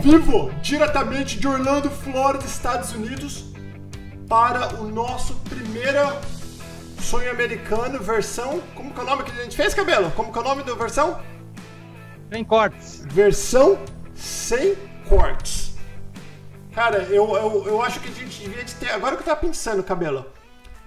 vivo, 0.00 0.50
diretamente 0.62 1.38
de 1.38 1.46
Orlando, 1.46 1.90
Flórida, 1.90 2.44
Estados 2.44 2.92
Unidos, 2.92 3.44
para 4.28 4.74
o 4.80 4.88
nosso 4.88 5.34
primeiro 5.48 6.00
sonho 7.02 7.30
americano, 7.30 7.98
versão. 7.98 8.62
Como 8.74 8.92
que 8.92 9.00
é 9.00 9.02
o 9.02 9.06
nome 9.06 9.24
que 9.24 9.30
a 9.30 9.42
gente 9.42 9.56
fez, 9.56 9.74
cabelo? 9.74 10.10
Como 10.12 10.32
que 10.32 10.38
é 10.38 10.40
o 10.40 10.44
nome 10.44 10.62
da 10.62 10.74
versão? 10.74 11.20
Sem 12.32 12.44
cortes. 12.44 13.04
Versão 13.06 13.78
sem 14.14 14.76
cortes. 15.08 15.74
Cara, 16.72 17.02
eu, 17.04 17.36
eu, 17.36 17.66
eu 17.66 17.82
acho 17.82 18.00
que 18.00 18.08
a 18.08 18.12
gente 18.12 18.40
devia 18.40 18.64
ter. 18.64 18.90
Agora 18.90 19.16
que 19.16 19.22
eu 19.22 19.26
tava 19.26 19.40
pensando, 19.40 19.82
cabelo. 19.82 20.24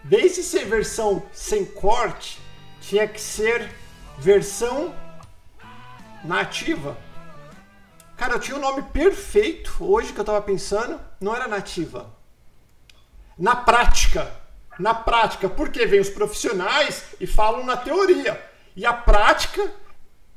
Desde 0.04 0.42
ser 0.42 0.66
versão 0.66 1.24
sem 1.32 1.66
corte, 1.66 2.40
tinha 2.82 3.08
que 3.08 3.22
ser 3.22 3.70
versão 4.18 4.94
nativa. 6.24 6.98
Cara, 8.24 8.36
eu 8.36 8.40
tinha 8.40 8.56
um 8.56 8.62
nome 8.62 8.84
perfeito 8.84 9.76
hoje 9.82 10.14
que 10.14 10.20
eu 10.22 10.24
tava 10.24 10.42
pensando, 10.42 10.98
não 11.20 11.36
era 11.36 11.46
nativa. 11.46 12.10
Na 13.38 13.54
prática. 13.54 14.32
Na 14.80 14.94
prática, 14.94 15.50
porque 15.50 15.86
vem 15.86 16.00
os 16.00 16.10
profissionais 16.10 17.04
e 17.20 17.28
falam 17.28 17.66
na 17.66 17.76
teoria. 17.76 18.42
E 18.78 18.86
a 18.86 18.94
prática 18.94 19.70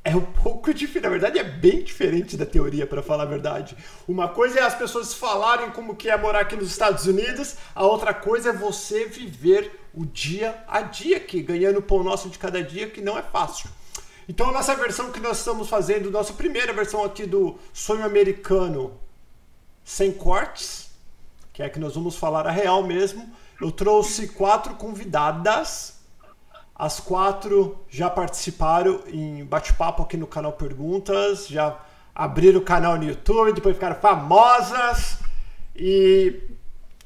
é 0.03 0.17
um 0.17 0.21
pouco 0.21 0.75
diferente, 0.75 1.05
na 1.05 1.11
verdade 1.11 1.39
é 1.39 1.45
bem 1.45 1.85
diferente 1.85 2.37
da 2.37 2.45
teoria, 2.45 2.89
para 2.89 3.05
falar 3.05 3.23
a 3.23 3.27
verdade. 3.27 3.77
Uma 4.09 4.31
coisa 4.31 4.59
é 4.59 4.63
as 4.65 4.75
pessoas 4.75 5.15
falarem 5.15 5.71
como 5.71 5.95
que 5.95 6.11
é 6.11 6.17
morar 6.17 6.41
aqui 6.41 6.57
nos 6.57 6.73
Estados 6.73 7.07
Unidos, 7.07 7.55
a 7.73 7.87
outra 7.87 8.13
coisa 8.13 8.51
é 8.51 8.53
você 8.53 9.07
viver 9.07 9.87
o 9.95 10.05
dia 10.05 10.61
a 10.67 10.83
dia 10.83 11.19
aqui, 11.19 11.41
ganhando 11.41 11.79
o 11.79 11.83
pão 11.83 12.03
nosso 12.03 12.29
de 12.31 12.37
cada 12.37 12.61
dia, 12.65 12.91
que 12.91 13.01
não 13.01 13.17
é 13.17 13.23
fácil. 13.23 13.71
Então, 14.29 14.49
a 14.49 14.53
nossa 14.53 14.75
versão 14.75 15.13
que 15.13 15.21
nós 15.21 15.39
estamos 15.39 15.69
fazendo, 15.69 16.11
nossa 16.11 16.33
primeira 16.33 16.73
versão 16.73 17.05
aqui 17.05 17.27
do 17.27 17.57
sonho 17.73 18.05
americano 18.05 18.99
sem 19.85 20.11
cortes, 20.11 20.91
que 21.53 21.63
é 21.63 21.69
que 21.69 21.79
nós 21.79 21.95
vamos 21.95 22.17
falar 22.17 22.47
a 22.47 22.51
real 22.51 22.83
mesmo. 22.83 23.33
Eu 23.61 23.71
trouxe 23.71 24.29
quatro 24.29 24.75
convidadas. 24.75 25.95
As 26.75 27.01
quatro 27.01 27.79
já 27.89 28.11
participaram 28.11 29.03
em 29.07 29.45
bate-papo 29.45 30.03
aqui 30.03 30.17
no 30.17 30.27
canal 30.27 30.53
Perguntas, 30.53 31.47
já 31.47 31.81
abriram 32.15 32.61
o 32.61 32.65
canal 32.65 32.99
no 32.99 33.05
YouTube, 33.05 33.55
depois 33.55 33.77
ficaram 33.77 33.99
famosas 33.99 35.19
e, 35.75 36.43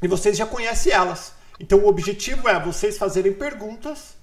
e 0.03 0.09
vocês 0.09 0.37
já 0.37 0.47
conhecem 0.47 0.93
elas. 0.93 1.35
Então 1.61 1.79
o 1.79 1.87
objetivo 1.87 2.49
é 2.49 2.59
vocês 2.59 2.99
fazerem 2.99 3.33
perguntas 3.33 4.17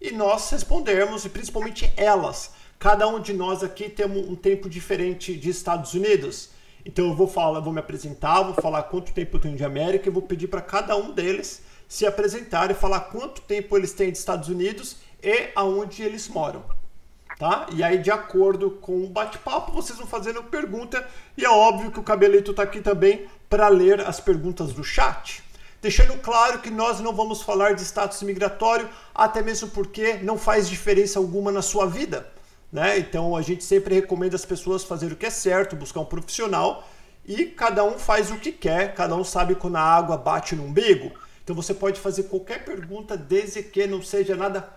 e 0.00 0.12
nós 0.12 0.50
respondermos, 0.50 1.24
e 1.24 1.28
principalmente 1.28 1.92
elas. 1.96 2.52
Cada 2.78 3.08
um 3.08 3.20
de 3.20 3.32
nós 3.32 3.62
aqui 3.62 3.88
tem 3.88 4.06
um 4.06 4.36
tempo 4.36 4.68
diferente 4.68 5.34
de 5.34 5.48
Estados 5.48 5.94
Unidos. 5.94 6.50
Então 6.84 7.06
eu 7.06 7.14
vou 7.14 7.26
falar, 7.26 7.60
vou 7.60 7.72
me 7.72 7.80
apresentar, 7.80 8.42
vou 8.42 8.54
falar 8.54 8.84
quanto 8.84 9.12
tempo 9.12 9.36
eu 9.36 9.40
tenho 9.40 9.56
de 9.56 9.64
América 9.64 10.08
e 10.08 10.12
vou 10.12 10.22
pedir 10.22 10.48
para 10.48 10.60
cada 10.60 10.96
um 10.96 11.12
deles 11.12 11.62
se 11.88 12.04
apresentar 12.04 12.70
e 12.70 12.74
falar 12.74 13.00
quanto 13.00 13.40
tempo 13.42 13.76
eles 13.76 13.92
têm 13.92 14.10
de 14.10 14.18
Estados 14.18 14.48
Unidos 14.48 14.96
e 15.22 15.50
aonde 15.54 16.02
eles 16.02 16.28
moram. 16.28 16.64
Tá? 17.38 17.66
E 17.74 17.82
aí, 17.82 17.98
de 17.98 18.10
acordo 18.10 18.70
com 18.70 19.04
o 19.04 19.08
bate-papo, 19.08 19.70
vocês 19.72 19.98
vão 19.98 20.06
fazendo 20.06 20.42
pergunta. 20.44 21.06
E 21.36 21.44
é 21.44 21.50
óbvio 21.50 21.90
que 21.90 22.00
o 22.00 22.02
Cabelito 22.02 22.52
está 22.52 22.62
aqui 22.62 22.80
também 22.80 23.26
para 23.48 23.68
ler 23.68 24.00
as 24.00 24.20
perguntas 24.20 24.72
do 24.72 24.82
chat 24.82 25.42
deixando 25.86 26.18
claro 26.18 26.58
que 26.58 26.68
nós 26.68 26.98
não 26.98 27.14
vamos 27.14 27.42
falar 27.42 27.76
de 27.76 27.82
status 27.82 28.20
migratório, 28.22 28.88
até 29.14 29.40
mesmo 29.40 29.68
porque 29.68 30.14
não 30.14 30.36
faz 30.36 30.68
diferença 30.68 31.20
alguma 31.20 31.52
na 31.52 31.62
sua 31.62 31.86
vida. 31.86 32.28
Né? 32.72 32.98
Então 32.98 33.36
a 33.36 33.40
gente 33.40 33.62
sempre 33.62 33.94
recomenda 33.94 34.34
as 34.34 34.44
pessoas 34.44 34.82
fazer 34.82 35.12
o 35.12 35.16
que 35.16 35.26
é 35.26 35.30
certo, 35.30 35.76
buscar 35.76 36.00
um 36.00 36.04
profissional 36.04 36.88
e 37.24 37.46
cada 37.46 37.84
um 37.84 38.00
faz 38.00 38.32
o 38.32 38.36
que 38.36 38.50
quer, 38.50 38.96
cada 38.96 39.14
um 39.14 39.22
sabe 39.22 39.54
quando 39.54 39.76
a 39.76 39.80
água 39.80 40.16
bate 40.16 40.56
no 40.56 40.64
umbigo. 40.64 41.12
Então 41.44 41.54
você 41.54 41.72
pode 41.72 42.00
fazer 42.00 42.24
qualquer 42.24 42.64
pergunta 42.64 43.16
desde 43.16 43.62
que 43.62 43.86
não 43.86 44.02
seja 44.02 44.34
nada 44.34 44.68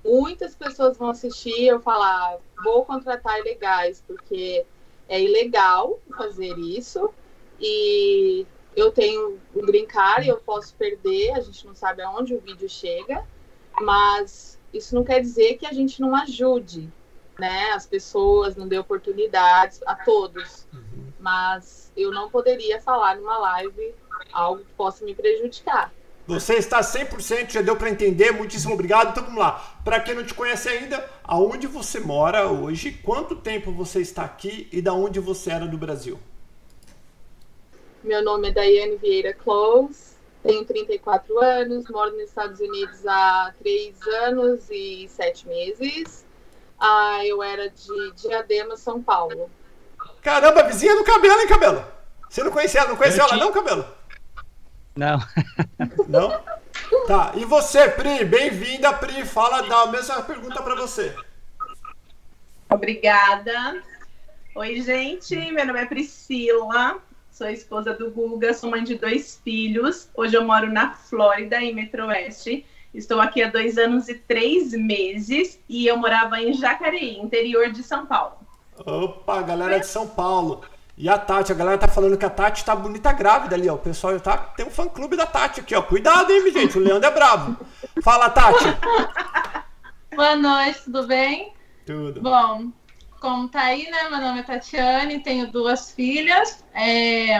muitas 0.04 0.56
pessoas 0.56 0.98
vão 0.98 1.12
assistir, 1.12 1.68
eu 1.68 1.80
falar, 1.80 2.38
vou 2.62 2.84
contratar 2.84 3.40
ilegais, 3.40 4.04
porque 4.06 4.66
é 5.08 5.22
ilegal 5.22 5.98
fazer 6.18 6.58
isso 6.60 7.14
e 7.62 8.46
eu 8.76 8.92
tenho 8.92 9.40
o 9.54 9.66
green 9.66 9.86
card 9.86 10.26
e 10.26 10.30
eu 10.30 10.38
posso 10.38 10.74
perder, 10.76 11.34
a 11.34 11.42
gente 11.42 11.66
não 11.68 11.76
sabe 11.76 12.02
aonde 12.02 12.34
o 12.34 12.40
vídeo 12.40 12.68
chega, 12.68 13.24
mas 13.80 14.60
isso 14.74 14.96
não 14.96 15.04
quer 15.04 15.22
dizer 15.22 15.58
que 15.58 15.66
a 15.66 15.74
gente 15.74 16.02
não 16.02 16.16
ajude, 16.16 16.90
né, 17.40 17.72
as 17.72 17.86
pessoas, 17.86 18.56
não 18.56 18.68
dê 18.68 18.78
oportunidades 18.78 19.82
a 19.86 19.96
todos. 19.96 20.68
Uhum. 20.74 21.12
Mas 21.20 21.92
eu 21.96 22.12
não 22.12 22.30
poderia 22.30 22.82
falar 22.82 23.16
numa 23.16 23.38
live 23.38 23.94
algo 24.32 24.64
que 24.64 24.74
possa 24.74 25.06
me 25.06 25.14
prejudicar. 25.14 25.94
Você 26.28 26.54
está 26.54 26.80
100%, 26.80 27.52
já 27.52 27.62
deu 27.62 27.76
para 27.76 27.90
entender. 27.90 28.32
Muitíssimo 28.32 28.74
obrigado. 28.74 29.10
Então 29.10 29.24
vamos 29.24 29.40
lá. 29.40 29.80
Para 29.84 30.00
quem 30.00 30.16
não 30.16 30.24
te 30.24 30.34
conhece 30.34 30.70
ainda, 30.70 31.10
aonde 31.24 31.68
você 31.68 32.00
mora 32.00 32.48
hoje, 32.48 32.92
quanto 33.04 33.36
tempo 33.36 33.72
você 33.72 34.00
está 34.00 34.24
aqui 34.24 34.70
e 34.72 34.82
da 34.82 34.94
onde 34.94 35.20
você 35.20 35.52
era 35.52 35.68
do 35.68 35.78
Brasil? 35.78 36.20
Meu 38.04 38.24
nome 38.24 38.50
é 38.50 38.52
Daiane 38.52 38.98
Vieira 38.98 39.32
Close, 39.34 40.16
tenho 40.42 40.66
34 40.66 41.40
anos, 41.40 41.88
moro 41.88 42.12
nos 42.14 42.30
Estados 42.30 42.60
Unidos 42.60 43.06
há 43.06 43.54
3 43.60 44.08
anos 44.24 44.68
e 44.72 45.08
7 45.08 45.48
meses. 45.48 46.26
Ah, 46.80 47.24
eu 47.24 47.44
era 47.44 47.70
de 47.70 48.12
Diadema, 48.14 48.76
São 48.76 49.04
Paulo. 49.04 49.52
Caramba, 50.24 50.64
vizinha 50.64 50.96
do 50.96 51.04
cabelo, 51.04 51.42
hein, 51.42 51.48
cabelo? 51.48 51.86
Você 52.28 52.44
não 52.44 52.52
conhecia 52.52 52.80
ela? 52.82 52.90
Não 52.90 52.96
conhecia 52.96 53.22
ela, 53.22 53.38
não, 53.38 53.52
cabelo? 53.52 53.86
Não. 54.96 55.20
Não? 56.10 56.44
Tá, 57.08 57.32
e 57.36 57.46
você, 57.46 57.88
Pri? 57.90 58.26
Bem-vinda, 58.26 58.92
Pri. 58.94 59.26
Fala, 59.26 59.62
dá 59.62 59.84
a 59.84 59.88
mesma 59.88 60.22
pergunta 60.22 60.62
para 60.62 60.76
você. 60.76 61.16
Obrigada. 62.70 63.82
Oi, 64.56 64.82
gente. 64.82 65.36
Meu 65.52 65.66
nome 65.66 65.82
é 65.82 65.86
Priscila 65.86 67.00
sou 67.42 67.50
esposa 67.50 67.92
do 67.96 68.12
Guga, 68.12 68.54
sou 68.54 68.70
mãe 68.70 68.84
de 68.84 68.94
dois 68.94 69.42
filhos. 69.44 70.08
Hoje 70.16 70.38
eu 70.38 70.46
moro 70.46 70.72
na 70.72 70.94
Flórida, 70.94 71.60
em 71.60 71.74
Metro 71.74 72.06
Oeste. 72.06 72.64
Estou 72.94 73.20
aqui 73.20 73.42
há 73.42 73.50
dois 73.50 73.80
anos 73.80 74.08
e 74.10 74.14
três 74.14 74.74
meses 74.74 75.60
e 75.68 75.88
eu 75.88 75.98
morava 75.98 76.40
em 76.40 76.54
Jacareí, 76.54 77.18
interior 77.18 77.72
de 77.72 77.82
São 77.82 78.06
Paulo. 78.06 78.34
Opa, 78.86 79.42
galera 79.42 79.80
de 79.80 79.88
São 79.88 80.08
Paulo. 80.08 80.62
E 80.96 81.10
a 81.10 81.18
Tati, 81.18 81.52
a 81.52 81.56
galera 81.56 81.80
tá 81.80 81.88
falando 81.88 82.16
que 82.16 82.26
a 82.26 82.30
Tati 82.30 82.64
tá 82.64 82.76
bonita 82.76 83.12
grávida 83.12 83.56
ali, 83.56 83.68
ó. 83.68 83.74
O 83.74 83.80
pessoal 83.80 84.20
tá, 84.20 84.38
tem 84.38 84.68
um 84.68 84.70
fã 84.70 84.88
clube 84.88 85.18
da 85.18 85.26
Tati 85.26 85.62
aqui, 85.62 85.74
ó. 85.74 85.82
Cuidado, 85.82 86.32
hein, 86.32 86.52
gente. 86.52 86.78
O 86.78 86.82
Leandro 86.82 87.10
é 87.10 87.12
bravo. 87.12 87.58
Fala, 88.04 88.30
Tati. 88.30 88.66
Boa 90.16 90.36
noite, 90.36 90.84
tudo 90.84 91.08
bem? 91.08 91.54
Tudo. 91.88 92.22
Bom, 92.22 92.72
como 93.22 93.48
tá 93.48 93.62
aí, 93.62 93.90
né? 93.90 94.10
Meu 94.10 94.20
nome 94.20 94.40
é 94.40 94.44
Tatiane, 94.44 95.20
tenho 95.20 95.50
duas 95.50 95.92
filhas. 95.92 96.66
É, 96.74 97.40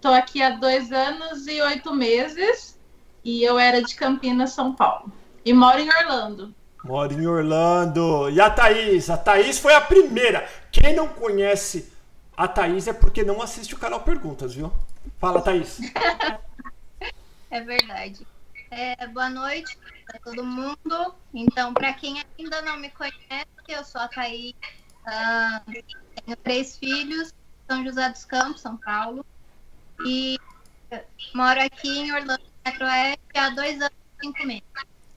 tô 0.00 0.08
aqui 0.08 0.40
há 0.40 0.50
dois 0.50 0.92
anos 0.92 1.46
e 1.48 1.60
oito 1.60 1.92
meses. 1.92 2.78
E 3.24 3.42
eu 3.42 3.58
era 3.58 3.82
de 3.82 3.96
Campinas, 3.96 4.52
São 4.52 4.72
Paulo. 4.72 5.12
E 5.44 5.52
moro 5.52 5.80
em 5.80 5.88
Orlando. 5.88 6.54
Moro 6.84 7.12
em 7.12 7.26
Orlando. 7.26 8.30
E 8.30 8.40
a 8.40 8.48
Thaís? 8.48 9.10
A 9.10 9.18
Thaís 9.18 9.58
foi 9.58 9.74
a 9.74 9.80
primeira. 9.80 10.48
Quem 10.70 10.94
não 10.94 11.08
conhece 11.08 11.92
a 12.36 12.46
Thaís 12.46 12.86
é 12.86 12.92
porque 12.92 13.24
não 13.24 13.42
assiste 13.42 13.74
o 13.74 13.78
canal 13.78 14.00
Perguntas, 14.00 14.54
viu? 14.54 14.72
Fala, 15.18 15.42
Thaís. 15.42 15.78
É 17.50 17.62
verdade. 17.62 18.26
É, 18.70 19.06
boa 19.06 19.30
noite 19.30 19.78
para 20.06 20.20
todo 20.20 20.44
mundo. 20.44 21.14
Então, 21.32 21.72
para 21.72 21.94
quem 21.94 22.22
ainda 22.38 22.60
não 22.60 22.76
me 22.76 22.90
conhece, 22.90 23.48
eu 23.66 23.82
sou 23.82 24.02
a 24.02 24.08
Thaís. 24.08 24.54
Ah, 25.08 25.62
tenho 25.66 26.36
três 26.42 26.76
filhos, 26.76 27.32
São 27.68 27.84
José 27.84 28.08
dos 28.10 28.24
Campos, 28.24 28.60
São 28.60 28.76
Paulo. 28.76 29.24
E 30.06 30.38
moro 31.34 31.60
aqui 31.60 31.88
em 31.88 32.12
Orlando, 32.12 32.42
Metroeste, 32.64 33.18
há 33.34 33.50
dois 33.50 33.76
anos 33.80 33.92
e 34.18 34.26
cinco 34.26 34.46
meses. 34.46 34.62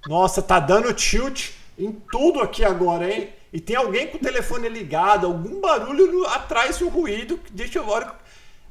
Nossa, 0.07 0.41
tá 0.41 0.59
dando 0.59 0.93
tilt 0.93 1.51
em 1.77 1.91
tudo 2.11 2.41
aqui 2.41 2.63
agora, 2.65 3.11
hein? 3.11 3.29
E 3.53 3.59
tem 3.59 3.75
alguém 3.75 4.07
com 4.07 4.17
o 4.17 4.21
telefone 4.21 4.69
ligado, 4.69 5.27
algum 5.27 5.59
barulho 5.59 6.11
no- 6.11 6.25
atrás, 6.27 6.81
um 6.81 6.87
ruído. 6.89 7.37
que 7.37 7.51
Deixa 7.51 7.79
eu 7.79 7.85
ver. 7.85 8.07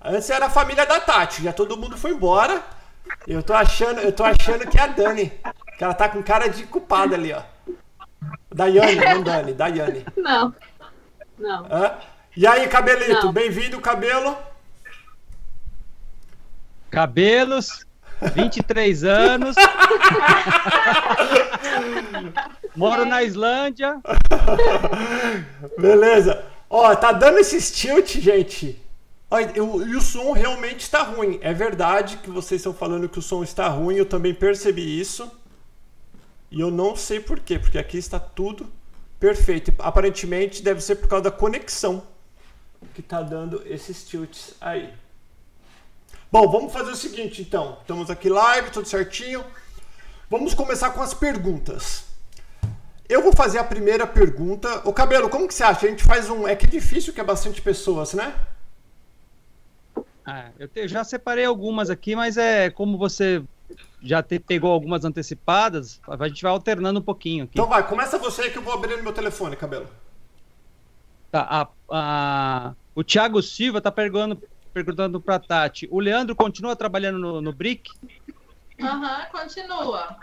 Antes 0.02 0.30
era 0.30 0.46
a 0.46 0.50
família 0.50 0.86
da 0.86 0.98
Tati, 0.98 1.42
já 1.42 1.52
todo 1.52 1.76
mundo 1.76 1.96
foi 1.98 2.12
embora. 2.12 2.62
Eu 3.26 3.42
tô 3.42 3.52
achando, 3.52 4.00
eu 4.00 4.12
tô 4.12 4.24
achando 4.24 4.66
que 4.68 4.78
é 4.78 4.82
a 4.82 4.86
Dani. 4.86 5.30
Que 5.76 5.84
ela 5.84 5.94
tá 5.94 6.08
com 6.08 6.22
cara 6.22 6.48
de 6.48 6.64
culpada 6.66 7.14
ali, 7.14 7.32
ó. 7.32 7.42
Daiane, 8.52 8.96
não 8.96 9.22
Dani, 9.22 9.52
Daiane. 9.52 10.04
Não, 10.16 10.54
não. 11.40 11.66
Hã? 11.70 11.94
E 12.36 12.46
aí, 12.46 12.68
cabelito, 12.68 13.32
bem-vindo, 13.32 13.80
cabelo. 13.80 14.36
Cabelos, 16.90 17.86
23 18.34 19.02
anos. 19.04 19.56
Moro 22.76 23.04
na 23.04 23.22
Islândia. 23.22 24.00
Beleza. 25.78 26.44
Ó, 26.68 26.94
tá 26.94 27.10
dando 27.12 27.38
esse 27.38 27.72
tilt, 27.72 28.18
gente. 28.18 28.80
E 29.54 29.60
o 29.60 30.00
som 30.00 30.32
realmente 30.32 30.80
está 30.80 31.02
ruim. 31.02 31.38
É 31.40 31.54
verdade 31.54 32.18
que 32.18 32.30
vocês 32.30 32.60
estão 32.60 32.74
falando 32.74 33.08
que 33.08 33.18
o 33.18 33.22
som 33.22 33.42
está 33.42 33.66
ruim. 33.68 33.96
Eu 33.96 34.06
também 34.06 34.34
percebi 34.34 35.00
isso. 35.00 35.30
E 36.50 36.60
eu 36.60 36.70
não 36.70 36.96
sei 36.96 37.20
por 37.20 37.40
quê, 37.40 37.58
porque 37.58 37.78
aqui 37.78 37.96
está 37.96 38.18
tudo 38.18 38.68
perfeito. 39.20 39.72
Aparentemente 39.78 40.62
deve 40.62 40.80
ser 40.80 40.96
por 40.96 41.06
causa 41.08 41.24
da 41.24 41.30
conexão 41.30 42.02
que 42.94 43.02
tá 43.02 43.20
dando 43.22 43.62
esses 43.66 44.04
tilts 44.04 44.54
aí. 44.60 44.92
Bom, 46.32 46.50
vamos 46.50 46.72
fazer 46.72 46.90
o 46.90 46.96
seguinte 46.96 47.42
então. 47.42 47.76
Estamos 47.82 48.08
aqui 48.10 48.28
live, 48.28 48.70
tudo 48.70 48.88
certinho. 48.88 49.44
Vamos 50.30 50.54
começar 50.54 50.90
com 50.90 51.02
as 51.02 51.12
perguntas. 51.12 52.04
Eu 53.08 53.22
vou 53.22 53.32
fazer 53.32 53.58
a 53.58 53.64
primeira 53.64 54.06
pergunta. 54.06 54.80
O 54.88 54.92
Cabelo, 54.92 55.28
como 55.28 55.46
que 55.48 55.52
você 55.54 55.64
acha? 55.64 55.86
A 55.86 55.90
gente 55.90 56.04
faz 56.04 56.30
um. 56.30 56.46
É 56.48 56.54
que 56.56 56.64
é 56.66 56.68
difícil 56.68 57.12
que 57.12 57.20
é 57.20 57.24
bastante 57.24 57.60
pessoas, 57.60 58.14
né? 58.14 58.34
Ah, 60.24 60.50
eu 60.58 60.68
te- 60.68 60.86
já 60.86 61.02
separei 61.02 61.44
algumas 61.44 61.90
aqui, 61.90 62.14
mas 62.14 62.36
é 62.36 62.70
como 62.70 62.96
você 62.96 63.42
já 64.02 64.22
te- 64.22 64.38
pegou 64.38 64.72
algumas 64.72 65.04
antecipadas, 65.04 66.00
a 66.08 66.28
gente 66.28 66.42
vai 66.42 66.52
alternando 66.52 67.00
um 67.00 67.02
pouquinho 67.02 67.44
aqui. 67.44 67.52
Então 67.54 67.66
vai, 67.68 67.86
começa 67.86 68.18
você 68.18 68.42
aí 68.42 68.50
que 68.50 68.58
eu 68.58 68.62
vou 68.62 68.72
abrir 68.74 68.96
no 68.96 69.02
meu 69.02 69.12
telefone, 69.12 69.56
Cabelo. 69.56 69.88
Tá, 71.30 71.46
a- 71.48 71.68
a- 71.90 72.74
o 72.94 73.04
Thiago 73.04 73.40
Silva 73.42 73.80
tá 73.80 73.90
perguntando, 73.92 74.42
perguntando 74.74 75.20
pra 75.20 75.38
Tati. 75.38 75.86
O 75.90 76.00
Leandro 76.00 76.34
continua 76.34 76.74
trabalhando 76.74 77.18
no, 77.18 77.40
no 77.40 77.52
BRIC? 77.52 77.90
Aham, 78.80 79.26
continua. 79.30 80.16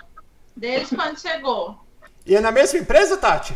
Desde 0.55 0.95
quando 0.95 1.19
chegou. 1.19 1.79
E 2.25 2.35
é 2.35 2.41
na 2.41 2.51
mesma 2.51 2.79
empresa, 2.79 3.15
Tati? 3.17 3.55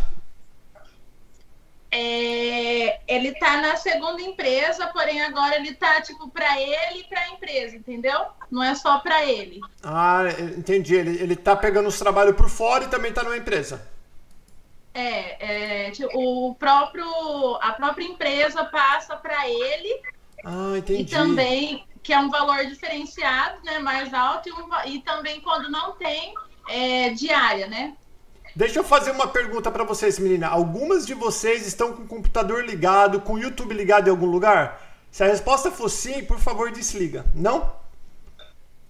É, 1.94 3.02
ele 3.06 3.34
tá 3.36 3.58
na 3.60 3.76
segunda 3.76 4.22
empresa, 4.22 4.88
porém 4.88 5.22
agora 5.22 5.58
ele 5.58 5.74
tá 5.74 6.02
tipo 6.02 6.30
pra 6.30 6.60
ele 6.60 7.02
e 7.02 7.04
pra 7.04 7.28
empresa, 7.30 7.76
entendeu? 7.76 8.28
Não 8.50 8.64
é 8.64 8.74
só 8.76 9.00
pra 9.00 9.26
ele. 9.26 9.60
Ah, 9.84 10.24
entendi. 10.58 10.96
Ele, 10.96 11.22
ele 11.22 11.36
tá 11.36 11.54
pegando 11.54 11.90
os 11.90 12.00
trabalhos 12.00 12.36
por 12.36 12.50
fora 12.50 12.86
e 12.86 12.88
também 12.88 13.12
tá 13.12 13.24
numa 13.24 13.36
empresa. 13.36 13.86
É, 14.94 15.86
é, 15.88 15.92
tipo, 15.92 16.10
o 16.18 16.56
próprio 16.56 17.06
a 17.62 17.72
própria 17.74 18.06
empresa 18.06 18.66
passa 18.66 19.16
pra 19.16 19.48
ele 19.50 20.02
Ah, 20.44 20.74
entendi. 20.78 21.02
e 21.04 21.06
também 21.06 21.86
que 22.04 22.12
é 22.12 22.20
um 22.20 22.30
valor 22.30 22.66
diferenciado, 22.66 23.64
né, 23.64 23.80
mais 23.80 24.14
alto 24.14 24.50
e, 24.50 24.52
um 24.52 24.68
e 24.88 25.00
também 25.02 25.40
quando 25.42 25.70
não 25.70 25.94
tem 25.94 26.34
é, 26.68 27.10
diária, 27.12 27.68
né? 27.68 27.96
Deixa 28.56 28.80
eu 28.80 28.84
fazer 28.84 29.12
uma 29.12 29.28
pergunta 29.28 29.72
pra 29.72 29.84
vocês, 29.84 30.20
menina. 30.20 30.48
Algumas 30.48 31.06
de 31.06 31.14
vocês 31.14 31.66
estão 31.66 31.94
com 31.94 32.04
o 32.04 32.08
computador 32.08 32.66
ligado, 32.66 33.22
com 33.22 33.34
o 33.34 33.40
YouTube 33.40 33.74
ligado 33.74 34.08
em 34.08 34.12
algum 34.12 34.26
lugar? 34.26 34.82
Se 35.10 35.24
a 35.24 35.28
resposta 35.28 35.72
for 35.72 35.90
sim, 35.90 36.24
por 36.26 36.40
favor, 36.40 36.72
desliga. 36.72 37.26
Não? 37.34 37.74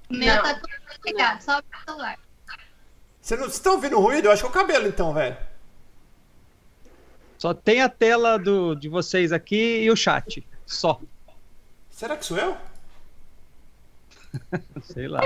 O 0.09 0.13
meu 0.13 0.35
Não. 0.35 0.43
tá 0.43 0.55
tudo 0.55 0.69
ligado, 1.05 1.41
só 1.41 1.59
o 1.59 1.63
celular. 1.85 2.17
Você 3.21 3.35
não, 3.35 3.43
vocês 3.43 3.55
estão 3.55 3.73
ouvindo 3.73 3.99
ruído? 3.99 4.25
Eu 4.25 4.31
acho 4.31 4.41
que 4.41 4.47
é 4.47 4.49
o 4.49 4.53
cabelo, 4.53 4.87
então, 4.87 5.13
velho. 5.13 5.37
Só 7.37 7.53
tem 7.53 7.81
a 7.81 7.89
tela 7.89 8.37
do, 8.37 8.75
de 8.75 8.89
vocês 8.89 9.31
aqui 9.31 9.83
e 9.83 9.91
o 9.91 9.95
chat. 9.95 10.45
Só. 10.65 10.99
Será 11.89 12.17
que 12.17 12.25
sou 12.25 12.37
eu? 12.37 12.57
Sei 14.83 15.07
lá. 15.07 15.21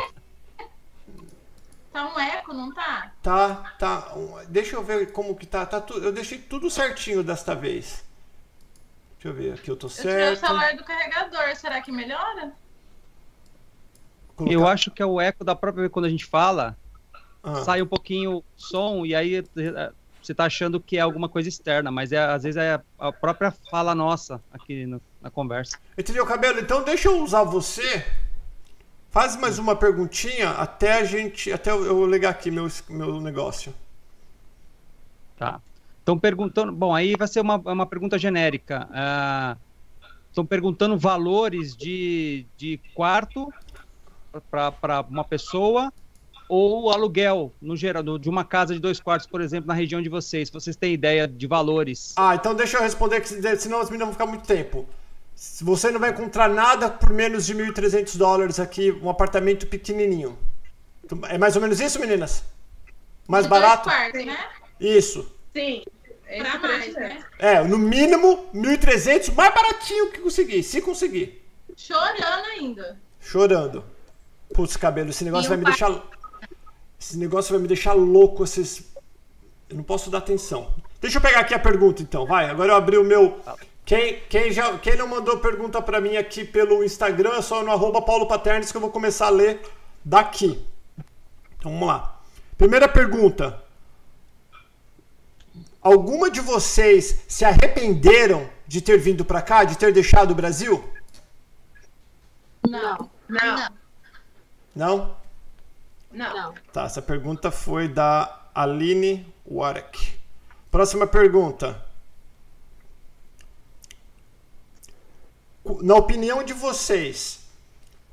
Tá 1.96 2.14
um 2.14 2.20
eco, 2.20 2.54
não 2.54 2.74
tá? 2.74 3.10
Tá, 3.24 3.74
tá. 3.80 4.14
Deixa 4.50 4.76
eu 4.76 4.84
ver 4.84 5.14
como 5.14 5.34
que 5.34 5.46
tá. 5.46 5.66
tá 5.66 5.80
tu, 5.80 5.94
eu 5.94 6.12
deixei 6.12 6.38
tudo 6.38 6.70
certinho 6.70 7.24
desta 7.24 7.56
vez. 7.56 8.04
Deixa 9.14 9.30
eu 9.30 9.34
ver 9.34 9.54
aqui, 9.54 9.72
eu 9.72 9.78
tô 9.78 9.88
Eu 9.88 9.92
tirei 9.92 10.12
o 10.14 10.36
certo. 10.36 10.40
celular 10.46 10.76
do 10.76 10.84
carregador, 10.84 11.56
será 11.56 11.80
que 11.82 11.94
melhora? 11.94 12.52
Colocar- 14.36 14.54
Eu 14.54 14.68
acho 14.68 14.92
que 14.92 15.02
é 15.02 15.06
o 15.06 15.22
eco 15.22 15.46
da 15.46 15.56
própria 15.56 15.90
quando 15.90 16.04
a 16.04 16.10
gente 16.10 16.26
fala, 16.26 16.76
Ah, 17.42 17.64
sai 17.64 17.82
um 17.82 17.88
pouquinho 17.88 18.40
o 18.40 18.44
som 18.58 19.06
e 19.06 19.16
aí 19.16 19.36
eh, 19.38 19.92
você 20.22 20.36
tá 20.36 20.44
achando 20.44 20.82
que 20.82 20.98
é 20.98 21.00
alguma 21.00 21.30
coisa 21.30 21.48
externa, 21.48 21.92
mas 21.92 22.12
é, 22.12 22.18
às 22.18 22.44
vezes 22.44 22.58
é 22.58 22.78
a 23.00 23.12
própria 23.14 23.52
fala 23.72 23.96
nossa 23.96 24.42
aqui 24.52 24.86
no- 24.86 25.02
na 25.22 25.32
conversa. 25.32 25.80
Entendeu, 25.98 26.26
cabelo? 26.26 26.60
Então 26.60 26.84
deixa 26.84 27.08
eu 27.08 27.24
usar 27.24 27.44
você. 27.44 28.06
Faz 29.16 29.38
mais 29.38 29.58
uma 29.58 29.78
perguntinha 29.78 30.50
até 30.50 31.00
a 31.00 31.06
gente. 31.06 31.50
Até 31.50 31.72
eu, 31.72 31.86
eu 31.86 32.06
ligar 32.06 32.32
aqui 32.32 32.52
meu, 32.52 32.68
meu 32.90 33.22
negócio. 33.22 33.74
Tá. 35.38 35.62
Estão 36.00 36.20
perguntando. 36.20 36.74
Bom, 36.74 36.94
aí 36.94 37.16
vai 37.18 37.26
ser 37.26 37.40
uma, 37.40 37.56
uma 37.56 37.86
pergunta 37.86 38.20
genérica. 38.20 38.90
Estão 40.30 40.46
perguntando 40.46 40.98
valores 40.98 41.78
de, 41.78 42.46
de 42.58 42.78
quarto 42.94 43.54
para 44.52 45.00
uma 45.10 45.24
pessoa 45.24 45.94
ou 46.50 46.92
aluguel, 46.92 47.54
no 47.62 47.78
geral, 47.78 48.20
de 48.20 48.30
uma 48.30 48.44
casa 48.44 48.74
de 48.74 48.82
dois 48.82 49.00
quartos, 49.00 49.28
por 49.28 49.40
exemplo, 49.40 49.70
na 49.70 49.74
região 49.74 50.02
de 50.02 50.10
vocês. 50.10 50.50
Vocês 50.50 50.76
têm 50.76 50.94
ideia 50.94 51.26
de 51.26 51.48
valores. 51.48 52.14
Ah, 52.18 52.36
então 52.36 52.54
deixa 52.54 52.76
eu 52.80 52.82
responder, 52.82 53.22
que 53.22 53.30
se- 53.30 53.56
senão 53.60 53.80
as 53.80 53.90
meninas 53.90 54.08
vão 54.08 54.14
ficar 54.14 54.26
muito 54.26 54.46
tempo. 54.46 54.86
Se 55.36 55.64
Você 55.64 55.92
não 55.92 56.00
vai 56.00 56.12
encontrar 56.12 56.50
nada 56.50 56.90
por 56.90 57.10
menos 57.10 57.46
de 57.46 57.54
1.300 57.54 58.18
dólares 58.18 58.60
aqui, 58.60 58.92
um 58.92 59.10
apartamento 59.10 59.68
pequenininho. 59.68 60.38
É 61.30 61.38
mais 61.38 61.56
ou 61.56 61.62
menos 61.62 61.80
isso, 61.80 62.00
meninas? 62.00 62.44
Mais 63.28 63.44
De 63.44 63.50
dois 63.50 63.62
barato? 63.62 63.84
quartos, 63.90 64.26
né? 64.26 64.38
Isso. 64.80 65.32
Sim. 65.54 65.84
Esse 66.28 66.42
Pra 66.42 66.60
mais, 66.60 66.96
é. 66.96 67.00
né? 67.00 67.24
É, 67.38 67.64
no 67.64 67.78
mínimo 67.78 68.50
1.300, 68.54 69.34
mais 69.34 69.54
baratinho 69.54 70.12
que 70.12 70.20
conseguir, 70.20 70.64
se 70.64 70.82
conseguir. 70.82 71.44
Chorando 71.78 72.46
ainda. 72.58 72.98
Chorando. 73.20 73.84
Putz, 74.54 74.78
cabelo, 74.78 75.10
esse 75.10 75.24
negócio 75.24 75.48
E 75.48 75.50
vai 75.50 75.58
me 75.58 75.66
deixar. 75.66 76.02
Esse 77.00 77.18
negócio 77.18 77.52
vai 77.52 77.62
me 77.62 77.68
deixar 77.68 77.94
louco, 77.94 78.44
esses. 78.44 78.86
Eu 79.70 79.76
não 79.76 79.84
posso 79.84 80.10
dar 80.10 80.20
atenção. 80.20 80.74
Deixa 81.02 81.18
eu 81.18 81.22
pegar 81.22 81.42
aqui 81.42 81.54
a 81.54 81.60
pergunta 81.60 82.02
então, 82.02 82.26
vai. 82.26 82.50
Agora 82.50 82.72
eu 82.72 82.76
abri 82.76 82.98
o 82.98 83.04
meu. 83.04 83.40
Quem, 83.86 84.20
quem, 84.22 84.52
já, 84.52 84.76
quem 84.80 84.96
não 84.98 85.08
mandou 85.08 85.38
pergunta 85.38 85.80
pra 85.80 86.02
mim 86.02 86.18
aqui 86.18 86.44
pelo 86.44 86.84
Instagram, 86.84 87.36
é 87.36 87.42
só 87.44 87.64
no 87.64 87.72
arroba 87.72 88.02
Paulo 88.02 88.28
Paternes 88.28 88.72
que 88.72 88.78
eu 88.78 88.82
vou 88.82 88.90
começar 88.90 89.28
a 89.28 89.30
ler 89.30 89.62
daqui. 90.04 90.66
Então 91.60 91.72
vamos 91.72 91.88
lá. 91.88 92.20
Primeira 92.58 92.88
pergunta. 92.88 93.62
Alguma 95.80 96.32
de 96.32 96.42
vocês 96.42 97.24
se 97.28 97.46
arrependeram 97.46 98.50
de 98.68 98.82
ter 98.82 98.98
vindo 98.98 99.24
pra 99.24 99.40
cá, 99.40 99.64
de 99.64 99.78
ter 99.78 99.94
deixado 99.94 100.32
o 100.32 100.36
Brasil? 100.36 100.84
Não, 102.68 103.10
Não, 103.30 103.56
Não. 103.56 103.70
Não? 104.76 105.18
não. 106.12 106.36
não. 106.36 106.54
Tá, 106.74 106.86
essa 106.86 107.04
pergunta 107.04 107.52
foi 107.52 107.88
da 107.88 108.50
Aline 108.56 109.32
Warek. 109.46 110.18
Próxima 110.72 111.06
pergunta. 111.06 111.85
Na 115.82 115.96
opinião 115.96 116.44
de 116.44 116.54
vocês, 116.54 117.40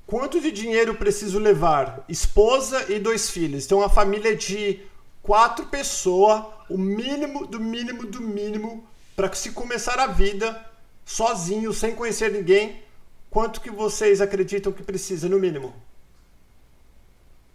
quanto 0.06 0.40
de 0.40 0.50
dinheiro 0.50 0.94
preciso 0.94 1.38
levar? 1.38 2.02
Esposa 2.08 2.90
e 2.90 2.98
dois 2.98 3.28
filhos. 3.28 3.66
Então, 3.66 3.78
uma 3.78 3.90
família 3.90 4.34
de 4.34 4.80
quatro 5.22 5.66
pessoas, 5.66 6.44
o 6.68 6.78
mínimo 6.78 7.46
do 7.46 7.60
mínimo 7.60 8.06
do 8.06 8.22
mínimo, 8.22 8.86
para 9.14 9.32
se 9.34 9.52
começar 9.52 9.98
a 9.98 10.06
vida 10.06 10.64
sozinho, 11.04 11.72
sem 11.72 11.94
conhecer 11.94 12.32
ninguém. 12.32 12.82
Quanto 13.30 13.60
que 13.60 13.70
vocês 13.70 14.20
acreditam 14.20 14.72
que 14.72 14.82
precisa, 14.82 15.28
no 15.28 15.38
mínimo? 15.38 15.74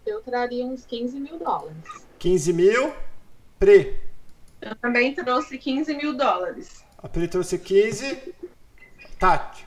Eu 0.05 0.21
traria 0.21 0.65
uns 0.65 0.85
15 0.85 1.19
mil 1.19 1.37
dólares. 1.37 1.83
15 2.19 2.53
mil. 2.53 2.93
Pre. 3.59 3.99
Eu 4.61 4.75
também 4.75 5.13
trouxe 5.13 5.57
15 5.57 5.93
mil 5.95 6.15
dólares. 6.15 6.83
A 6.97 7.07
Pri 7.07 7.27
trouxe 7.27 7.57
15. 7.57 8.33
Tati. 9.19 9.66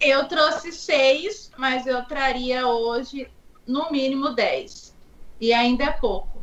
Eu 0.00 0.28
trouxe 0.28 0.72
seis, 0.72 1.50
mas 1.56 1.86
eu 1.86 2.04
traria 2.04 2.66
hoje 2.66 3.30
no 3.66 3.90
mínimo 3.90 4.30
10. 4.30 4.94
E 5.40 5.52
ainda 5.52 5.84
é 5.84 5.92
pouco. 5.92 6.38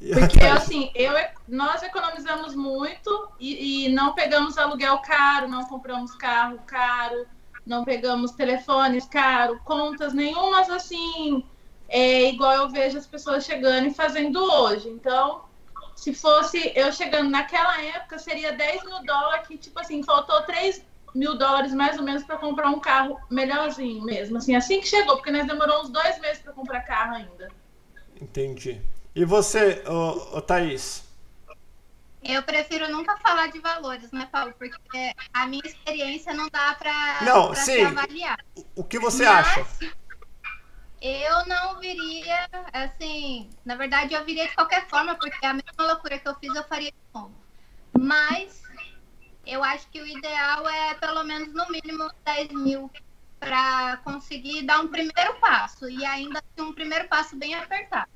Porque 0.12 0.40
assim, 0.40 0.90
eu, 0.94 1.12
nós 1.48 1.82
economizamos 1.82 2.54
muito 2.54 3.30
e, 3.40 3.86
e 3.86 3.88
não 3.90 4.14
pegamos 4.14 4.58
aluguel 4.58 4.98
caro, 4.98 5.48
não 5.48 5.64
compramos 5.66 6.14
carro 6.14 6.58
caro, 6.66 7.26
não 7.64 7.84
pegamos 7.84 8.32
telefones 8.32 9.06
caro, 9.06 9.60
contas 9.64 10.12
nenhumas 10.12 10.68
assim, 10.68 11.42
é 11.88 12.28
igual 12.28 12.52
eu 12.52 12.68
vejo 12.68 12.98
as 12.98 13.06
pessoas 13.06 13.44
chegando 13.44 13.88
e 13.88 13.94
fazendo 13.94 14.42
hoje. 14.42 14.88
Então, 14.88 15.44
se 15.94 16.14
fosse 16.14 16.72
eu 16.74 16.92
chegando 16.92 17.30
naquela 17.30 17.80
época, 17.82 18.18
seria 18.18 18.52
10 18.52 18.84
mil 18.84 19.02
dólares, 19.04 19.48
que 19.48 19.56
tipo 19.56 19.80
assim, 19.80 20.02
faltou 20.02 20.42
3 20.42 20.84
mil 21.16 21.36
dólares 21.36 21.72
mais 21.72 21.96
ou 21.98 22.04
menos 22.04 22.22
para 22.22 22.36
comprar 22.36 22.68
um 22.68 22.78
carro 22.78 23.18
melhorzinho 23.30 24.04
mesmo. 24.04 24.36
Assim, 24.36 24.54
assim 24.54 24.80
que 24.80 24.86
chegou, 24.86 25.16
porque 25.16 25.30
nós 25.30 25.46
demoramos 25.46 25.86
uns 25.86 25.90
dois 25.90 26.20
meses 26.20 26.42
para 26.42 26.52
comprar 26.52 26.80
carro 26.82 27.16
ainda. 27.16 27.48
Entendi. 28.20 28.80
E 29.14 29.24
você, 29.24 29.82
ô, 29.86 30.36
ô, 30.36 30.42
Thaís? 30.42 31.04
Eu 32.22 32.42
prefiro 32.42 32.90
nunca 32.90 33.16
falar 33.18 33.48
de 33.48 33.60
valores, 33.60 34.10
né, 34.10 34.28
Paulo? 34.30 34.52
Porque 34.58 35.12
a 35.32 35.46
minha 35.46 35.62
experiência 35.64 36.34
não 36.34 36.48
dá 36.48 36.74
pra, 36.74 37.22
Não, 37.22 37.46
pra 37.48 37.54
sim. 37.56 37.76
se 37.76 37.82
avaliar. 37.82 38.38
O 38.74 38.82
que 38.84 38.98
você 38.98 39.24
Mas 39.24 39.46
acha? 39.46 39.66
Eu 41.00 41.46
não 41.46 41.78
viria, 41.78 42.48
assim, 42.72 43.48
na 43.64 43.76
verdade 43.76 44.14
eu 44.14 44.24
viria 44.24 44.48
de 44.48 44.54
qualquer 44.54 44.88
forma, 44.88 45.14
porque 45.14 45.46
a 45.46 45.52
mesma 45.52 45.92
loucura 45.92 46.18
que 46.18 46.26
eu 46.26 46.34
fiz 46.34 46.54
eu 46.54 46.64
faria 46.64 46.90
de 46.90 46.96
novo. 47.14 47.34
Mas 47.98 48.65
eu 49.46 49.62
acho 49.62 49.88
que 49.90 50.00
o 50.00 50.06
ideal 50.06 50.68
é 50.68 50.94
pelo 50.94 51.22
menos 51.24 51.52
no 51.54 51.66
mínimo 51.70 52.10
10 52.24 52.48
mil 52.52 52.90
para 53.38 53.98
conseguir 53.98 54.62
dar 54.62 54.80
um 54.80 54.88
primeiro 54.88 55.34
passo 55.40 55.88
e 55.88 56.04
ainda 56.04 56.40
assim, 56.40 56.68
um 56.68 56.72
primeiro 56.72 57.06
passo 57.08 57.36
bem 57.36 57.54
apertado. 57.54 58.08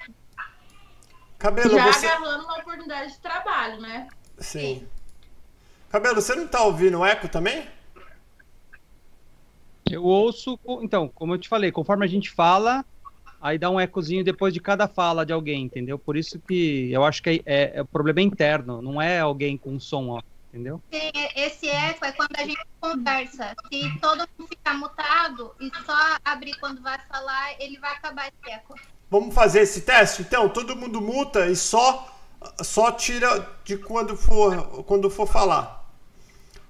Cabelo, 1.38 1.70
Já 1.70 1.92
você. 1.92 2.06
agarrando 2.06 2.44
uma 2.44 2.58
oportunidade 2.58 3.12
de 3.12 3.20
trabalho, 3.20 3.80
né? 3.80 4.08
Sim. 4.38 4.86
Cabelo, 5.90 6.20
você 6.20 6.34
não 6.34 6.46
tá 6.46 6.62
ouvindo 6.62 6.98
o 6.98 7.04
eco 7.06 7.28
também? 7.28 7.66
Eu 9.90 10.04
ouço, 10.04 10.58
então, 10.82 11.08
como 11.08 11.34
eu 11.34 11.38
te 11.38 11.48
falei, 11.48 11.72
conforme 11.72 12.04
a 12.04 12.08
gente 12.08 12.30
fala, 12.30 12.84
aí 13.40 13.58
dá 13.58 13.70
um 13.70 13.80
ecozinho 13.80 14.22
depois 14.24 14.54
de 14.54 14.60
cada 14.60 14.86
fala 14.86 15.26
de 15.26 15.32
alguém, 15.32 15.64
entendeu? 15.64 15.98
Por 15.98 16.16
isso 16.16 16.40
que 16.46 16.90
eu 16.92 17.04
acho 17.04 17.22
que 17.22 17.30
é, 17.30 17.42
é- 17.46 17.72
é- 17.78 17.82
o 17.82 17.88
problema 17.88 18.20
é 18.20 18.22
interno, 18.22 18.80
não 18.80 19.00
é 19.02 19.18
alguém 19.18 19.56
com 19.58 19.80
som, 19.80 20.08
ó, 20.10 20.20
entendeu? 20.50 20.82
Sim, 20.92 21.10
esse 21.36 21.68
eco 21.68 22.04
é 22.04 22.12
quando 22.12 22.36
a 22.36 22.44
gente 22.44 22.66
conversa. 22.80 23.54
Se 23.72 23.98
todo 24.00 24.28
mundo 24.36 24.48
ficar 24.48 24.74
mutado 24.74 25.54
e 25.60 25.70
só 25.86 26.16
abrir 26.24 26.58
quando 26.58 26.82
vai 26.82 26.98
falar, 27.08 27.54
ele 27.60 27.78
vai 27.78 27.92
acabar 27.92 28.28
esse 28.28 28.52
eco. 28.52 28.74
Vamos 29.08 29.34
fazer 29.34 29.60
esse 29.60 29.82
teste? 29.82 30.22
Então, 30.22 30.48
todo 30.48 30.76
mundo 30.76 31.00
muta 31.00 31.46
e 31.46 31.56
só 31.56 32.16
só 32.62 32.90
tira 32.90 33.46
de 33.64 33.76
quando 33.76 34.16
for 34.16 34.84
quando 34.84 35.10
for 35.10 35.26
falar. 35.26 35.84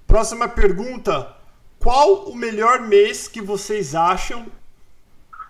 Próxima 0.06 0.48
pergunta: 0.48 1.36
Qual 1.78 2.28
o 2.30 2.34
melhor 2.34 2.80
mês 2.80 3.28
que 3.28 3.40
vocês 3.40 3.94
acham 3.94 4.46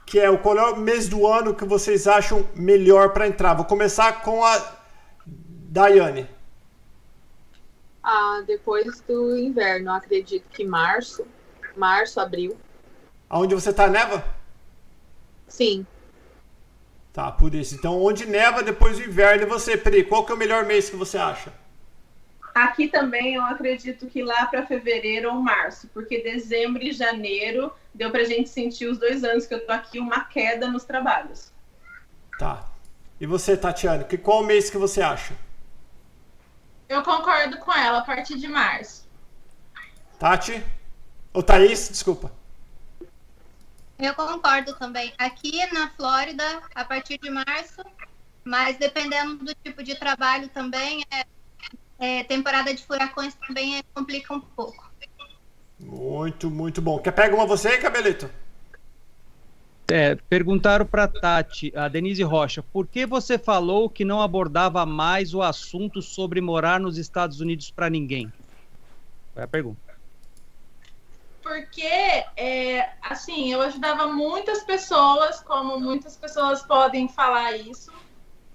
que 0.04 0.18
é 0.18 0.28
o 0.28 0.38
qual 0.38 0.58
é 0.58 0.70
o 0.70 0.76
mês 0.76 1.08
do 1.08 1.26
ano 1.26 1.54
que 1.54 1.64
vocês 1.64 2.06
acham 2.06 2.46
melhor 2.54 3.12
para 3.12 3.28
entrar? 3.28 3.54
Vou 3.54 3.64
começar 3.64 4.22
com 4.22 4.44
a 4.44 4.60
Daiane. 5.26 6.28
Ah, 8.02 8.42
depois 8.47 9.00
do 9.02 9.37
inverno, 9.37 9.92
acredito 9.92 10.45
que 10.50 10.64
março, 10.64 11.26
março, 11.76 12.21
abril. 12.21 12.57
Aonde 13.28 13.54
você 13.54 13.73
tá, 13.73 13.88
neva? 13.88 14.25
Sim, 15.47 15.87
Tá, 17.12 17.30
por 17.30 17.54
isso. 17.54 17.75
Então, 17.75 18.00
onde 18.00 18.25
neva 18.25 18.62
depois 18.62 18.99
do 18.99 19.04
inverno, 19.04 19.42
e 19.42 19.47
você, 19.47 19.76
Pri, 19.76 20.04
qual 20.04 20.25
que 20.25 20.33
é 20.33 20.35
o 20.35 20.38
melhor 20.38 20.64
mês 20.64 20.88
que 20.88 20.97
você 20.97 21.19
acha? 21.19 21.52
Aqui 22.54 22.88
também 22.88 23.35
eu 23.35 23.42
acredito 23.42 24.07
que 24.07 24.23
lá 24.23 24.47
para 24.47 24.66
fevereiro 24.66 25.28
ou 25.28 25.40
março, 25.40 25.88
porque 25.92 26.23
dezembro 26.23 26.83
e 26.83 26.92
janeiro 26.92 27.73
deu 27.95 28.11
pra 28.11 28.25
gente 28.25 28.49
sentir 28.49 28.87
os 28.87 28.99
dois 28.99 29.25
anos 29.25 29.47
que 29.47 29.54
eu 29.54 29.64
tô 29.64 29.73
aqui 29.73 29.99
uma 29.99 30.25
queda 30.25 30.69
nos 30.69 30.85
trabalhos. 30.85 31.52
Tá. 32.38 32.64
E 33.21 33.26
você, 33.26 33.57
Tatiane, 33.57 34.04
que 34.04 34.16
qual 34.16 34.42
mês 34.42 34.71
que 34.71 34.78
você 34.78 35.00
acha? 35.00 35.35
Eu 36.90 37.04
concordo 37.04 37.56
com 37.59 37.73
ela 37.73 37.99
a 37.99 38.02
partir 38.02 38.37
de 38.37 38.49
março. 38.49 39.09
Tati? 40.18 40.61
Ou 41.32 41.40
Thaís, 41.40 41.88
desculpa. 41.88 42.32
Eu 43.97 44.12
concordo 44.12 44.75
também. 44.75 45.14
Aqui 45.16 45.64
na 45.73 45.88
Flórida, 45.90 46.42
a 46.75 46.85
partir 46.85 47.16
de 47.18 47.30
março, 47.30 47.80
mas 48.42 48.76
dependendo 48.76 49.37
do 49.37 49.54
tipo 49.54 49.85
de 49.85 49.94
trabalho 49.94 50.49
também, 50.49 51.04
é, 51.12 51.25
é, 52.00 52.25
temporada 52.25 52.75
de 52.75 52.85
furacões 52.85 53.37
também 53.37 53.78
é, 53.78 53.82
complica 53.94 54.35
um 54.35 54.40
pouco. 54.40 54.90
Muito, 55.78 56.50
muito 56.50 56.82
bom. 56.82 56.99
Quer 56.99 57.12
pegar 57.12 57.37
uma 57.37 57.47
você 57.47 57.68
aí, 57.68 57.78
Cabelito? 57.78 58.28
É, 59.90 60.14
perguntaram 60.28 60.87
para 60.87 61.09
Tati, 61.09 61.73
a 61.75 61.88
Denise 61.88 62.23
Rocha, 62.23 62.62
por 62.62 62.87
que 62.87 63.04
você 63.04 63.37
falou 63.37 63.90
que 63.90 64.04
não 64.04 64.23
abordava 64.23 64.87
mais 64.87 65.35
o 65.35 65.42
assunto 65.42 66.00
sobre 66.00 66.40
morar 66.40 66.78
nos 66.78 66.97
Estados 66.97 67.40
Unidos 67.40 67.73
para 67.73 67.90
ninguém? 67.90 68.32
Foi 69.35 69.42
a 69.42 69.49
pergunta. 69.49 69.80
Porque, 71.42 71.82
é, 72.37 72.90
assim, 73.02 73.52
eu 73.52 73.61
ajudava 73.62 74.06
muitas 74.06 74.62
pessoas, 74.62 75.40
como 75.40 75.80
muitas 75.80 76.16
pessoas 76.16 76.62
podem 76.62 77.09
falar 77.09 77.56
isso. 77.56 77.92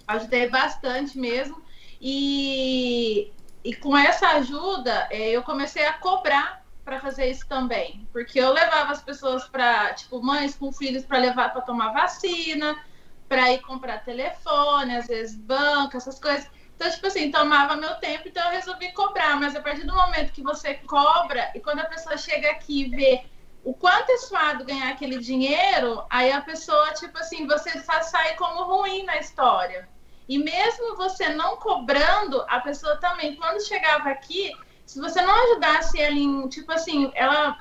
Ajudei 0.08 0.50
bastante 0.50 1.18
mesmo. 1.18 1.62
E, 2.00 3.32
e 3.63 3.75
com 3.75 3.98
essa 3.98 4.30
ajuda, 4.30 5.08
é, 5.12 5.32
eu 5.32 5.44
comecei 5.44 5.86
a 5.86 5.94
cobrar 5.94 6.64
para 6.86 7.01
fazer 7.01 7.30
isso 7.32 7.46
também. 7.48 8.08
Porque 8.13 8.39
eu 8.39 8.54
levava 8.54 8.92
as 8.92 9.01
pessoas 9.01 9.46
para, 9.46 9.94
tipo, 9.96 10.22
mães 10.22 10.56
com 10.56 10.72
filhos 10.72 11.04
para 11.04 11.18
levar 11.18 11.51
para 11.51 11.62
tomar 11.62 11.92
vacina, 11.92 12.77
para 13.27 13.51
ir 13.51 13.62
comprar 13.62 14.06
telefone, 14.06 14.96
às 14.96 15.08
vezes 15.08 15.36
banco, 15.36 15.98
essas 15.98 16.20
coisas. 16.20 16.48
Então, 16.75 16.89
tipo 16.92 17.08
assim, 17.08 17.32
tomava 17.32 17.75
meu 17.75 17.96
tempo, 17.96 18.27
então 18.27 18.46
eu 18.46 18.51
resolvi 18.51 18.92
cobrar. 18.92 19.39
Mas 19.39 19.56
a 19.56 19.62
partir 19.62 19.86
do 19.86 19.96
momento 19.96 20.32
que 20.32 20.44
você 20.44 20.75
cobra, 20.75 21.51
e 21.56 21.60
quando 21.60 21.80
a 21.80 21.86
pessoa 21.86 22.18
chega 22.18 22.51
aqui 22.51 22.84
e 22.84 22.89
vê 22.89 23.25
o 23.63 23.74
quanto 23.74 24.12
é 24.12 24.18
suado 24.18 24.63
ganhar 24.63 24.89
aquele 24.92 25.18
dinheiro, 25.18 26.06
aí 26.08 26.32
a 26.32 26.39
pessoa, 26.39 26.94
tipo 26.94 27.18
assim, 27.18 27.48
você 27.48 27.80
sair 27.80 28.36
como 28.36 28.63
ruim 28.63 29.04
na 29.04 29.18
história. 29.18 29.89
E 30.30 30.38
mesmo 30.38 30.96
você 30.96 31.30
não 31.30 31.58
cobrando, 31.58 32.46
a 32.48 32.60
pessoa 32.60 32.98
também, 32.98 33.36
quando 33.36 33.65
chegava 33.65 34.10
aqui, 34.10 34.51
se 34.86 35.00
você 35.00 35.22
não 35.22 35.34
ajudasse 35.51 36.00
ela 36.01 36.15
em, 36.15 36.48
tipo 36.50 36.72
assim, 36.72 37.12
ela 37.15 37.58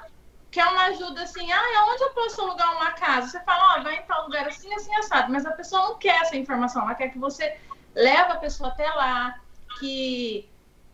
quer 0.50 0.66
uma 0.66 0.84
ajuda 0.84 1.22
assim, 1.22 1.50
ah, 1.50 1.84
onde 1.90 2.02
eu 2.04 2.10
posso 2.10 2.40
alugar 2.40 2.76
uma 2.76 2.92
casa? 2.92 3.28
Você 3.28 3.40
fala, 3.44 3.76
ó, 3.78 3.82
vai 3.82 3.96
em 3.96 4.02
tal 4.02 4.24
lugar 4.24 4.46
assim, 4.46 4.72
assim, 4.74 4.94
assado. 4.96 5.32
Mas 5.32 5.44
a 5.44 5.52
pessoa 5.52 5.82
não 5.82 5.98
quer 5.98 6.20
essa 6.22 6.36
informação, 6.36 6.82
ela 6.82 6.94
quer 6.94 7.08
que 7.08 7.18
você 7.18 7.56
leve 7.94 8.32
a 8.32 8.36
pessoa 8.36 8.68
até 8.68 8.88
lá, 8.90 9.34
que 9.80 10.48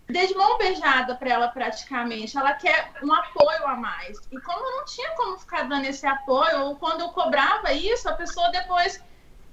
dê 0.08 0.26
de 0.26 0.34
mão 0.34 0.56
beijada 0.56 1.14
para 1.14 1.30
ela 1.30 1.48
praticamente. 1.48 2.36
Ela 2.38 2.54
quer 2.54 2.92
um 3.02 3.12
apoio 3.12 3.66
a 3.66 3.76
mais. 3.76 4.18
E 4.30 4.40
como 4.40 4.64
eu 4.64 4.76
não 4.78 4.84
tinha 4.86 5.10
como 5.16 5.38
ficar 5.38 5.64
dando 5.64 5.84
esse 5.84 6.06
apoio, 6.06 6.64
ou 6.64 6.76
quando 6.76 7.02
eu 7.02 7.10
cobrava 7.10 7.72
isso, 7.72 8.08
a 8.08 8.14
pessoa 8.14 8.50
depois 8.50 9.02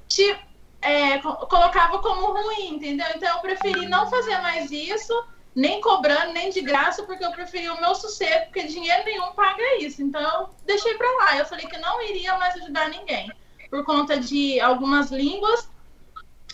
te 0.07 0.39
é, 0.81 1.17
co- 1.19 1.47
colocava 1.47 1.99
como 1.99 2.31
ruim, 2.31 2.75
entendeu? 2.75 3.07
Então 3.15 3.35
eu 3.35 3.41
preferi 3.41 3.87
não 3.87 4.09
fazer 4.09 4.37
mais 4.39 4.71
isso, 4.71 5.13
nem 5.57 5.81
cobrando, 5.81 6.33
nem 6.33 6.51
de 6.51 6.61
graça, 6.61 7.01
porque 7.01 7.25
eu 7.25 7.31
preferi 7.31 7.67
o 7.67 7.81
meu 7.81 7.95
sossego, 7.95 8.45
porque 8.45 8.67
dinheiro 8.67 9.03
nenhum 9.03 9.31
paga 9.31 9.79
isso. 9.79 10.03
Então 10.03 10.21
eu 10.21 10.49
deixei 10.67 10.93
para 10.93 11.11
lá. 11.17 11.35
Eu 11.35 11.47
falei 11.47 11.65
que 11.65 11.79
não 11.79 11.99
iria 12.03 12.37
mais 12.37 12.55
ajudar 12.57 12.89
ninguém, 12.89 13.31
por 13.67 13.83
conta 13.83 14.19
de 14.19 14.59
algumas 14.59 15.09
línguas 15.09 15.67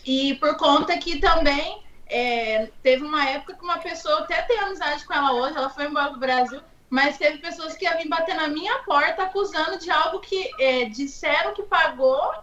e 0.05 0.35
por 0.35 0.55
conta 0.55 0.97
que 0.97 1.19
também 1.19 1.83
é, 2.07 2.69
teve 2.81 3.03
uma 3.03 3.27
época 3.29 3.55
que 3.55 3.63
uma 3.63 3.77
pessoa, 3.79 4.19
até 4.19 4.41
tem 4.43 4.57
amizade 4.59 5.03
com 5.03 5.13
ela 5.13 5.33
hoje, 5.33 5.57
ela 5.57 5.69
foi 5.69 5.85
embora 5.85 6.11
do 6.11 6.19
Brasil, 6.19 6.61
mas 6.89 7.17
teve 7.17 7.39
pessoas 7.39 7.75
que 7.75 7.83
iam 7.83 8.07
bater 8.07 8.35
na 8.35 8.47
minha 8.47 8.79
porta 8.83 9.23
acusando 9.23 9.79
de 9.79 9.91
algo 9.91 10.21
que 10.21 10.49
é, 10.57 10.85
disseram 10.85 11.53
que 11.53 11.63
pagou 11.63 12.33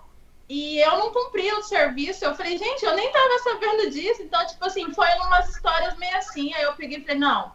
e 0.50 0.80
eu 0.80 0.98
não 0.98 1.12
cumpri 1.12 1.48
o 1.52 1.62
serviço. 1.62 2.24
Eu 2.24 2.34
falei, 2.34 2.58
gente, 2.58 2.84
eu 2.84 2.96
nem 2.96 3.12
tava 3.12 3.38
sabendo 3.38 3.88
disso. 3.88 4.20
Então, 4.20 4.44
tipo 4.48 4.64
assim, 4.64 4.92
foi 4.92 5.06
umas 5.20 5.48
histórias 5.48 5.96
meio 5.96 6.16
assim. 6.16 6.52
Aí 6.54 6.64
eu 6.64 6.72
peguei 6.72 6.98
e 6.98 7.02
falei, 7.02 7.18
não, 7.20 7.52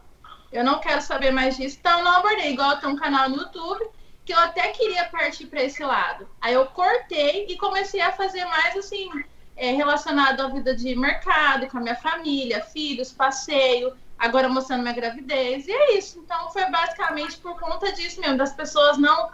eu 0.49 0.63
não 0.63 0.79
quero 0.79 1.01
saber 1.01 1.29
mais 1.29 1.57
disso. 1.57 1.75
Então, 1.77 2.01
não 2.01 2.13
abordei. 2.13 2.53
Igual 2.53 2.77
tem 2.77 2.87
um 2.87 2.95
canal 2.95 3.27
no 3.27 3.35
YouTube 3.35 3.85
que 4.23 4.33
eu 4.33 4.39
até 4.39 4.69
queria 4.69 5.09
partir 5.09 5.47
para 5.47 5.61
esse 5.61 5.83
lado. 5.83 6.25
Aí 6.39 6.53
eu 6.53 6.67
cortei 6.67 7.47
e 7.49 7.57
comecei 7.57 7.99
a 7.99 8.13
fazer 8.13 8.45
mais 8.45 8.77
assim 8.77 9.09
é, 9.57 9.71
relacionado 9.71 10.39
à 10.39 10.47
vida 10.47 10.73
de 10.73 10.95
mercado, 10.95 11.67
com 11.67 11.79
a 11.79 11.81
minha 11.81 11.97
família, 11.97 12.61
filhos, 12.61 13.11
passeio, 13.11 13.93
agora 14.17 14.47
mostrando 14.47 14.83
minha 14.83 14.95
gravidez. 14.95 15.67
E 15.67 15.71
é 15.73 15.97
isso. 15.97 16.19
Então 16.19 16.49
foi 16.49 16.63
basicamente 16.71 17.39
por 17.39 17.59
conta 17.59 17.91
disso 17.91 18.21
mesmo, 18.21 18.37
das 18.37 18.53
pessoas 18.53 18.97
não 18.97 19.31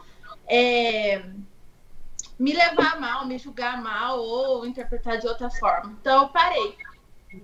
é, 0.48 1.24
me 2.42 2.54
levar 2.54 3.00
mal, 3.00 3.28
me 3.28 3.38
julgar 3.38 3.80
mal 3.80 4.20
ou 4.20 4.66
interpretar 4.66 5.20
de 5.20 5.28
outra 5.28 5.48
forma. 5.52 5.96
Então 6.02 6.24
eu 6.24 6.30
parei. 6.30 6.76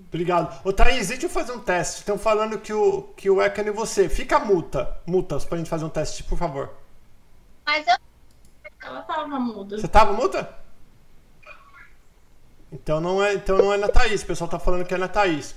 Obrigado. 0.07 0.59
Ô, 0.65 0.73
Thaís, 0.73 1.09
deixa 1.09 1.27
eu 1.27 1.29
fazer 1.29 1.51
um 1.51 1.59
teste. 1.59 1.99
Estão 1.99 2.17
falando 2.17 2.59
que 2.59 2.73
o, 2.73 3.03
que 3.15 3.29
o 3.29 3.39
Ecan 3.39 3.61
e 3.61 3.69
você. 3.69 4.09
Fica 4.09 4.39
multa. 4.39 4.99
Multas 5.05 5.45
pra 5.45 5.59
gente 5.59 5.69
fazer 5.69 5.85
um 5.85 5.89
teste, 5.89 6.23
por 6.23 6.35
favor. 6.35 6.71
Mas 7.63 7.85
eu. 7.87 7.95
Ela 8.83 9.01
tava 9.03 9.39
muda. 9.39 9.77
Você 9.77 9.87
tava 9.87 10.13
multa? 10.13 10.57
Então 12.71 12.99
não 12.99 13.23
é, 13.23 13.35
então 13.35 13.55
não 13.55 13.71
é 13.71 13.77
na 13.77 13.87
Thaís. 13.87 14.23
O 14.23 14.25
pessoal 14.25 14.49
tá 14.49 14.57
falando 14.57 14.83
que 14.83 14.95
é 14.95 14.97
na 14.97 15.07
Thaís. 15.07 15.53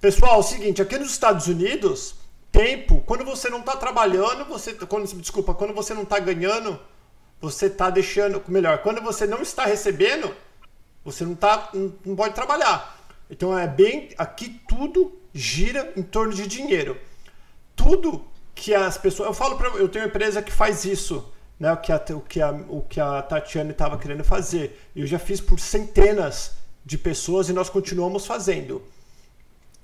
Pessoal, 0.00 0.36
é 0.36 0.38
o 0.38 0.42
seguinte, 0.42 0.80
aqui 0.80 0.96
nos 0.98 1.10
Estados 1.10 1.48
Unidos, 1.48 2.14
tempo, 2.52 3.02
quando 3.04 3.24
você 3.24 3.50
não 3.50 3.60
tá 3.60 3.76
trabalhando, 3.76 4.44
você. 4.44 4.72
Quando, 4.72 5.04
desculpa, 5.16 5.52
quando 5.52 5.74
você 5.74 5.92
não 5.94 6.04
tá 6.04 6.20
ganhando, 6.20 6.78
você 7.40 7.68
tá 7.68 7.90
deixando. 7.90 8.42
Melhor, 8.48 8.78
quando 8.78 9.00
você 9.00 9.26
não 9.26 9.42
está 9.42 9.64
recebendo, 9.64 10.34
você 11.04 11.24
não, 11.24 11.34
tá, 11.34 11.70
não, 11.72 12.16
pode 12.16 12.34
trabalhar. 12.34 12.98
Então 13.30 13.56
é 13.56 13.66
bem. 13.66 14.10
Aqui 14.18 14.60
tudo 14.68 15.18
gira 15.32 15.92
em 15.96 16.02
torno 16.02 16.32
de 16.32 16.46
dinheiro. 16.46 16.98
Tudo 17.76 18.24
que 18.54 18.74
as 18.74 18.96
pessoas. 18.96 19.28
Eu 19.28 19.34
falo 19.34 19.56
para 19.56 19.68
Eu 19.70 19.88
tenho 19.88 20.04
uma 20.04 20.08
empresa 20.08 20.42
que 20.42 20.52
faz 20.52 20.84
isso 20.84 21.32
né, 21.58 21.72
o, 21.72 21.76
que 21.76 21.92
a, 21.92 22.04
o, 22.10 22.20
que 22.20 22.40
a, 22.40 22.50
o 22.50 22.82
que 22.82 23.00
a 23.00 23.22
Tatiane 23.22 23.70
estava 23.70 23.98
querendo 23.98 24.24
fazer. 24.24 24.90
Eu 24.94 25.06
já 25.06 25.18
fiz 25.18 25.40
por 25.40 25.58
centenas 25.58 26.56
de 26.84 26.98
pessoas 26.98 27.48
e 27.48 27.52
nós 27.52 27.70
continuamos 27.70 28.26
fazendo. 28.26 28.82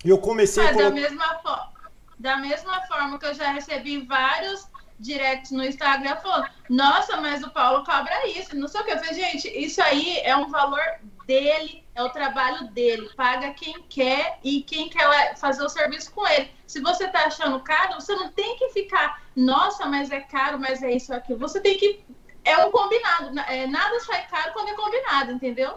E 0.04 0.08
eu 0.08 0.18
comecei 0.18 0.64
ah, 0.64 0.70
a 0.70 0.72
da, 0.72 0.90
mesma 0.90 1.70
da 2.18 2.36
mesma 2.36 2.80
forma 2.86 3.18
que 3.18 3.26
eu 3.26 3.34
já 3.34 3.50
recebi 3.52 4.04
vários 4.04 4.66
directs 5.00 5.50
no 5.50 5.64
Instagram 5.64 6.16
falando, 6.16 6.48
nossa, 6.68 7.16
mas 7.16 7.42
o 7.42 7.50
Paulo 7.50 7.84
cobra 7.84 8.28
isso, 8.28 8.54
não 8.54 8.68
sei 8.68 8.80
o 8.80 8.84
que. 8.84 8.92
Eu 8.92 8.98
falei, 8.98 9.14
gente, 9.14 9.48
isso 9.48 9.82
aí 9.82 10.18
é 10.18 10.36
um 10.36 10.48
valor 10.48 10.80
dele, 11.26 11.82
é 11.94 12.02
o 12.02 12.10
trabalho 12.10 12.68
dele, 12.68 13.10
paga 13.16 13.52
quem 13.52 13.82
quer 13.88 14.38
e 14.44 14.62
quem 14.62 14.88
quer 14.88 15.36
fazer 15.36 15.64
o 15.64 15.68
serviço 15.68 16.12
com 16.12 16.26
ele. 16.28 16.50
Se 16.66 16.80
você 16.80 17.08
tá 17.08 17.24
achando 17.26 17.60
caro, 17.60 17.94
você 17.94 18.14
não 18.14 18.28
tem 18.28 18.56
que 18.56 18.68
ficar, 18.70 19.22
nossa, 19.34 19.86
mas 19.86 20.10
é 20.10 20.20
caro, 20.20 20.58
mas 20.58 20.82
é 20.82 20.92
isso 20.92 21.12
ou 21.12 21.18
aquilo. 21.18 21.38
Você 21.38 21.60
tem 21.60 21.78
que. 21.78 22.04
É 22.44 22.56
um 22.64 22.70
combinado. 22.70 23.38
É, 23.40 23.66
nada 23.66 24.00
sai 24.00 24.26
caro 24.26 24.52
quando 24.52 24.68
é 24.68 24.74
combinado, 24.74 25.32
entendeu? 25.32 25.76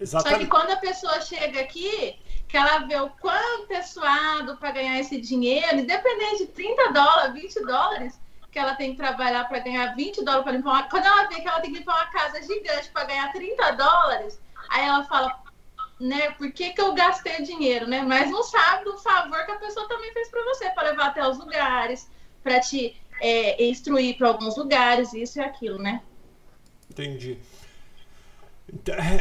Exatamente. 0.00 0.32
Só 0.32 0.44
que 0.44 0.50
quando 0.50 0.70
a 0.70 0.76
pessoa 0.76 1.20
chega 1.20 1.60
aqui, 1.60 2.18
que 2.48 2.56
ela 2.56 2.78
vê 2.78 2.96
o 3.00 3.10
quanto 3.10 3.70
é 3.70 3.82
suado 3.82 4.56
para 4.56 4.72
ganhar 4.72 4.98
esse 4.98 5.20
dinheiro, 5.20 5.78
independente 5.78 6.46
de 6.46 6.52
30 6.52 6.92
dólares, 6.92 7.32
20 7.34 7.66
dólares, 7.66 8.20
que 8.54 8.58
ela 8.60 8.76
tem 8.76 8.92
que 8.92 8.96
trabalhar 8.96 9.48
para 9.48 9.58
ganhar 9.58 9.96
20 9.96 10.24
dólares 10.24 10.44
para 10.44 10.52
limpar 10.52 10.70
uma... 10.70 10.82
Quando 10.84 11.06
ela 11.06 11.26
vê 11.26 11.40
que 11.40 11.48
ela 11.48 11.60
tem 11.60 11.72
que 11.72 11.78
limpar 11.80 11.96
uma 11.96 12.12
casa 12.12 12.40
gigante 12.40 12.88
para 12.92 13.04
ganhar 13.04 13.32
30 13.32 13.72
dólares, 13.72 14.40
aí 14.70 14.86
ela 14.86 15.02
fala, 15.06 15.42
né, 15.98 16.30
por 16.30 16.52
que, 16.52 16.70
que 16.70 16.80
eu 16.80 16.94
gastei 16.94 17.42
dinheiro, 17.42 17.88
né? 17.88 18.00
Mas 18.02 18.30
não 18.30 18.44
sabe 18.44 18.84
do 18.84 18.96
favor 18.98 19.44
que 19.44 19.50
a 19.50 19.58
pessoa 19.58 19.88
também 19.88 20.12
fez 20.12 20.28
para 20.30 20.44
você, 20.44 20.70
para 20.70 20.90
levar 20.90 21.06
até 21.06 21.28
os 21.28 21.36
lugares, 21.36 22.08
para 22.44 22.60
te 22.60 22.96
é, 23.20 23.64
instruir 23.64 24.16
para 24.16 24.28
alguns 24.28 24.56
lugares, 24.56 25.12
isso 25.12 25.40
e 25.40 25.42
aquilo, 25.42 25.82
né? 25.82 26.00
Entendi. 26.88 27.36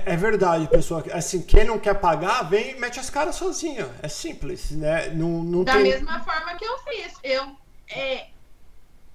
É, 0.05 0.13
é 0.13 0.15
verdade, 0.15 0.67
pessoal. 0.67 1.03
Assim, 1.11 1.41
quem 1.41 1.65
não 1.65 1.79
quer 1.79 1.95
pagar, 1.95 2.43
vem 2.43 2.69
e 2.69 2.79
mete 2.79 2.99
as 2.99 3.09
caras 3.09 3.35
sozinho. 3.35 3.91
É 4.03 4.07
simples, 4.07 4.69
né? 4.69 5.09
Não, 5.09 5.43
não 5.43 5.63
da 5.63 5.73
tem... 5.73 5.83
mesma 5.85 6.19
forma 6.23 6.53
que 6.53 6.63
eu 6.63 6.77
fiz. 6.83 7.13
Eu 7.23 7.57
é, 7.89 8.27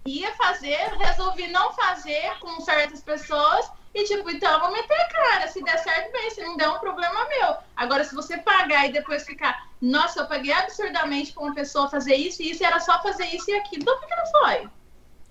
ia 0.09 0.33
fazer, 0.35 0.77
resolvi 0.99 1.49
não 1.49 1.73
fazer 1.73 2.39
com 2.41 2.61
certas 2.61 3.03
pessoas 3.03 3.71
e 3.95 4.05
tipo, 4.05 4.31
então 4.31 4.53
eu 4.53 4.61
vou 4.61 4.73
meter 4.73 4.95
a 4.95 5.09
cara. 5.09 5.49
Se 5.49 5.63
der 5.63 5.79
certo, 5.79 6.13
bem. 6.13 6.31
Se 6.31 6.43
não 6.43 6.57
der, 6.57 6.69
um 6.69 6.79
problema 6.79 7.27
meu. 7.29 7.57
Agora, 7.77 8.05
se 8.05 8.15
você 8.15 8.37
pagar 8.39 8.87
e 8.87 8.93
depois 8.93 9.25
ficar, 9.25 9.67
nossa, 9.81 10.21
eu 10.21 10.27
paguei 10.27 10.53
absurdamente 10.53 11.33
pra 11.33 11.43
uma 11.43 11.55
pessoa 11.55 11.89
fazer 11.89 12.15
isso 12.15 12.43
e 12.43 12.51
isso, 12.51 12.65
era 12.65 12.79
só 12.81 13.03
fazer 13.03 13.27
isso 13.27 13.51
e 13.51 13.55
aquilo. 13.55 13.83
Então, 13.83 13.99
por 13.99 14.07
que 14.07 14.15
não 14.15 14.27
foi? 14.27 14.69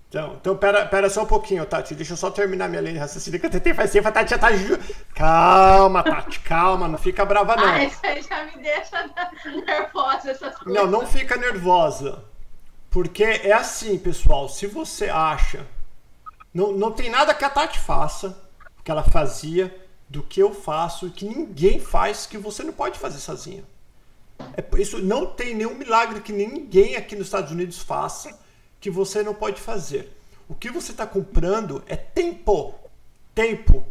Então, 0.08 0.36
então 0.40 0.56
pera, 0.56 0.86
pera 0.86 1.10
só 1.10 1.22
um 1.22 1.26
pouquinho, 1.26 1.66
Tati. 1.66 1.94
Deixa 1.94 2.14
eu 2.14 2.16
só 2.16 2.30
terminar 2.30 2.68
minha 2.68 2.80
linha 2.80 2.94
de 2.94 2.98
raciocínio 2.98 3.38
que 3.38 3.46
eu 3.46 3.50
tentei 3.50 3.74
fazer. 3.74 4.06
A 4.06 4.10
Tati 4.10 4.30
já 4.30 4.38
tá. 4.38 4.52
Ju... 4.52 4.78
Calma, 5.14 6.02
Tati, 6.02 6.40
calma. 6.40 6.88
Não 6.88 6.98
fica 6.98 7.24
brava, 7.24 7.54
não. 7.56 7.68
Ah, 7.68 7.84
isso 7.84 8.00
aí 8.02 8.22
já 8.22 8.44
me 8.44 8.62
deixa 8.62 9.10
nervosa, 9.66 10.30
essas 10.30 10.56
coisas. 10.56 10.82
Não, 10.82 10.86
não 10.90 11.06
fica 11.06 11.36
nervosa. 11.36 12.24
Porque 12.90 13.22
é 13.22 13.52
assim, 13.52 13.98
pessoal. 13.98 14.48
Se 14.48 14.66
você 14.66 15.08
acha. 15.08 15.66
Não, 16.52 16.72
não 16.72 16.90
tem 16.90 17.10
nada 17.10 17.34
que 17.34 17.44
a 17.44 17.50
Tati 17.50 17.78
faça, 17.78 18.36
que 18.82 18.90
ela 18.90 19.02
fazia, 19.02 19.74
do 20.08 20.22
que 20.22 20.40
eu 20.40 20.54
faço, 20.54 21.10
que 21.10 21.26
ninguém 21.26 21.78
faz, 21.78 22.26
que 22.26 22.38
você 22.38 22.62
não 22.62 22.72
pode 22.72 22.98
fazer 22.98 23.18
sozinha. 23.18 23.62
É, 24.56 24.64
isso 24.80 24.98
não 24.98 25.26
tem 25.26 25.54
nenhum 25.54 25.74
milagre 25.74 26.20
que 26.20 26.32
ninguém 26.32 26.96
aqui 26.96 27.14
nos 27.14 27.26
Estados 27.26 27.52
Unidos 27.52 27.78
faça 27.78 28.38
que 28.80 28.90
você 28.90 29.22
não 29.22 29.34
pode 29.34 29.60
fazer. 29.60 30.16
O 30.48 30.54
que 30.54 30.70
você 30.70 30.92
está 30.92 31.06
comprando 31.06 31.82
é 31.86 31.96
tempo. 31.96 32.74
Tempo. 33.34 33.86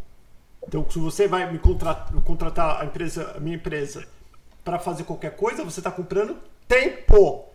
Então, 0.66 0.86
se 0.90 1.00
você 1.00 1.28
vai 1.28 1.52
me 1.52 1.60
contratar, 1.60 2.12
contratar 2.24 2.82
a, 2.82 2.86
empresa, 2.86 3.34
a 3.38 3.40
minha 3.40 3.56
empresa 3.56 4.06
para 4.64 4.80
fazer 4.80 5.04
qualquer 5.04 5.36
coisa, 5.36 5.64
você 5.64 5.80
está 5.80 5.92
comprando 5.92 6.38
tempo. 6.68 7.47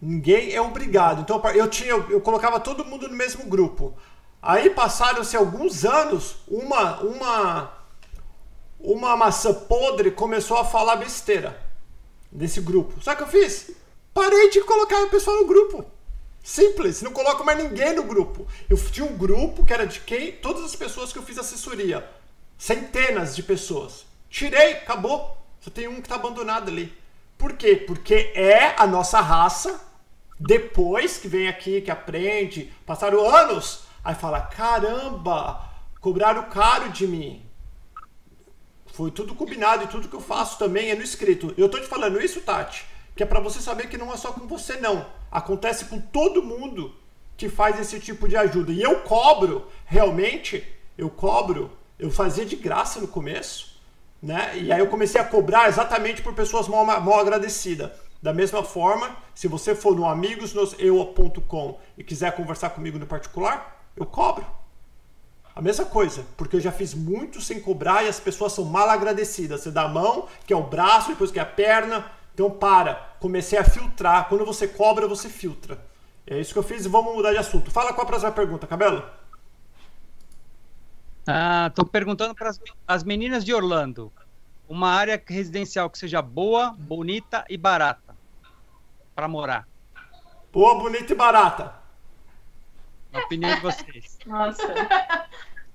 Ninguém 0.00 0.52
é 0.52 0.60
obrigado. 0.60 1.22
Então 1.22 1.42
eu 1.50 1.68
tinha, 1.68 1.90
eu 1.90 2.20
colocava 2.20 2.60
todo 2.60 2.84
mundo 2.84 3.08
no 3.08 3.16
mesmo 3.16 3.44
grupo. 3.46 3.96
Aí 4.42 4.70
passaram-se 4.70 5.36
alguns 5.36 5.84
anos, 5.84 6.36
uma 6.46 7.00
uma 7.00 7.72
uma 8.78 9.16
maçã 9.16 9.52
podre 9.52 10.10
começou 10.10 10.58
a 10.58 10.64
falar 10.64 10.96
besteira 10.96 11.60
desse 12.30 12.60
grupo. 12.60 13.02
Sabe 13.02 13.22
o 13.22 13.26
que 13.26 13.36
eu 13.36 13.42
fiz? 13.42 13.70
Parei 14.12 14.50
de 14.50 14.60
colocar 14.62 15.02
o 15.02 15.10
pessoal 15.10 15.38
no 15.38 15.46
grupo. 15.46 15.84
Simples, 16.42 17.02
não 17.02 17.12
coloco 17.12 17.44
mais 17.44 17.58
ninguém 17.58 17.94
no 17.96 18.04
grupo. 18.04 18.46
Eu 18.70 18.76
tinha 18.76 19.04
um 19.04 19.16
grupo 19.16 19.66
que 19.66 19.72
era 19.72 19.86
de 19.86 20.00
quem? 20.00 20.32
Todas 20.32 20.64
as 20.64 20.76
pessoas 20.76 21.12
que 21.12 21.18
eu 21.18 21.22
fiz 21.22 21.38
assessoria. 21.38 22.08
Centenas 22.56 23.34
de 23.34 23.42
pessoas. 23.42 24.06
Tirei, 24.30 24.74
acabou. 24.74 25.36
Só 25.60 25.70
tem 25.70 25.88
um 25.88 25.96
que 25.96 26.02
está 26.02 26.14
abandonado 26.14 26.68
ali. 26.68 26.96
Por 27.36 27.54
quê? 27.54 27.74
Porque 27.76 28.32
é 28.34 28.80
a 28.80 28.86
nossa 28.86 29.20
raça. 29.20 29.80
Depois 30.38 31.16
que 31.16 31.28
vem 31.28 31.48
aqui, 31.48 31.80
que 31.80 31.90
aprende, 31.90 32.72
passaram 32.84 33.28
anos, 33.28 33.84
aí 34.04 34.14
fala: 34.14 34.40
caramba, 34.40 35.64
cobraram 36.00 36.44
caro 36.44 36.90
de 36.90 37.06
mim. 37.06 37.42
Foi 38.86 39.10
tudo 39.10 39.34
combinado 39.34 39.84
e 39.84 39.88
tudo 39.88 40.08
que 40.08 40.14
eu 40.14 40.20
faço 40.20 40.58
também 40.58 40.90
é 40.90 40.94
no 40.94 41.02
escrito. 41.02 41.54
Eu 41.56 41.68
tô 41.68 41.78
te 41.78 41.86
falando 41.86 42.20
isso, 42.20 42.40
Tati, 42.40 42.86
que 43.14 43.22
é 43.22 43.26
para 43.26 43.40
você 43.40 43.60
saber 43.60 43.88
que 43.88 43.98
não 43.98 44.12
é 44.12 44.16
só 44.16 44.32
com 44.32 44.46
você, 44.46 44.78
não. 44.78 45.06
Acontece 45.30 45.86
com 45.86 46.00
todo 46.00 46.42
mundo 46.42 46.94
que 47.36 47.48
faz 47.48 47.78
esse 47.78 48.00
tipo 48.00 48.28
de 48.28 48.36
ajuda. 48.36 48.72
E 48.72 48.82
eu 48.82 49.00
cobro, 49.00 49.66
realmente, 49.84 50.66
eu 50.96 51.10
cobro, 51.10 51.70
eu 51.98 52.10
fazia 52.10 52.46
de 52.46 52.56
graça 52.56 53.00
no 53.00 53.08
começo, 53.08 53.78
né? 54.22 54.52
E 54.56 54.72
aí 54.72 54.80
eu 54.80 54.86
comecei 54.86 55.20
a 55.20 55.24
cobrar 55.24 55.68
exatamente 55.68 56.22
por 56.22 56.34
pessoas 56.34 56.68
mal, 56.68 56.84
mal 56.84 57.20
agradecidas. 57.20 57.90
Da 58.22 58.32
mesma 58.32 58.62
forma, 58.62 59.16
se 59.34 59.46
você 59.46 59.74
for 59.74 59.94
no 59.94 60.06
amigosnoseu.com 60.06 61.78
e 61.96 62.02
quiser 62.02 62.34
conversar 62.34 62.70
comigo 62.70 62.98
no 62.98 63.06
particular, 63.06 63.88
eu 63.96 64.06
cobro. 64.06 64.46
A 65.54 65.62
mesma 65.62 65.86
coisa, 65.86 66.24
porque 66.36 66.56
eu 66.56 66.60
já 66.60 66.70
fiz 66.70 66.92
muito 66.92 67.40
sem 67.40 67.60
cobrar 67.60 68.04
e 68.04 68.08
as 68.08 68.20
pessoas 68.20 68.52
são 68.52 68.64
mal 68.64 68.90
agradecidas. 68.90 69.62
Você 69.62 69.70
dá 69.70 69.84
a 69.84 69.88
mão, 69.88 70.28
que 70.46 70.52
é 70.52 70.56
o 70.56 70.62
braço, 70.62 71.08
depois 71.08 71.30
que 71.30 71.38
é 71.38 71.42
a 71.42 71.46
perna. 71.46 72.04
Então 72.34 72.50
para. 72.50 73.16
comecei 73.20 73.58
a 73.58 73.64
filtrar. 73.64 74.28
Quando 74.28 74.44
você 74.44 74.68
cobra, 74.68 75.08
você 75.08 75.30
filtra. 75.30 75.78
É 76.26 76.38
isso 76.38 76.52
que 76.52 76.58
eu 76.58 76.62
fiz 76.62 76.84
e 76.84 76.88
vamos 76.88 77.14
mudar 77.14 77.32
de 77.32 77.38
assunto. 77.38 77.70
Fala 77.70 77.94
qual 77.94 78.04
a 78.04 78.08
próxima 78.08 78.32
pergunta, 78.32 78.66
Cabelo. 78.66 79.02
Ah, 81.26 81.72
perguntando 81.90 82.34
para 82.34 82.50
as 82.86 83.02
meninas 83.02 83.44
de 83.44 83.54
Orlando. 83.54 84.12
Uma 84.68 84.90
área 84.90 85.22
residencial 85.26 85.88
que 85.88 85.96
seja 85.96 86.20
boa, 86.20 86.74
bonita 86.78 87.44
e 87.48 87.56
barata 87.56 88.05
para 89.16 89.26
morar. 89.26 89.66
Boa, 90.52 90.74
bonita 90.74 91.14
e 91.14 91.16
barata. 91.16 91.74
A 93.14 93.20
opinião 93.20 93.54
de 93.54 93.60
vocês. 93.62 94.18
Nossa. 94.26 94.62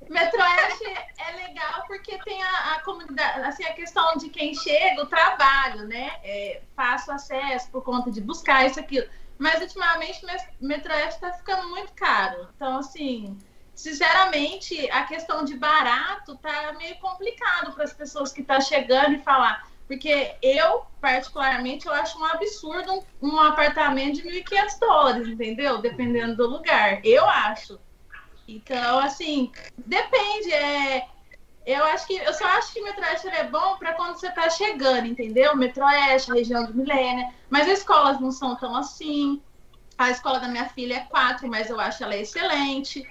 Metroeste 0.07 0.85
é 1.17 1.47
legal 1.47 1.83
porque 1.87 2.19
tem 2.19 2.41
a, 2.43 2.75
a, 2.75 2.81
comunidade, 2.81 3.41
assim, 3.41 3.63
a 3.63 3.73
questão 3.73 4.15
de 4.17 4.29
quem 4.29 4.53
chega, 4.53 5.01
o 5.01 5.07
trabalho, 5.07 5.87
né? 5.87 6.19
É, 6.23 6.61
fácil 6.75 7.13
acesso 7.13 7.69
por 7.71 7.83
conta 7.83 8.11
de 8.11 8.21
buscar 8.21 8.67
isso, 8.67 8.79
aquilo. 8.79 9.07
Mas 9.39 9.59
ultimamente 9.59 10.23
Metroeste 10.59 11.15
está 11.15 11.33
ficando 11.33 11.67
muito 11.69 11.93
caro. 11.93 12.47
Então, 12.55 12.77
assim, 12.77 13.39
sinceramente, 13.73 14.87
a 14.91 15.03
questão 15.05 15.43
de 15.43 15.55
barato 15.57 16.37
tá 16.37 16.73
meio 16.73 16.95
complicado 16.99 17.73
para 17.73 17.85
as 17.85 17.93
pessoas 17.93 18.31
que 18.31 18.41
estão 18.41 18.57
tá 18.57 18.61
chegando 18.61 19.15
e 19.15 19.19
falar. 19.19 19.70
Porque 19.91 20.37
eu, 20.41 20.83
particularmente, 21.01 21.85
eu 21.85 21.91
acho 21.91 22.17
um 22.17 22.23
absurdo 22.23 23.05
um, 23.21 23.27
um 23.27 23.41
apartamento 23.41 24.21
de 24.21 24.23
1.500 24.23 24.79
dólares, 24.79 25.27
entendeu? 25.27 25.79
Dependendo 25.79 26.37
do 26.37 26.47
lugar. 26.47 27.05
Eu 27.05 27.25
acho. 27.25 27.77
Então, 28.47 28.99
assim, 28.99 29.51
depende. 29.77 30.49
É, 30.53 31.05
eu 31.65 31.83
acho 31.83 32.07
que 32.07 32.15
eu 32.15 32.33
só 32.33 32.45
acho 32.45 32.71
que 32.71 32.79
o 32.79 32.85
Metroeste 32.85 33.27
é 33.27 33.43
bom 33.43 33.75
para 33.75 33.93
quando 33.95 34.17
você 34.17 34.29
está 34.29 34.49
chegando, 34.49 35.07
entendeu? 35.07 35.57
Metroeste, 35.57 36.31
região 36.31 36.65
do 36.65 36.73
Milênio. 36.73 37.27
Mas 37.49 37.67
as 37.67 37.79
escolas 37.79 38.17
não 38.21 38.31
são 38.31 38.55
tão 38.55 38.73
assim. 38.77 39.43
A 39.97 40.09
escola 40.09 40.39
da 40.39 40.47
minha 40.47 40.69
filha 40.69 40.95
é 40.95 40.99
quatro, 41.01 41.49
mas 41.49 41.69
eu 41.69 41.77
acho 41.77 42.01
ela 42.01 42.15
excelente 42.15 43.05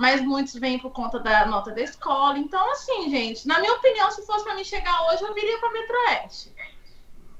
mas 0.00 0.22
muitos 0.22 0.54
vêm 0.54 0.78
por 0.78 0.92
conta 0.92 1.18
da 1.18 1.44
nota 1.44 1.72
da 1.72 1.82
escola. 1.82 2.38
Então, 2.38 2.72
assim, 2.72 3.10
gente, 3.10 3.46
na 3.46 3.60
minha 3.60 3.74
opinião, 3.74 4.10
se 4.10 4.24
fosse 4.24 4.42
para 4.44 4.54
mim 4.54 4.64
chegar 4.64 4.98
hoje, 5.08 5.22
eu 5.22 5.34
viria 5.34 5.58
para 5.58 5.70
Metroeste. 5.72 6.54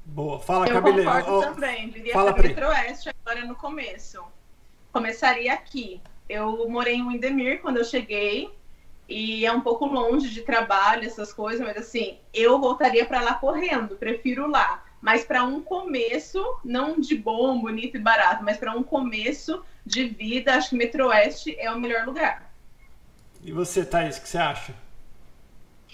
Boa, 0.05 0.39
fala, 0.39 0.67
Eu 0.67 0.73
Cabeleiro. 0.75 1.11
concordo 1.11 1.37
Oh, 1.37 1.41
também, 1.41 1.89
viria 1.89 2.13
fala, 2.13 2.31
para. 2.31 2.47
Metroeste 2.47 3.09
agora 3.09 3.47
no 3.47 3.55
começo. 3.55 4.23
Começaria 4.93 5.51
aqui. 5.51 5.99
Eu 6.29 6.69
morei 6.69 6.97
em 6.97 7.07
Windemir 7.07 7.61
quando 7.61 7.77
eu 7.77 7.83
cheguei, 7.83 8.53
e 9.09 9.43
é 9.43 9.51
um 9.51 9.61
pouco 9.61 9.87
longe 9.87 10.29
de 10.29 10.43
trabalho, 10.43 11.03
essas 11.03 11.33
coisas, 11.33 11.65
mas 11.65 11.75
assim, 11.77 12.19
eu 12.31 12.59
voltaria 12.59 13.07
para 13.07 13.21
lá 13.21 13.33
correndo, 13.33 13.95
prefiro 13.95 14.47
lá. 14.47 14.83
Mas 15.01 15.23
para 15.23 15.43
um 15.43 15.61
começo, 15.63 16.59
não 16.63 16.99
de 16.99 17.17
bom, 17.17 17.59
bonito 17.59 17.97
e 17.97 17.99
barato, 17.99 18.43
mas 18.43 18.57
para 18.57 18.71
um 18.77 18.83
começo 18.83 19.65
de 19.83 20.05
vida, 20.05 20.53
acho 20.53 20.69
que 20.69 20.75
Metroeste 20.75 21.55
é 21.59 21.71
o 21.71 21.79
melhor 21.79 22.05
lugar. 22.05 22.50
E 23.43 23.51
você, 23.51 23.83
Thaís, 23.83 24.17
o 24.17 24.21
que 24.21 24.29
você 24.29 24.37
acha? 24.37 24.75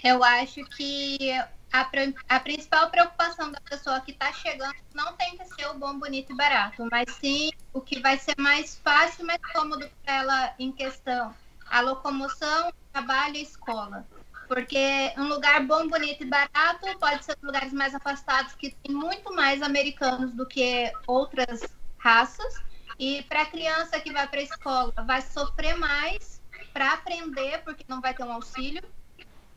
Eu 0.04 0.22
acho 0.22 0.62
que 0.66 1.32
a, 1.72 1.90
a 2.28 2.40
principal 2.40 2.90
preocupação 2.90 3.50
da 3.50 3.60
pessoa 3.60 4.00
que 4.00 4.12
está 4.12 4.32
chegando 4.32 4.74
não 4.94 5.14
tem 5.14 5.36
que 5.36 5.44
ser 5.46 5.66
o 5.68 5.74
bom, 5.74 5.98
bonito 5.98 6.32
e 6.32 6.36
barato, 6.36 6.86
mas 6.90 7.10
sim 7.14 7.50
o 7.72 7.80
que 7.80 8.00
vai 8.00 8.18
ser 8.18 8.34
mais 8.38 8.78
fácil 8.84 9.22
e 9.22 9.26
mais 9.26 9.40
cômodo 9.52 9.90
para 10.04 10.14
ela 10.14 10.54
em 10.58 10.70
questão. 10.70 11.34
A 11.70 11.80
locomoção, 11.80 12.72
trabalho 12.92 13.36
e 13.36 13.42
escola. 13.42 14.06
Porque 14.46 15.12
um 15.16 15.28
lugar 15.28 15.62
bom, 15.66 15.88
bonito 15.88 16.22
e 16.22 16.26
barato 16.26 16.86
pode 16.98 17.24
ser 17.24 17.36
lugares 17.42 17.72
mais 17.72 17.94
afastados 17.94 18.54
que 18.54 18.70
tem 18.70 18.94
muito 18.94 19.34
mais 19.34 19.62
americanos 19.62 20.32
do 20.32 20.46
que 20.46 20.90
outras 21.06 21.60
raças. 21.98 22.62
E 22.98 23.22
para 23.24 23.42
a 23.42 23.46
criança 23.46 24.00
que 24.00 24.12
vai 24.12 24.26
para 24.26 24.40
a 24.40 24.42
escola, 24.42 24.92
vai 25.06 25.20
sofrer 25.20 25.76
mais 25.76 26.37
para 26.78 26.92
aprender, 26.92 27.60
porque 27.64 27.84
não 27.88 28.00
vai 28.00 28.14
ter 28.14 28.22
um 28.22 28.32
auxílio. 28.32 28.84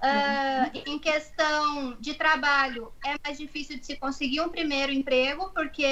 Ah, 0.02 0.72
em 0.74 0.98
questão 0.98 1.96
de 2.00 2.16
trabalho, 2.16 2.92
é 3.06 3.14
mais 3.24 3.38
difícil 3.38 3.78
de 3.78 3.86
se 3.86 3.96
conseguir 3.96 4.42
um 4.42 4.50
primeiro 4.50 4.92
emprego, 4.92 5.52
porque 5.54 5.86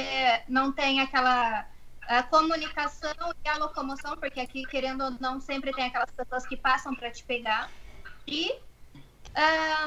não 0.47 0.71
tem 0.71 0.99
aquela 0.99 1.67
ah, 2.07 2.23
comunicação 2.23 3.13
e 3.45 3.47
a 3.47 3.57
locomoção, 3.57 4.17
porque 4.17 4.39
aqui, 4.39 4.63
querendo 4.63 5.03
ou 5.03 5.11
não, 5.19 5.39
sempre 5.39 5.71
tem 5.71 5.85
aquelas 5.85 6.09
pessoas 6.09 6.47
que 6.47 6.57
passam 6.57 6.95
para 6.95 7.11
te 7.11 7.23
pegar. 7.23 7.69
E 8.25 8.51
ah, 9.35 9.85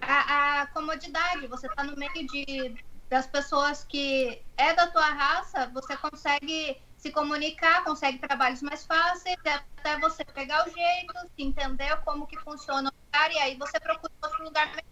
a, 0.00 0.62
a 0.62 0.66
comodidade, 0.68 1.46
você 1.48 1.66
está 1.66 1.84
no 1.84 1.94
meio 1.96 2.26
de, 2.26 2.82
das 3.10 3.26
pessoas 3.26 3.84
que 3.84 4.40
é 4.56 4.72
da 4.72 4.86
tua 4.86 5.04
raça, 5.04 5.70
você 5.74 5.94
consegue 5.98 6.80
se 7.00 7.10
comunicar, 7.10 7.82
consegue 7.82 8.18
trabalhos 8.18 8.60
mais 8.60 8.84
fáceis, 8.84 9.36
até 9.44 9.98
você 9.98 10.22
pegar 10.22 10.68
o 10.68 10.70
jeito, 10.70 11.14
se 11.34 11.42
entender 11.42 11.96
como 12.04 12.26
que 12.26 12.38
funciona 12.38 12.90
o 12.90 13.06
lugar, 13.06 13.32
e 13.32 13.38
aí 13.38 13.56
você 13.56 13.80
procura 13.80 14.12
outro 14.22 14.44
lugar. 14.44 14.66
melhor. 14.68 14.84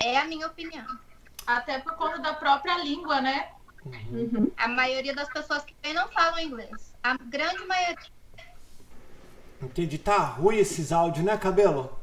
É 0.00 0.16
a 0.16 0.24
minha 0.24 0.46
opinião. 0.46 0.86
Até 1.46 1.78
por 1.78 1.94
conta 1.94 2.18
da 2.18 2.32
própria 2.34 2.78
língua, 2.78 3.20
né? 3.20 3.50
A 4.56 4.66
maioria 4.66 5.14
das 5.14 5.28
pessoas 5.28 5.62
que 5.64 5.76
vêm 5.82 5.92
não 5.92 6.08
falam 6.08 6.40
inglês. 6.40 6.94
A 7.02 7.16
grande 7.18 7.64
maioria. 7.66 8.10
Entendi. 9.62 9.98
Tá 9.98 10.18
ruim 10.18 10.56
esses 10.56 10.90
áudios, 10.90 11.24
né, 11.24 11.36
Cabelo? 11.36 11.96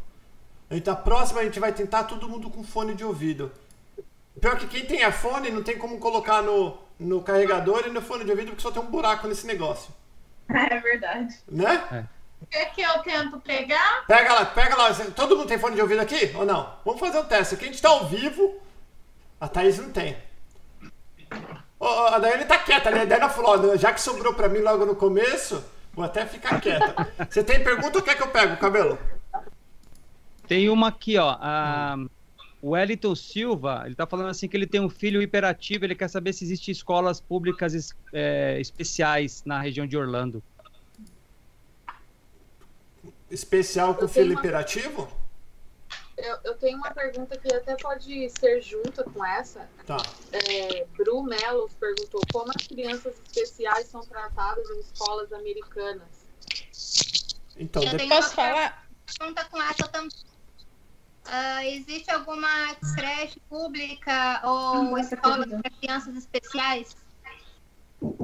Então, 0.69 0.93
a 0.93 0.97
próxima 0.97 1.41
a 1.41 1.43
gente 1.43 1.59
vai 1.59 1.73
tentar 1.73 2.03
todo 2.05 2.29
mundo 2.29 2.49
com 2.49 2.63
fone 2.63 2.93
de 2.93 3.03
ouvido. 3.03 3.51
Pior 4.43 4.57
que 4.57 4.67
quem 4.67 4.85
tem 4.85 5.07
iPhone 5.07 5.49
não 5.51 5.63
tem 5.63 5.77
como 5.77 5.97
colocar 5.99 6.41
no, 6.41 6.77
no 6.99 7.21
carregador 7.21 7.83
e 7.87 7.89
no 7.89 8.01
fone 8.01 8.25
de 8.25 8.31
ouvido 8.31 8.47
porque 8.49 8.61
só 8.61 8.71
tem 8.71 8.81
um 8.83 8.87
buraco 8.91 9.25
nesse 9.25 9.47
negócio. 9.47 9.89
É 10.53 10.77
verdade. 10.81 11.33
Né? 11.47 12.05
O 12.41 12.45
que, 12.47 12.65
que 12.65 12.81
eu 12.81 12.99
tento 13.03 13.39
pegar? 13.39 14.03
Pega 14.05 14.33
lá, 14.33 14.45
pega 14.47 14.75
lá. 14.75 14.93
Todo 15.15 15.37
mundo 15.37 15.47
tem 15.47 15.57
fone 15.57 15.75
de 15.75 15.81
ouvido 15.81 16.01
aqui 16.01 16.33
ou 16.35 16.45
não? 16.45 16.75
Vamos 16.83 16.99
fazer 16.99 17.19
um 17.19 17.23
teste. 17.23 17.55
Aqui 17.55 17.63
a 17.63 17.67
gente 17.69 17.81
tá 17.81 17.87
ao 17.87 18.05
vivo. 18.05 18.61
A 19.39 19.47
Thaís 19.47 19.77
não 19.79 19.89
tem. 19.91 20.17
Ô, 21.79 21.87
a 21.87 22.19
Daiane 22.19 22.43
tá 22.43 22.57
quieta 22.57 22.89
ali. 22.89 22.99
A 22.99 23.05
Daiane 23.05 23.33
falou: 23.33 23.77
já 23.77 23.93
que 23.93 24.01
sobrou 24.01 24.33
pra 24.33 24.49
mim 24.49 24.59
logo 24.59 24.85
no 24.85 24.97
começo, 24.97 25.63
vou 25.93 26.03
até 26.03 26.25
ficar 26.25 26.59
quieta. 26.59 26.93
Você 27.29 27.45
tem 27.45 27.63
pergunta 27.63 27.97
ou 27.99 28.03
quer 28.03 28.15
que 28.17 28.23
eu 28.23 28.27
pego, 28.29 28.57
cabelo? 28.57 28.99
Tem 30.45 30.69
uma 30.69 30.89
aqui, 30.89 31.17
ó. 31.17 31.37
a- 31.39 31.95
o 32.63 32.69
Wellington 32.69 33.13
Silva, 33.13 33.83
ele 33.85 33.93
tá 33.93 34.07
falando 34.07 34.29
assim 34.29 34.47
que 34.47 34.55
ele 34.55 34.65
tem 34.65 34.79
um 34.79 34.89
filho 34.89 35.21
hiperativo, 35.21 35.83
ele 35.83 35.95
quer 35.95 36.07
saber 36.07 36.31
se 36.31 36.45
existem 36.45 36.71
escolas 36.71 37.19
públicas 37.19 37.73
es- 37.73 37.93
é, 38.13 38.57
especiais 38.61 39.43
na 39.45 39.59
região 39.59 39.85
de 39.85 39.97
Orlando. 39.97 40.41
Especial 43.29 43.93
com 43.93 43.99
tenho 44.01 44.09
filho 44.09 44.31
uma- 44.31 44.39
hiperativo? 44.39 45.11
Eu, 46.15 46.37
eu 46.45 46.55
tenho 46.55 46.77
uma 46.77 46.91
pergunta 46.91 47.35
que 47.37 47.53
até 47.53 47.75
pode 47.75 48.29
ser 48.29 48.61
junta 48.61 49.03
com 49.03 49.25
essa. 49.25 49.67
Tá. 49.85 49.97
É, 50.31 50.85
Bru 50.95 51.21
Melo 51.23 51.69
perguntou 51.77 52.21
como 52.31 52.49
as 52.55 52.65
crianças 52.67 53.13
especiais 53.25 53.87
são 53.87 54.01
tratadas 54.05 54.63
em 54.69 54.79
escolas 54.79 55.33
americanas. 55.33 56.07
Então, 57.57 57.83
Eu 57.83 57.89
de- 57.89 57.97
tenho 57.97 58.09
Posso 58.09 58.33
falar? 58.33 58.87
pergunta 59.17 59.43
com 59.45 59.61
essa 59.61 59.87
também. 59.89 60.09
Ah, 61.25 61.65
existe 61.65 62.11
alguma 62.11 62.47
creche 62.95 63.39
pública 63.49 64.41
ou 64.43 64.97
escola 64.97 65.47
para 65.47 65.69
crianças 65.79 66.15
especiais? 66.15 66.95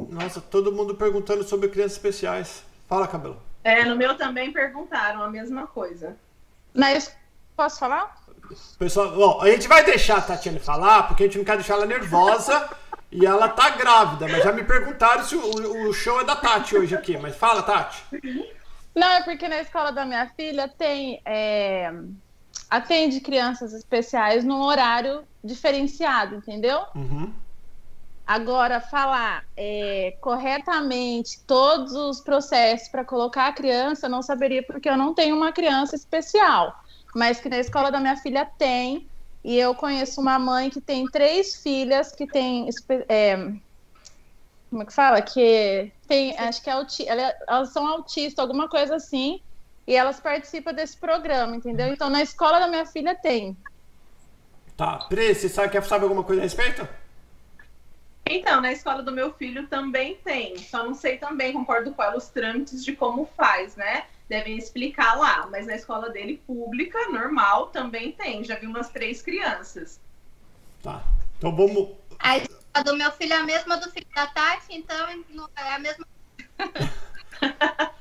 nossa, 0.10 0.42
todo 0.42 0.72
mundo 0.74 0.96
perguntando 0.96 1.44
sobre 1.44 1.70
crianças 1.70 1.94
especiais. 1.94 2.64
Fala, 2.88 3.08
cabelo. 3.08 3.42
É, 3.64 3.86
no 3.86 3.96
meu 3.96 4.16
também 4.18 4.52
perguntaram 4.52 5.24
a 5.24 5.30
mesma 5.30 5.68
coisa. 5.68 6.18
Na 6.74 6.92
es- 6.94 7.16
Posso 7.56 7.80
falar? 7.80 8.16
Pessoal, 8.78 9.12
bom, 9.12 9.42
a 9.42 9.50
gente 9.52 9.68
vai 9.68 9.84
deixar 9.84 10.18
a 10.18 10.22
Tatiane 10.22 10.60
falar, 10.60 11.04
porque 11.04 11.24
a 11.24 11.26
gente 11.28 11.38
não 11.38 11.46
quer 11.46 11.58
deixar 11.58 11.74
ela 11.76 11.86
nervosa 11.86 12.70
e 13.12 13.26
ela 13.26 13.48
tá 13.50 13.70
grávida, 13.72 14.28
mas 14.28 14.44
já 14.44 14.52
me 14.52 14.64
perguntaram 14.64 15.24
se 15.24 15.36
o, 15.36 15.88
o 15.90 15.94
show 15.94 16.20
é 16.22 16.24
da 16.24 16.36
Tati 16.36 16.76
hoje 16.78 16.96
aqui. 16.96 17.18
Mas 17.18 17.36
fala, 17.36 17.62
Tati. 17.64 18.04
Não, 18.96 19.08
é 19.08 19.24
porque 19.24 19.48
na 19.48 19.60
escola 19.62 19.92
da 19.92 20.06
minha 20.06 20.30
filha 20.36 20.68
tem. 20.68 21.22
é, 21.26 21.94
atende 22.70 23.20
crianças 23.22 23.74
especiais 23.74 24.44
num 24.44 24.62
horário 24.62 25.28
diferenciado, 25.44 26.36
entendeu? 26.36 26.80
Uhum. 26.96 27.34
Agora, 28.26 28.80
falar 28.80 29.44
é, 29.58 30.16
corretamente 30.22 31.44
todos 31.48 31.94
os 31.94 32.22
processos 32.22 32.88
para 32.90 33.04
colocar 33.04 33.48
a 33.48 33.54
criança, 33.54 34.06
eu 34.06 34.12
não 34.12 34.22
saberia, 34.22 34.64
porque 34.68 34.88
eu 34.88 34.96
não 34.96 35.16
tenho 35.16 35.36
uma 35.36 35.52
criança 35.52 35.96
especial. 35.96 36.72
Mas 37.16 37.40
que 37.40 37.50
na 37.50 37.58
escola 37.58 37.92
da 37.92 38.00
minha 38.00 38.16
filha 38.18 38.46
tem. 38.60 39.10
E 39.44 39.56
eu 39.58 39.74
conheço 39.74 40.22
uma 40.22 40.38
mãe 40.38 40.70
que 40.70 40.80
tem 40.80 41.06
três 41.08 41.56
filhas 41.64 42.12
que 42.12 42.28
tem. 42.28 42.70
é, 43.08 43.36
como 44.70 44.84
é 44.84 44.86
que 44.86 44.94
fala? 44.94 45.22
Que 45.24 45.92
tem. 46.08 46.38
Acho 46.38 46.62
que 46.62 46.70
é 46.70 46.74
auti 46.74 47.08
ela- 47.08 47.34
elas 47.48 47.74
são 47.74 47.88
autistas, 47.88 48.38
alguma 48.38 48.70
coisa 48.70 48.96
assim. 48.96 49.40
E 49.89 49.95
elas 49.95 50.19
participam 50.19 50.71
desse 50.71 50.95
programa, 50.95 51.56
entendeu? 51.56 51.88
Então, 51.88 52.12
na 52.12 52.21
escola 52.21 52.60
da 52.60 52.67
minha 52.67 52.86
filha 52.86 53.15
tem. 53.15 53.58
Tá, 54.78 54.99
Pri, 55.10 55.34
você 55.34 55.49
sabe, 55.49 55.71
quer 55.71 55.84
saber 55.84 56.04
alguma 56.04 56.23
coisa 56.23 56.39
a 56.39 56.43
respeito? 56.43 56.88
Então, 58.23 58.62
na 58.62 58.71
escola 58.71 59.02
do 59.02 59.12
meu 59.12 59.34
filho 59.34 59.65
também 59.65 60.17
tem. 60.23 60.60
Só 60.60 60.86
não 60.86 60.93
sei 60.93 61.17
também, 61.17 61.54
concordo 61.54 61.91
com 61.91 62.04
ela, 62.04 62.15
os 62.15 62.28
trâmites 62.28 62.86
de 62.86 62.95
como 62.95 63.25
faz, 63.36 63.75
né? 63.75 64.06
Devem 64.30 64.60
explicar 64.60 65.17
lá. 65.17 65.47
Mas 65.47 65.65
na 65.65 65.73
escola 65.73 66.12
dele, 66.12 66.39
pública, 66.45 67.10
normal, 67.10 67.69
também 67.69 68.12
tem. 68.12 68.43
Já 68.43 68.60
vi 68.60 68.67
umas 68.67 68.89
três 68.89 69.23
crianças. 69.23 69.99
Tá. 70.84 71.02
Então 71.39 71.56
vamos. 71.56 71.95
A 72.19 72.38
escola 72.38 72.84
do 72.86 72.95
meu 72.95 73.12
filho 73.13 73.34
é 73.34 73.38
a 73.38 73.43
mesma 73.43 73.78
do 73.78 73.89
filho 73.89 74.06
da 74.13 74.28
Tati, 74.28 74.67
então 74.69 75.08
é 75.08 75.73
a 75.73 75.80
mesma. 75.80 76.06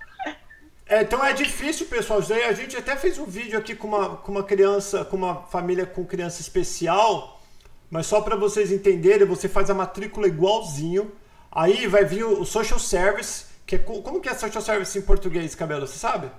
É, 0.89 1.03
então 1.03 1.23
é 1.25 1.33
difícil, 1.33 1.87
pessoal. 1.87 2.23
Daí 2.23 2.45
a 2.45 2.53
gente 2.53 2.77
até 2.77 2.97
fez 2.97 3.19
um 3.19 3.27
vídeo 3.27 3.59
aqui 3.59 3.75
com 3.75 3.89
uma, 3.89 4.17
com 4.17 4.33
uma 4.33 4.43
criança, 4.43 5.05
com 5.05 5.17
uma 5.17 5.43
família 5.43 5.85
com 5.85 6.05
criança 6.05 6.41
especial, 6.41 7.41
mas 7.91 8.07
só 8.07 8.21
para 8.23 8.37
vocês 8.37 8.73
entenderem, 8.73 9.27
você 9.27 9.49
faz 9.49 9.69
a 9.69 9.75
matrícula 9.75 10.27
igualzinho. 10.27 11.13
Aí 11.53 11.87
vai 11.87 12.05
vir 12.05 12.25
o 12.25 12.45
social 12.45 12.79
service, 12.79 13.47
que 13.67 13.77
é 13.77 13.79
como 13.79 14.21
que 14.21 14.29
é 14.29 14.35
social 14.35 14.63
service 14.63 14.99
em 14.99 15.03
português, 15.03 15.55
cabelo? 15.55 15.87
Você 15.87 15.99
sabe? 15.99 16.31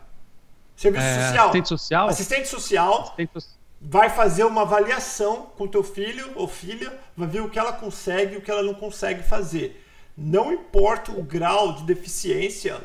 Serviço 0.76 1.06
É, 1.06 1.28
social. 1.28 1.50
assistente 1.50 1.68
social? 1.70 2.10
Assistente 2.10 2.48
social 2.48 3.02
Assistente 3.02 3.60
vai 3.82 4.10
fazer 4.10 4.44
uma 4.44 4.62
avaliação 4.62 5.48
com 5.58 5.68
teu 5.68 5.84
filho 5.84 6.32
ou 6.36 6.48
filha, 6.48 6.98
vai 7.16 7.28
ver 7.28 7.42
o 7.42 7.50
que 7.50 7.58
ela 7.58 7.72
consegue 7.72 8.34
e 8.34 8.38
o 8.38 8.42
que 8.42 8.52
ela 8.52 8.64
não 8.64 8.74
consegue 8.74 9.24
fazer. 9.24 9.86
Não 10.18 10.52
importa 10.52 11.12
o 11.12 11.24
grau 11.24 11.74
de 11.74 11.84
deficiência, 11.84 12.82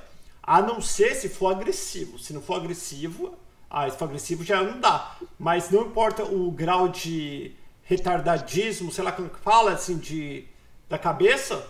a 0.46 0.60
não 0.60 0.80
ser 0.80 1.14
se 1.14 1.28
for 1.28 1.50
agressivo. 1.50 2.18
Se 2.18 2.32
não 2.32 2.42
for 2.42 2.56
agressivo, 2.56 3.34
ah, 3.70 3.88
se 3.88 3.96
for 3.96 4.04
agressivo 4.04 4.44
já 4.44 4.62
não 4.62 4.78
dá. 4.78 5.16
Mas 5.38 5.70
não 5.70 5.82
importa 5.82 6.22
o 6.22 6.50
grau 6.50 6.88
de 6.88 7.52
retardadismo, 7.82 8.92
sei 8.92 9.04
lá 9.04 9.12
como 9.12 9.28
que 9.28 9.38
fala, 9.40 9.72
assim, 9.72 9.98
de, 9.98 10.44
da 10.88 10.98
cabeça, 10.98 11.66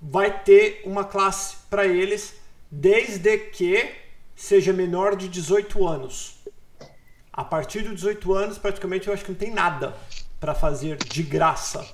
vai 0.00 0.42
ter 0.42 0.82
uma 0.84 1.04
classe 1.04 1.56
para 1.68 1.86
eles, 1.86 2.34
desde 2.70 3.38
que 3.38 3.92
seja 4.34 4.72
menor 4.72 5.16
de 5.16 5.28
18 5.28 5.86
anos. 5.86 6.36
A 7.32 7.44
partir 7.44 7.82
dos 7.82 7.94
18 7.96 8.34
anos, 8.34 8.58
praticamente 8.58 9.08
eu 9.08 9.14
acho 9.14 9.24
que 9.24 9.30
não 9.30 9.38
tem 9.38 9.50
nada 9.50 9.96
para 10.40 10.54
fazer 10.54 10.96
de 10.96 11.22
graça 11.22 11.86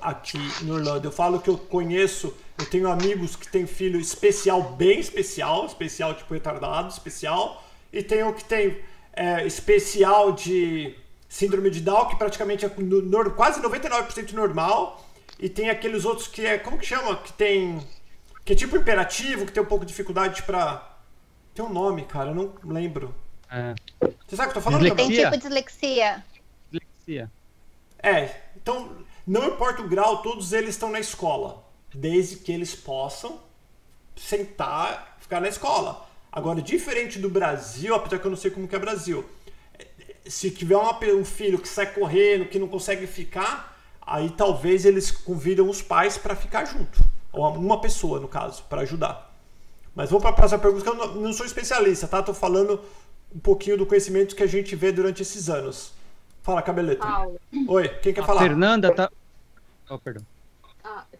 aqui 0.00 0.38
em 0.62 0.70
Orlando. 0.70 1.06
Eu 1.06 1.12
falo 1.12 1.40
que 1.40 1.50
eu 1.50 1.58
conheço, 1.58 2.34
eu 2.58 2.66
tenho 2.66 2.88
amigos 2.90 3.34
que 3.36 3.48
têm 3.48 3.66
filho 3.66 3.98
especial, 4.00 4.62
bem 4.62 5.00
especial, 5.00 5.66
especial 5.66 6.14
tipo 6.14 6.32
retardado, 6.34 6.88
especial, 6.88 7.62
e 7.92 8.02
tenho 8.02 8.32
que 8.32 8.44
tem 8.44 8.80
é, 9.12 9.46
especial 9.46 10.32
de 10.32 10.94
síndrome 11.28 11.70
de 11.70 11.80
Down, 11.80 12.06
que 12.08 12.16
praticamente 12.16 12.64
é 12.64 12.70
no- 12.78 13.02
no- 13.02 13.30
quase 13.32 13.60
99% 13.60 14.32
normal, 14.32 15.04
e 15.38 15.48
tem 15.48 15.68
aqueles 15.70 16.04
outros 16.04 16.28
que 16.28 16.44
é, 16.46 16.58
como 16.58 16.78
que 16.78 16.86
chama? 16.86 17.16
Que 17.16 17.32
tem, 17.32 17.84
que 18.44 18.52
é 18.52 18.56
tipo 18.56 18.76
imperativo, 18.76 19.46
que 19.46 19.52
tem 19.52 19.62
um 19.62 19.66
pouco 19.66 19.84
de 19.84 19.90
dificuldade 19.90 20.42
pra... 20.42 20.90
Tem 21.54 21.64
um 21.64 21.72
nome, 21.72 22.04
cara, 22.04 22.30
eu 22.30 22.34
não 22.34 22.52
lembro. 22.64 23.14
é, 23.50 23.74
Você 24.26 24.36
sabe 24.36 24.48
o 24.48 24.52
que 24.52 24.58
eu 24.58 24.62
tô 24.62 24.70
falando? 24.70 24.80
Dislexia. 24.82 25.06
Tem 25.16 25.24
tipo 25.24 25.36
dislexia. 25.48 26.24
dislexia. 26.70 27.30
É, 28.02 28.30
então 28.56 28.96
não 29.26 29.46
importa 29.46 29.80
o 29.82 29.88
grau, 29.88 30.22
todos 30.22 30.52
eles 30.52 30.70
estão 30.70 30.90
na 30.90 30.98
escola, 31.00 31.63
desde 31.94 32.36
que 32.36 32.52
eles 32.52 32.74
possam 32.74 33.40
sentar, 34.16 35.16
ficar 35.20 35.40
na 35.40 35.48
escola. 35.48 36.06
Agora, 36.32 36.60
diferente 36.60 37.18
do 37.18 37.30
Brasil, 37.30 37.94
apesar 37.94 38.18
que 38.18 38.26
eu 38.26 38.30
não 38.30 38.36
sei 38.36 38.50
como 38.50 38.66
que 38.66 38.74
é 38.74 38.78
Brasil, 38.78 39.24
se 40.26 40.50
tiver 40.50 40.76
uma 40.76 40.98
um 41.14 41.24
filho 41.24 41.58
que 41.58 41.68
sai 41.68 41.92
correndo, 41.92 42.46
que 42.46 42.58
não 42.58 42.66
consegue 42.66 43.06
ficar, 43.06 43.78
aí 44.02 44.30
talvez 44.30 44.84
eles 44.84 45.10
convidam 45.10 45.68
os 45.68 45.80
pais 45.80 46.18
para 46.18 46.34
ficar 46.34 46.64
junto, 46.64 47.02
ou 47.32 47.48
uma 47.54 47.80
pessoa 47.80 48.18
no 48.18 48.28
caso, 48.28 48.64
para 48.64 48.82
ajudar. 48.82 49.32
Mas 49.94 50.10
vamos 50.10 50.22
para 50.22 50.30
a 50.32 50.34
próxima 50.34 50.60
pergunta, 50.60 50.82
que 50.82 50.90
eu 50.90 50.94
não, 50.94 51.14
não 51.14 51.32
sou 51.32 51.46
especialista, 51.46 52.08
tá? 52.08 52.20
Tô 52.20 52.34
falando 52.34 52.80
um 53.34 53.38
pouquinho 53.38 53.78
do 53.78 53.86
conhecimento 53.86 54.34
que 54.34 54.42
a 54.42 54.46
gente 54.46 54.74
vê 54.74 54.90
durante 54.90 55.22
esses 55.22 55.48
anos. 55.48 55.92
Fala, 56.42 56.60
Cabeleto. 56.62 57.00
Paulo, 57.00 57.40
Oi, 57.68 57.88
quem 57.88 58.12
quer 58.12 58.22
A 58.22 58.26
falar? 58.26 58.42
Fernanda 58.42 58.92
tá. 58.92 59.10
Oh, 59.88 59.98
perdão. 59.98 60.26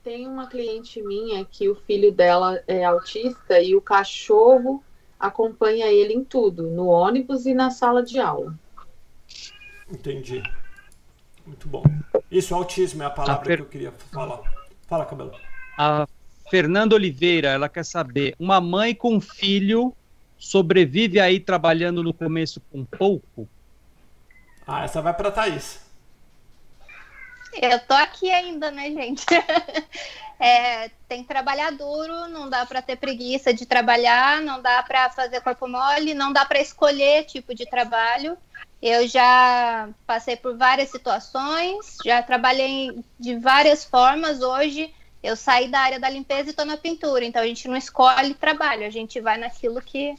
Tem 0.04 0.28
uma 0.28 0.46
cliente 0.46 1.02
minha 1.02 1.44
que 1.46 1.66
o 1.68 1.74
filho 1.74 2.12
dela 2.12 2.62
é 2.68 2.84
autista 2.84 3.58
e 3.58 3.74
o 3.74 3.80
cachorro 3.80 4.84
acompanha 5.18 5.86
ele 5.86 6.12
em 6.12 6.22
tudo, 6.22 6.64
no 6.64 6.86
ônibus 6.86 7.46
e 7.46 7.54
na 7.54 7.70
sala 7.70 8.02
de 8.02 8.20
aula. 8.20 8.54
Entendi. 9.90 10.42
Muito 11.46 11.66
bom. 11.66 11.82
Isso, 12.30 12.54
autismo 12.54 13.02
é 13.02 13.06
a 13.06 13.10
palavra 13.10 13.42
A 13.42 13.44
Fer- 13.46 13.56
que 13.56 13.62
eu 13.62 13.68
queria 13.68 13.92
falar. 14.12 14.40
Fala, 14.86 15.06
Cabelo. 15.06 15.32
A 15.78 16.06
Fernanda 16.50 16.94
Oliveira, 16.94 17.48
ela 17.48 17.68
quer 17.68 17.84
saber: 17.84 18.34
uma 18.38 18.60
mãe 18.60 18.94
com 18.94 19.20
filho 19.20 19.94
sobrevive 20.38 21.18
aí 21.18 21.40
trabalhando 21.40 22.02
no 22.02 22.12
começo 22.12 22.60
com 22.70 22.84
pouco? 22.84 23.48
Ah, 24.66 24.84
essa 24.84 25.00
vai 25.00 25.14
pra 25.14 25.30
Thaís. 25.30 25.83
Eu 27.60 27.78
tô 27.80 27.94
aqui 27.94 28.30
ainda, 28.30 28.70
né, 28.70 28.90
gente? 28.90 29.24
É, 30.38 30.90
tem 31.08 31.22
que 31.22 31.28
trabalhar 31.28 31.70
duro, 31.70 32.28
não 32.28 32.50
dá 32.50 32.66
para 32.66 32.82
ter 32.82 32.96
preguiça 32.96 33.54
de 33.54 33.64
trabalhar, 33.64 34.42
não 34.42 34.60
dá 34.60 34.82
para 34.82 35.08
fazer 35.10 35.40
corpo 35.40 35.68
mole, 35.68 36.12
não 36.12 36.32
dá 36.32 36.44
para 36.44 36.60
escolher 36.60 37.24
tipo 37.24 37.54
de 37.54 37.64
trabalho. 37.64 38.36
Eu 38.82 39.06
já 39.06 39.88
passei 40.06 40.36
por 40.36 40.56
várias 40.56 40.90
situações, 40.90 41.98
já 42.04 42.22
trabalhei 42.22 42.98
de 43.18 43.38
várias 43.38 43.84
formas. 43.84 44.42
Hoje 44.42 44.92
eu 45.22 45.36
saí 45.36 45.68
da 45.68 45.80
área 45.80 46.00
da 46.00 46.10
limpeza 46.10 46.48
e 46.48 46.50
estou 46.50 46.66
na 46.66 46.76
pintura, 46.76 47.24
então 47.24 47.40
a 47.40 47.46
gente 47.46 47.68
não 47.68 47.76
escolhe 47.76 48.34
trabalho, 48.34 48.84
a 48.86 48.90
gente 48.90 49.20
vai 49.20 49.38
naquilo 49.38 49.80
que 49.80 50.14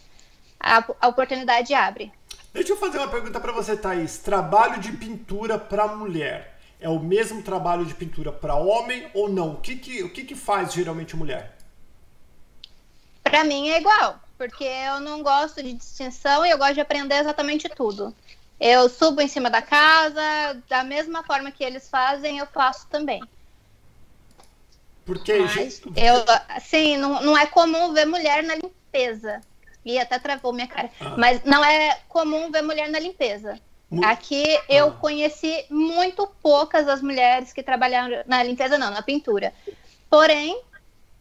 a, 0.60 0.84
a 1.02 1.08
oportunidade 1.08 1.74
abre. 1.74 2.12
Deixa 2.54 2.72
eu 2.72 2.78
fazer 2.78 2.98
uma 2.98 3.10
pergunta 3.10 3.40
pra 3.40 3.52
você, 3.52 3.76
Thaís. 3.76 4.18
Trabalho 4.18 4.80
de 4.80 4.94
pintura 4.94 5.60
pra 5.60 5.88
mulher 5.88 6.55
é 6.80 6.90
o 6.90 7.00
mesmo 7.00 7.42
trabalho 7.42 7.86
de 7.86 7.94
pintura 7.94 8.32
pra 8.32 8.56
homem 8.56 9.08
ou 9.14 9.30
não? 9.30 9.54
O 9.54 9.62
que 9.62 9.76
que, 9.76 10.04
o 10.04 10.10
que, 10.10 10.24
que 10.24 10.36
faz 10.36 10.74
geralmente 10.74 11.16
mulher? 11.16 11.56
Para 13.24 13.44
mim 13.44 13.70
é 13.70 13.80
igual, 13.80 14.20
porque 14.38 14.64
eu 14.64 15.00
não 15.00 15.24
gosto 15.24 15.64
de 15.64 15.74
distinção 15.74 16.46
e 16.46 16.50
eu 16.50 16.58
gosto 16.58 16.76
de 16.76 16.82
aprender 16.82 17.16
exatamente 17.16 17.68
tudo. 17.70 18.14
Eu 18.60 18.88
subo 18.88 19.22
em 19.22 19.28
cima 19.28 19.50
da 19.50 19.62
casa, 19.62 20.22
da 20.70 20.84
mesma 20.84 21.24
forma 21.24 21.52
que 21.52 21.64
eles 21.64 21.90
fazem, 21.90 22.38
eu 22.38 22.46
faço 22.46 22.88
também. 22.88 23.22
Porque 25.06 25.38
Mas 25.38 25.52
gente, 25.52 25.82
eu, 25.96 26.24
assim, 26.50 26.98
não, 26.98 27.22
não 27.22 27.38
é 27.38 27.46
comum 27.46 27.94
ver 27.94 28.06
mulher 28.06 28.44
na 28.44 28.56
limpeza. 28.56 29.42
E 29.84 30.00
até 30.00 30.18
travou 30.18 30.52
minha 30.52 30.68
cara. 30.68 30.90
Ah. 31.00 31.16
Mas 31.16 31.44
não 31.44 31.64
é 31.64 32.00
comum 32.10 32.50
ver 32.52 32.64
mulher 32.64 32.90
na 32.90 33.00
limpeza. 33.00 33.60
Aqui 34.04 34.44
eu 34.68 34.88
Ah. 34.88 34.92
conheci 34.92 35.66
muito 35.70 36.28
poucas 36.42 36.88
as 36.88 37.02
mulheres 37.02 37.54
que 37.54 37.64
trabalharam 37.64 38.24
na 38.26 38.44
limpeza, 38.44 38.78
não, 38.78 38.92
na 38.92 39.02
pintura. 39.02 39.54
Porém, 40.10 40.60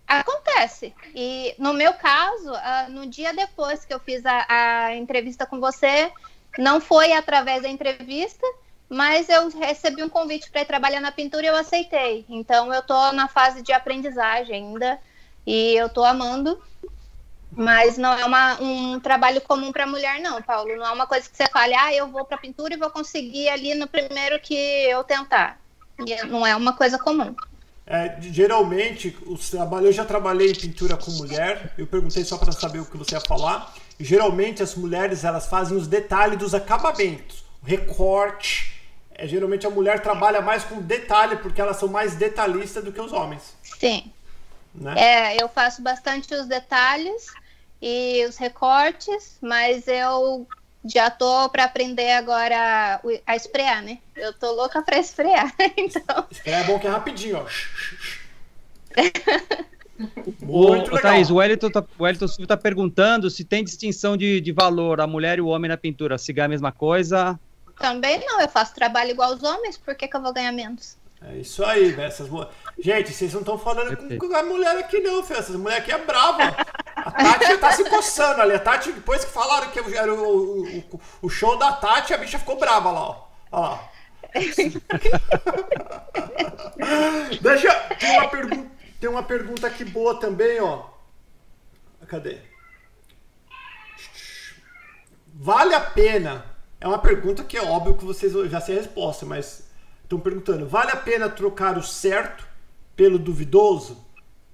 acontece. 0.06 0.94
E 1.14 1.54
no 1.58 1.72
meu 1.72 1.92
caso, 1.94 2.52
ah, 2.54 2.86
no 2.88 3.06
dia 3.06 3.32
depois 3.32 3.84
que 3.84 3.92
eu 3.92 4.00
fiz 4.00 4.24
a, 4.24 4.46
a 4.48 4.96
entrevista 4.96 5.46
com 5.46 5.60
você, 5.60 6.10
não 6.58 6.80
foi 6.80 7.12
através 7.12 7.62
da 7.62 7.68
entrevista, 7.68 8.46
mas 8.88 9.28
eu 9.28 9.48
recebi 9.50 10.02
um 10.02 10.08
convite 10.08 10.50
para 10.50 10.62
ir 10.62 10.66
trabalhar 10.66 11.00
na 11.00 11.12
pintura 11.12 11.44
e 11.44 11.48
eu 11.48 11.56
aceitei. 11.56 12.24
Então 12.28 12.72
eu 12.72 12.82
tô 12.82 13.12
na 13.12 13.28
fase 13.28 13.62
de 13.62 13.72
aprendizagem 13.72 14.54
ainda 14.54 14.98
e 15.46 15.74
eu 15.74 15.88
tô 15.88 16.04
amando. 16.04 16.60
Mas 17.52 17.96
não 17.96 18.12
é 18.12 18.24
uma- 18.24 18.60
um 18.60 18.98
trabalho 18.98 19.40
comum 19.40 19.70
para 19.72 19.86
mulher, 19.86 20.20
não, 20.20 20.42
Paulo. 20.42 20.74
Não 20.76 20.84
é 20.86 20.90
uma 20.90 21.06
coisa 21.06 21.28
que 21.28 21.36
você 21.36 21.46
fale, 21.48 21.74
ah, 21.74 21.94
eu 21.94 22.08
vou 22.08 22.24
para 22.24 22.36
pintura 22.38 22.74
e 22.74 22.76
vou 22.76 22.90
conseguir 22.90 23.48
ali 23.48 23.74
no 23.74 23.86
primeiro 23.86 24.40
que 24.40 24.54
eu 24.54 25.04
tentar. 25.04 25.60
E 26.04 26.24
não 26.24 26.44
é 26.46 26.56
uma 26.56 26.72
coisa 26.72 26.98
comum. 26.98 27.34
é, 27.86 28.16
geralmente, 28.20 29.14
os 29.26 29.50
trabalhos, 29.50 29.86
eu 29.88 29.92
já 29.92 30.04
trabalhei 30.06 30.50
em 30.50 30.54
pintura 30.54 30.96
com 30.96 31.10
mulher, 31.12 31.74
eu 31.76 31.86
perguntei 31.86 32.24
só 32.24 32.38
pra 32.38 32.50
saber 32.50 32.78
o 32.80 32.86
que 32.86 32.96
você 32.96 33.14
ia 33.14 33.20
falar. 33.20 33.74
Geralmente 34.00 34.62
as 34.62 34.74
mulheres 34.74 35.22
elas 35.22 35.46
fazem 35.46 35.76
os 35.76 35.86
detalhes 35.86 36.38
dos 36.38 36.54
acabamentos, 36.54 37.44
o 37.62 37.66
recorte. 37.66 38.72
É, 39.14 39.28
geralmente 39.28 39.66
a 39.66 39.70
mulher 39.70 40.00
trabalha 40.00 40.40
mais 40.40 40.64
com 40.64 40.80
detalhe 40.80 41.36
porque 41.36 41.60
elas 41.60 41.76
são 41.76 41.86
mais 41.88 42.14
detalhistas 42.16 42.82
do 42.82 42.90
que 42.90 43.00
os 43.00 43.12
homens, 43.12 43.54
Sim. 43.62 44.10
Né? 44.74 44.94
É, 44.96 45.42
eu 45.42 45.48
faço 45.48 45.82
bastante 45.82 46.34
os 46.34 46.46
detalhes 46.46 47.32
e 47.80 48.24
os 48.26 48.36
recortes, 48.36 49.38
mas 49.40 49.86
eu 49.88 50.46
já 50.84 51.10
tô 51.10 51.48
para 51.48 51.64
aprender 51.64 52.12
agora 52.12 53.00
o- 53.02 53.20
a 53.26 53.36
esfrear, 53.36 53.82
né? 53.82 53.98
Eu 54.14 54.32
tô 54.32 54.52
louca 54.52 54.82
para 54.82 54.98
esfrear. 54.98 55.52
Então, 55.76 56.26
É 56.44 56.62
bom 56.64 56.78
que 56.78 56.86
é 56.86 56.90
rapidinho, 56.90 57.38
ó. 57.38 57.46
Muito 60.42 60.48
ô, 60.48 60.70
legal. 60.70 61.00
Thaís, 61.00 61.30
o 61.30 61.36
Wellington, 61.36 61.70
tá, 61.70 61.84
o 61.98 62.02
Wellington 62.02 62.28
Silva 62.28 62.46
tá 62.48 62.56
perguntando 62.56 63.30
se 63.30 63.44
tem 63.44 63.62
distinção 63.64 64.16
de, 64.16 64.40
de 64.40 64.52
valor 64.52 65.00
a 65.00 65.06
mulher 65.06 65.38
e 65.38 65.40
o 65.40 65.46
homem 65.46 65.68
na 65.68 65.76
pintura. 65.76 66.18
Se 66.18 66.32
ganha 66.32 66.46
a 66.46 66.48
mesma 66.48 66.72
coisa. 66.72 67.38
também 67.78 68.20
não, 68.26 68.40
eu 68.40 68.48
faço 68.48 68.74
trabalho 68.74 69.10
igual 69.10 69.32
aos 69.32 69.42
homens, 69.42 69.76
por 69.78 69.94
que, 69.94 70.08
que 70.08 70.16
eu 70.16 70.22
vou 70.22 70.32
ganhar 70.32 70.52
menos? 70.52 70.96
É 71.26 71.36
isso 71.38 71.64
aí, 71.64 71.90
velho. 71.92 72.06
Essas 72.08 72.28
mu- 72.28 72.46
Gente, 72.78 73.12
vocês 73.12 73.32
não 73.32 73.40
estão 73.40 73.56
falando 73.58 73.96
com, 73.96 74.18
com 74.18 74.36
a 74.36 74.42
mulher 74.42 74.76
aqui, 74.78 75.00
não, 75.00 75.22
filho. 75.24 75.38
Essas 75.38 75.56
mulher 75.56 75.78
aqui 75.78 75.90
é 75.92 75.98
brava. 75.98 76.54
A 76.96 77.10
Tati 77.10 77.46
já 77.46 77.58
tá 77.58 77.72
se 77.72 77.84
coçando 77.88 78.42
ali. 78.42 78.52
A 78.54 78.58
Tati, 78.58 78.92
depois 78.92 79.24
que 79.24 79.30
falaram 79.32 79.70
que 79.70 79.78
era 79.96 80.12
o, 80.12 80.62
o, 80.62 80.78
o- 80.78 81.00
o 81.22 81.28
show 81.30 81.56
da 81.58 81.72
Tati, 81.72 82.12
a 82.12 82.18
bicha 82.18 82.38
ficou 82.38 82.58
brava 82.58 82.90
lá, 82.90 83.00
ó. 83.00 83.24
Olha 83.52 83.68
lá. 83.70 83.88
Deixa. 87.40 87.72
Tem 87.98 88.18
uma, 88.18 88.28
pergu... 88.28 88.70
tem 89.00 89.10
uma 89.10 89.22
pergunta 89.22 89.66
aqui 89.66 89.84
boa 89.84 90.18
também, 90.18 90.60
ó. 90.60 90.84
Cadê? 92.06 92.38
Vale 95.32 95.74
a 95.74 95.80
pena? 95.80 96.44
É 96.80 96.86
uma 96.86 96.98
pergunta 96.98 97.42
que 97.44 97.56
é 97.56 97.62
óbvio 97.62 97.96
que 97.96 98.04
vocês 98.04 98.32
já 98.50 98.60
a 98.76 98.80
resposta, 98.80 99.24
mas 99.24 99.66
estão 100.04 100.20
perguntando: 100.20 100.66
vale 100.66 100.92
a 100.92 100.96
pena 100.96 101.28
trocar 101.28 101.76
o 101.76 101.82
certo 101.82 102.46
pelo 102.94 103.18
duvidoso? 103.18 104.04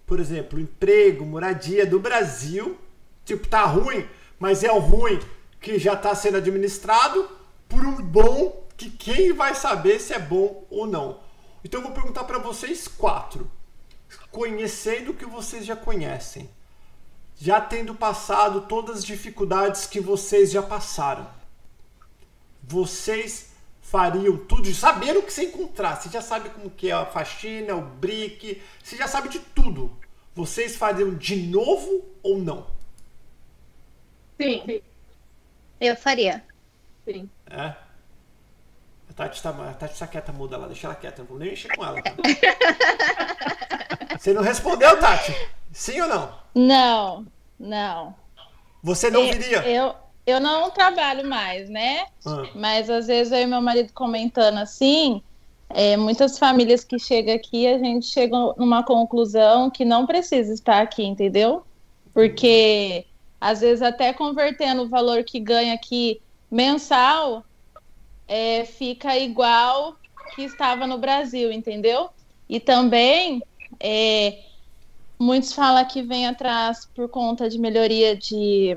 Por 0.06 0.18
exemplo, 0.18 0.58
emprego, 0.58 1.24
moradia 1.24 1.86
do 1.86 2.00
Brasil, 2.00 2.78
tipo, 3.24 3.46
tá 3.46 3.64
ruim, 3.64 4.08
mas 4.38 4.64
é 4.64 4.72
o 4.72 4.78
ruim 4.78 5.20
que 5.60 5.78
já 5.78 5.92
está 5.92 6.14
sendo 6.14 6.38
administrado 6.38 7.28
por 7.68 7.84
um 7.84 8.02
bom 8.02 8.66
que 8.76 8.90
quem 8.90 9.32
vai 9.32 9.54
saber 9.54 10.00
se 10.00 10.12
é 10.12 10.18
bom 10.18 10.64
ou 10.70 10.86
não. 10.86 11.20
Então 11.62 11.80
eu 11.80 11.86
vou 11.86 11.94
perguntar 11.94 12.24
para 12.24 12.38
vocês 12.38 12.88
quatro, 12.88 13.48
conhecendo 14.30 15.12
o 15.12 15.14
que 15.14 15.26
vocês 15.26 15.64
já 15.64 15.76
conhecem, 15.76 16.50
já 17.36 17.60
tendo 17.60 17.94
passado 17.94 18.62
todas 18.62 18.98
as 18.98 19.04
dificuldades 19.04 19.86
que 19.86 20.00
vocês 20.00 20.50
já 20.50 20.62
passaram 20.62 21.40
vocês 22.70 23.49
fariam 23.90 24.36
tudo, 24.36 24.72
sabendo 24.72 25.18
o 25.18 25.22
que 25.22 25.32
você 25.32 25.44
encontrar. 25.46 25.96
Você 25.96 26.08
já 26.08 26.22
sabe 26.22 26.48
como 26.50 26.70
que 26.70 26.90
é 26.90 26.92
a 26.92 27.04
faxina, 27.06 27.74
o 27.74 27.80
brick, 27.82 28.62
você 28.82 28.96
já 28.96 29.08
sabe 29.08 29.28
de 29.28 29.40
tudo. 29.40 29.90
Vocês 30.34 30.76
fariam 30.76 31.14
de 31.14 31.36
novo 31.48 32.04
ou 32.22 32.38
não? 32.38 32.66
Sim, 34.40 34.80
Eu 35.80 35.96
faria. 35.96 36.42
sim. 37.04 37.28
É? 37.50 37.74
A 39.10 39.12
Tati 39.14 39.42
tá, 39.42 39.50
a 39.50 39.74
Tati 39.74 39.98
tá 39.98 40.06
quieta, 40.06 40.32
muda 40.32 40.56
lá, 40.56 40.66
deixa 40.68 40.86
ela 40.86 40.94
quieta, 40.94 41.22
não 41.22 41.28
vou 41.28 41.38
nem 41.38 41.50
mexer 41.50 41.74
com 41.76 41.84
ela. 41.84 42.00
tá? 42.00 42.12
Você 44.18 44.32
não 44.32 44.42
respondeu, 44.42 44.98
Tati? 45.00 45.34
Sim 45.72 46.00
ou 46.02 46.08
não? 46.08 46.38
Não, 46.54 47.26
não. 47.58 48.14
Você 48.82 49.10
não 49.10 49.24
Eu- 49.24 49.32
viria? 49.32 49.58
Eu, 49.68 49.96
eu 50.30 50.40
não 50.40 50.70
trabalho 50.70 51.28
mais, 51.28 51.68
né? 51.68 52.06
Ah, 52.26 52.44
Mas 52.54 52.88
às 52.88 53.06
vezes 53.06 53.32
eu 53.32 53.40
e 53.40 53.46
meu 53.46 53.60
marido 53.60 53.92
comentando 53.92 54.58
assim, 54.58 55.22
é, 55.68 55.96
muitas 55.96 56.38
famílias 56.38 56.82
que 56.84 56.98
chegam 56.98 57.34
aqui, 57.34 57.66
a 57.66 57.78
gente 57.78 58.06
chega 58.06 58.36
numa 58.56 58.82
conclusão 58.82 59.70
que 59.70 59.84
não 59.84 60.06
precisa 60.06 60.52
estar 60.52 60.82
aqui, 60.82 61.04
entendeu? 61.04 61.64
Porque 62.12 63.06
às 63.40 63.60
vezes 63.60 63.82
até 63.82 64.12
convertendo 64.12 64.82
o 64.82 64.88
valor 64.88 65.24
que 65.24 65.38
ganha 65.38 65.74
aqui 65.74 66.20
mensal, 66.50 67.44
é, 68.26 68.64
fica 68.64 69.16
igual 69.16 69.96
que 70.34 70.42
estava 70.42 70.86
no 70.86 70.98
Brasil, 70.98 71.50
entendeu? 71.52 72.10
E 72.48 72.58
também 72.58 73.42
é, 73.78 74.38
muitos 75.18 75.52
falam 75.52 75.84
que 75.84 76.02
vem 76.02 76.26
atrás 76.26 76.88
por 76.94 77.08
conta 77.08 77.48
de 77.48 77.58
melhoria 77.58 78.16
de, 78.16 78.76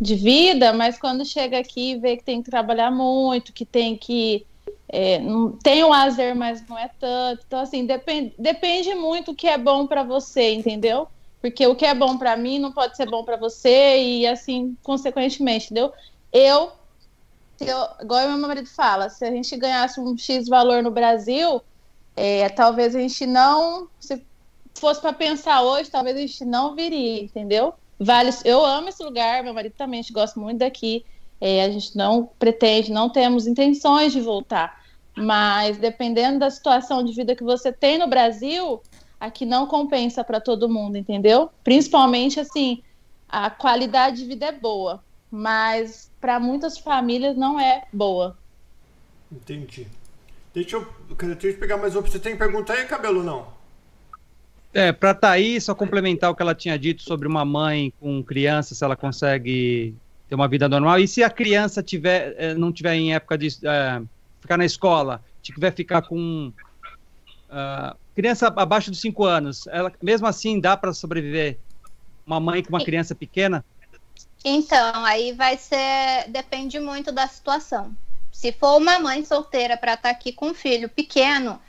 de 0.00 0.14
vida, 0.14 0.72
mas 0.72 0.98
quando 0.98 1.24
chega 1.24 1.58
aqui 1.58 1.96
vê 1.96 2.16
que 2.16 2.24
tem 2.24 2.42
que 2.42 2.50
trabalhar 2.50 2.90
muito, 2.90 3.52
que 3.52 3.64
tem 3.64 3.96
que. 3.96 4.44
é, 4.88 5.20
tem 5.62 5.84
o 5.84 5.88
lazer, 5.88 6.34
mas 6.34 6.66
não 6.68 6.78
é 6.78 6.90
tanto. 6.98 7.44
Então, 7.46 7.60
assim, 7.60 7.86
depende, 7.86 8.34
depende 8.38 8.94
muito 8.94 9.30
o 9.32 9.34
que 9.34 9.46
é 9.46 9.58
bom 9.58 9.86
para 9.86 10.02
você, 10.02 10.52
entendeu? 10.52 11.08
Porque 11.40 11.66
o 11.66 11.74
que 11.74 11.84
é 11.84 11.94
bom 11.94 12.16
para 12.16 12.36
mim 12.36 12.58
não 12.58 12.72
pode 12.72 12.96
ser 12.96 13.08
bom 13.08 13.24
para 13.24 13.36
você 13.36 14.00
e 14.02 14.26
assim, 14.26 14.76
consequentemente, 14.82 15.66
entendeu? 15.66 15.92
Eu, 16.32 16.72
eu, 17.60 17.88
igual 18.00 18.28
meu 18.28 18.38
marido 18.38 18.68
fala, 18.68 19.08
se 19.08 19.24
a 19.24 19.30
gente 19.30 19.56
ganhasse 19.56 20.00
um 20.00 20.16
X 20.16 20.48
valor 20.48 20.82
no 20.82 20.90
Brasil, 20.90 21.60
é, 22.16 22.48
talvez 22.48 22.94
a 22.94 23.00
gente 23.00 23.26
não, 23.26 23.88
se 23.98 24.24
fosse 24.74 25.00
para 25.00 25.12
pensar 25.12 25.62
hoje, 25.62 25.90
talvez 25.90 26.16
a 26.16 26.20
gente 26.20 26.44
não 26.44 26.74
viria, 26.74 27.22
entendeu? 27.22 27.74
Vale, 27.98 28.30
eu 28.44 28.64
amo 28.64 28.88
esse 28.88 29.02
lugar, 29.02 29.42
meu 29.42 29.54
marido 29.54 29.74
também, 29.76 30.02
gosta 30.12 30.38
muito 30.38 30.58
daqui. 30.58 31.04
É, 31.40 31.64
a 31.64 31.70
gente 31.70 31.96
não 31.96 32.28
pretende, 32.38 32.92
não 32.92 33.08
temos 33.08 33.46
intenções 33.46 34.12
de 34.12 34.20
voltar. 34.20 34.80
Mas 35.16 35.76
dependendo 35.76 36.38
da 36.38 36.50
situação 36.50 37.04
de 37.04 37.12
vida 37.12 37.34
que 37.34 37.44
você 37.44 37.72
tem 37.72 37.98
no 37.98 38.06
Brasil, 38.06 38.80
aqui 39.20 39.44
não 39.44 39.66
compensa 39.66 40.24
para 40.24 40.40
todo 40.40 40.68
mundo, 40.68 40.96
entendeu? 40.96 41.50
Principalmente 41.62 42.40
assim, 42.40 42.82
a 43.28 43.50
qualidade 43.50 44.18
de 44.18 44.26
vida 44.26 44.46
é 44.46 44.52
boa, 44.52 45.02
mas 45.30 46.10
para 46.20 46.38
muitas 46.40 46.78
famílias 46.78 47.36
não 47.36 47.58
é 47.58 47.84
boa. 47.92 48.36
entendi. 49.30 49.86
Deixa 50.54 50.76
eu, 50.76 50.86
deixa 51.16 51.46
eu 51.46 51.58
pegar 51.58 51.78
mais 51.78 51.96
uma. 51.96 52.02
Você 52.02 52.18
tem 52.18 52.36
pergunta 52.36 52.72
aí, 52.72 52.86
cabelo 52.86 53.22
não? 53.22 53.46
É, 54.74 54.90
para 54.90 55.14
Thaís, 55.14 55.64
só 55.64 55.74
complementar 55.74 56.30
o 56.30 56.34
que 56.34 56.42
ela 56.42 56.54
tinha 56.54 56.78
dito 56.78 57.02
sobre 57.02 57.28
uma 57.28 57.44
mãe 57.44 57.92
com 58.00 58.22
criança, 58.22 58.74
se 58.74 58.82
ela 58.82 58.96
consegue 58.96 59.94
ter 60.28 60.34
uma 60.34 60.48
vida 60.48 60.68
normal. 60.68 60.98
E 60.98 61.06
se 61.06 61.22
a 61.22 61.28
criança 61.28 61.82
tiver, 61.82 62.34
eh, 62.38 62.54
não 62.54 62.72
tiver 62.72 62.94
em 62.94 63.14
época 63.14 63.36
de 63.36 63.48
eh, 63.48 64.02
ficar 64.40 64.56
na 64.56 64.64
escola, 64.64 65.22
tiver 65.42 65.72
ficar 65.72 66.02
com 66.02 66.52
ah, 67.50 67.94
criança 68.14 68.46
abaixo 68.46 68.90
dos 68.90 69.00
5 69.00 69.24
anos, 69.24 69.66
ela, 69.66 69.92
mesmo 70.02 70.26
assim 70.26 70.58
dá 70.58 70.74
para 70.74 70.94
sobreviver? 70.94 71.58
Uma 72.26 72.40
mãe 72.40 72.62
com 72.62 72.70
uma 72.70 72.82
criança 72.82 73.14
pequena? 73.14 73.62
Então, 74.42 75.04
aí 75.04 75.32
vai 75.32 75.58
ser. 75.58 76.28
Depende 76.28 76.80
muito 76.80 77.12
da 77.12 77.26
situação. 77.26 77.94
Se 78.30 78.52
for 78.52 78.78
uma 78.78 78.98
mãe 78.98 79.24
solteira 79.24 79.76
para 79.76 79.94
estar 79.94 80.10
aqui 80.10 80.32
com 80.32 80.48
um 80.48 80.54
filho 80.54 80.88
pequeno, 80.88 81.60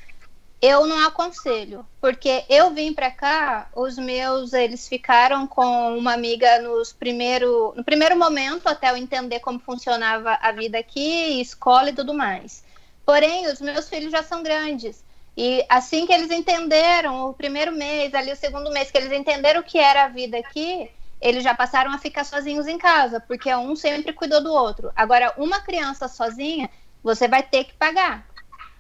eu 0.66 0.88
não 0.88 1.06
aconselho, 1.06 1.86
porque 2.00 2.46
eu 2.48 2.74
vim 2.74 2.94
para 2.94 3.12
cá, 3.12 3.70
os 3.76 3.98
meus 3.98 4.54
eles 4.54 4.88
ficaram 4.88 5.46
com 5.46 5.98
uma 5.98 6.14
amiga 6.14 6.62
nos 6.62 6.94
primeiro, 6.94 7.74
no 7.76 7.84
primeiro 7.84 8.18
momento 8.18 8.68
até 8.68 8.90
eu 8.90 8.96
entender 8.96 9.42
como 9.42 9.60
funcionava 9.60 10.40
a 10.42 10.54
vida 10.54 10.80
aqui, 10.80 11.42
escola 11.42 11.90
e 11.90 11.94
tudo 11.94 12.14
mais. 12.14 12.64
Porém, 13.06 13.46
os 13.48 13.60
meus 13.60 13.90
filhos 13.90 14.10
já 14.10 14.24
são 14.24 14.42
grandes. 14.42 15.04
E 15.36 15.66
assim 15.68 16.06
que 16.06 16.14
eles 16.14 16.32
entenderam, 16.32 17.30
o 17.30 17.34
primeiro 17.34 17.74
mês, 17.74 18.14
ali 18.14 18.32
o 18.32 18.36
segundo 18.38 18.72
mês, 18.72 18.90
que 18.90 18.98
eles 18.98 19.12
entenderam 19.12 19.60
o 19.60 19.66
que 19.66 19.78
era 19.78 20.06
a 20.06 20.08
vida 20.08 20.38
aqui, 20.38 20.90
eles 21.20 21.44
já 21.44 21.54
passaram 21.54 21.92
a 21.92 21.98
ficar 21.98 22.24
sozinhos 22.24 22.68
em 22.68 22.78
casa, 22.78 23.20
porque 23.20 23.54
um 23.54 23.76
sempre 23.76 24.14
cuidou 24.14 24.42
do 24.42 24.54
outro. 24.54 24.94
Agora, 24.96 25.34
uma 25.36 25.60
criança 25.60 26.08
sozinha, 26.08 26.70
você 27.04 27.28
vai 27.28 27.44
ter 27.44 27.66
que 27.66 27.74
pagar. 27.74 28.26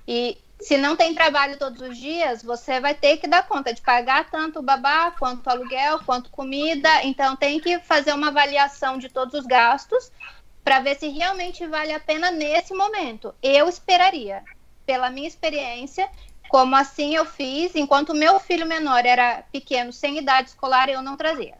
E 0.08 0.38
se 0.64 0.78
não 0.78 0.96
tem 0.96 1.14
trabalho 1.14 1.58
todos 1.58 1.82
os 1.82 1.98
dias, 1.98 2.42
você 2.42 2.80
vai 2.80 2.94
ter 2.94 3.18
que 3.18 3.28
dar 3.28 3.46
conta 3.46 3.74
de 3.74 3.82
pagar 3.82 4.30
tanto 4.30 4.60
o 4.60 4.64
babá, 4.64 5.12
quanto 5.12 5.50
aluguel, 5.50 6.00
quanto 6.06 6.30
comida. 6.30 7.04
Então, 7.04 7.36
tem 7.36 7.60
que 7.60 7.80
fazer 7.80 8.14
uma 8.14 8.30
avaliação 8.30 8.98
de 8.98 9.10
todos 9.10 9.34
os 9.34 9.46
gastos 9.46 10.10
para 10.64 10.80
ver 10.80 10.96
se 10.96 11.10
realmente 11.10 11.68
vale 11.68 11.92
a 11.92 12.00
pena 12.00 12.32
nesse 12.32 12.74
momento. 12.74 13.36
Eu 13.44 13.68
esperaria, 13.68 14.42
pela 14.86 15.10
minha 15.10 15.28
experiência, 15.28 16.10
como 16.48 16.76
assim 16.78 17.14
eu 17.14 17.26
fiz, 17.26 17.76
enquanto 17.76 18.14
meu 18.14 18.40
filho 18.40 18.66
menor 18.66 19.06
era 19.06 19.44
pequeno, 19.52 19.92
sem 19.92 20.18
idade 20.18 20.50
escolar, 20.50 20.88
eu 20.88 21.02
não 21.02 21.18
trazia. 21.18 21.56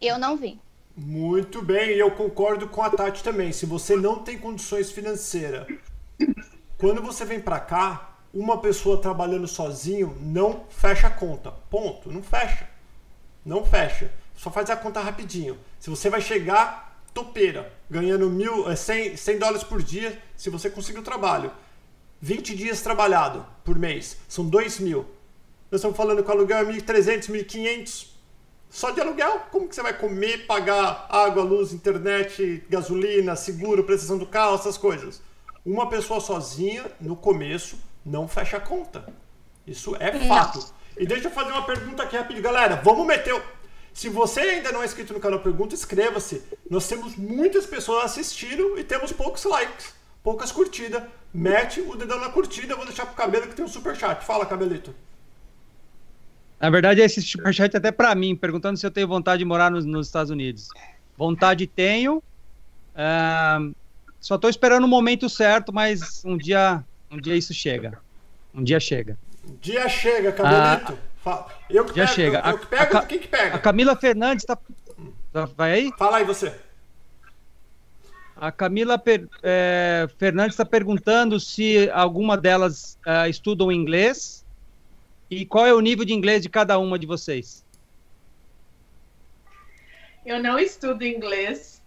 Eu 0.00 0.18
não 0.18 0.36
vim. 0.36 0.58
Muito 0.96 1.60
bem, 1.60 1.90
eu 1.90 2.10
concordo 2.12 2.68
com 2.68 2.82
a 2.82 2.88
Tati 2.88 3.22
também. 3.22 3.52
Se 3.52 3.66
você 3.66 3.96
não 3.96 4.20
tem 4.22 4.38
condições 4.38 4.90
financeiras, 4.90 5.66
quando 6.78 7.02
você 7.02 7.24
vem 7.26 7.40
pra 7.40 7.60
cá, 7.60 8.09
uma 8.32 8.58
pessoa 8.58 9.00
trabalhando 9.00 9.48
sozinho 9.48 10.16
não 10.20 10.64
fecha 10.68 11.08
a 11.08 11.10
conta. 11.10 11.50
Ponto. 11.70 12.10
Não 12.12 12.22
fecha. 12.22 12.68
Não 13.44 13.64
fecha. 13.64 14.10
Só 14.36 14.50
faz 14.50 14.70
a 14.70 14.76
conta 14.76 15.00
rapidinho. 15.00 15.58
Se 15.78 15.90
você 15.90 16.08
vai 16.08 16.20
chegar 16.20 16.90
topeira, 17.12 17.72
ganhando 17.90 18.30
mil, 18.30 18.70
eh, 18.70 18.76
100, 18.76 19.16
100 19.16 19.38
dólares 19.38 19.64
por 19.64 19.82
dia, 19.82 20.20
se 20.36 20.48
você 20.48 20.70
conseguir 20.70 21.00
o 21.00 21.02
trabalho. 21.02 21.50
20 22.20 22.54
dias 22.54 22.82
trabalhado 22.82 23.46
por 23.64 23.78
mês, 23.78 24.18
são 24.28 24.44
2 24.44 24.78
mil. 24.78 25.06
Nós 25.70 25.80
estamos 25.80 25.96
falando 25.96 26.22
que 26.22 26.28
o 26.28 26.32
aluguel 26.32 26.58
é 26.58 26.64
1.300, 26.64 27.28
1.500. 27.28 28.08
Só 28.68 28.90
de 28.90 29.00
aluguel, 29.00 29.40
como 29.50 29.68
que 29.68 29.74
você 29.74 29.82
vai 29.82 29.96
comer, 29.96 30.46
pagar 30.46 31.06
água, 31.08 31.42
luz, 31.42 31.72
internet, 31.72 32.62
gasolina, 32.68 33.34
seguro, 33.34 33.84
prestação 33.84 34.18
do 34.18 34.26
carro, 34.26 34.54
essas 34.54 34.76
coisas? 34.76 35.20
Uma 35.64 35.88
pessoa 35.88 36.20
sozinha, 36.20 36.90
no 37.00 37.16
começo, 37.16 37.76
não 38.04 38.26
fecha 38.28 38.56
a 38.56 38.60
conta. 38.60 39.06
Isso 39.66 39.96
é 40.00 40.12
fato. 40.26 40.72
E 40.98 41.06
deixa 41.06 41.28
eu 41.28 41.30
fazer 41.30 41.52
uma 41.52 41.62
pergunta 41.64 42.02
aqui 42.02 42.16
rápido, 42.16 42.40
galera. 42.42 42.76
Vamos 42.76 43.06
meter. 43.06 43.34
o- 43.34 43.42
Se 43.92 44.08
você 44.08 44.40
ainda 44.40 44.70
não 44.72 44.82
é 44.82 44.86
inscrito 44.86 45.12
no 45.12 45.20
canal 45.20 45.40
Pergunta, 45.40 45.74
inscreva-se. 45.74 46.42
Nós 46.68 46.86
temos 46.88 47.16
muitas 47.16 47.66
pessoas 47.66 48.04
assistindo 48.04 48.78
e 48.78 48.84
temos 48.84 49.12
poucos 49.12 49.44
likes. 49.44 49.94
poucas 50.22 50.52
curtidas. 50.52 51.02
Mete 51.32 51.80
o 51.80 51.96
dedão 51.96 52.18
na 52.20 52.28
curtida, 52.28 52.72
eu 52.74 52.76
vou 52.76 52.84
deixar 52.84 53.06
pro 53.06 53.14
cabelo 53.14 53.46
que 53.48 53.54
tem 53.54 53.64
um 53.64 53.68
superchat. 53.68 54.22
Fala, 54.24 54.44
cabelito. 54.44 54.94
Na 56.60 56.68
verdade, 56.68 57.00
esse 57.00 57.22
superchat 57.22 57.74
é 57.74 57.78
até 57.78 57.90
para 57.90 58.14
mim, 58.14 58.36
perguntando 58.36 58.76
se 58.78 58.84
eu 58.86 58.90
tenho 58.90 59.08
vontade 59.08 59.38
de 59.38 59.44
morar 59.46 59.70
nos, 59.70 59.86
nos 59.86 60.08
Estados 60.08 60.30
Unidos. 60.30 60.68
Vontade 61.16 61.66
tenho. 61.66 62.18
Uh, 62.94 63.74
só 64.20 64.34
estou 64.34 64.50
esperando 64.50 64.84
o 64.84 64.88
momento 64.88 65.26
certo, 65.28 65.72
mas 65.72 66.22
um 66.24 66.36
dia, 66.36 66.84
um 67.10 67.20
dia 67.20 67.36
isso 67.36 67.52
chega. 67.52 68.00
Um 68.54 68.62
dia 68.62 68.78
chega. 68.78 69.18
Um 69.44 69.56
dia 69.56 69.88
chega, 69.88 70.32
cabelito. 70.32 70.98
Ah, 71.24 71.46
eu 71.68 71.84
que 71.84 71.94
dia 71.94 72.04
pego, 72.04 72.14
chega. 72.14 72.38
Eu, 72.38 72.50
eu 72.52 72.58
que 72.58 72.66
pego, 72.66 72.96
a, 72.96 73.06
quem 73.06 73.18
que 73.18 73.28
pega? 73.28 73.56
A 73.56 73.58
Camila 73.58 73.96
Fernandes 73.96 74.44
tá, 74.44 74.56
tá, 75.32 75.44
Vai 75.56 75.72
aí? 75.72 75.92
Fala 75.98 76.18
aí 76.18 76.24
você. 76.24 76.54
A 78.36 78.50
Camila 78.50 78.98
per, 78.98 79.28
é, 79.42 80.08
Fernandes 80.18 80.54
está 80.54 80.64
perguntando 80.64 81.38
se 81.38 81.90
alguma 81.90 82.38
delas 82.38 82.98
uh, 83.06 83.28
estudam 83.28 83.70
inglês 83.70 84.46
e 85.30 85.44
qual 85.44 85.66
é 85.66 85.74
o 85.74 85.80
nível 85.80 86.04
de 86.04 86.14
inglês 86.14 86.42
de 86.42 86.48
cada 86.48 86.78
uma 86.78 86.98
de 86.98 87.06
vocês. 87.06 87.64
Eu 90.24 90.42
não 90.42 90.58
estudo 90.58 91.04
inglês, 91.04 91.82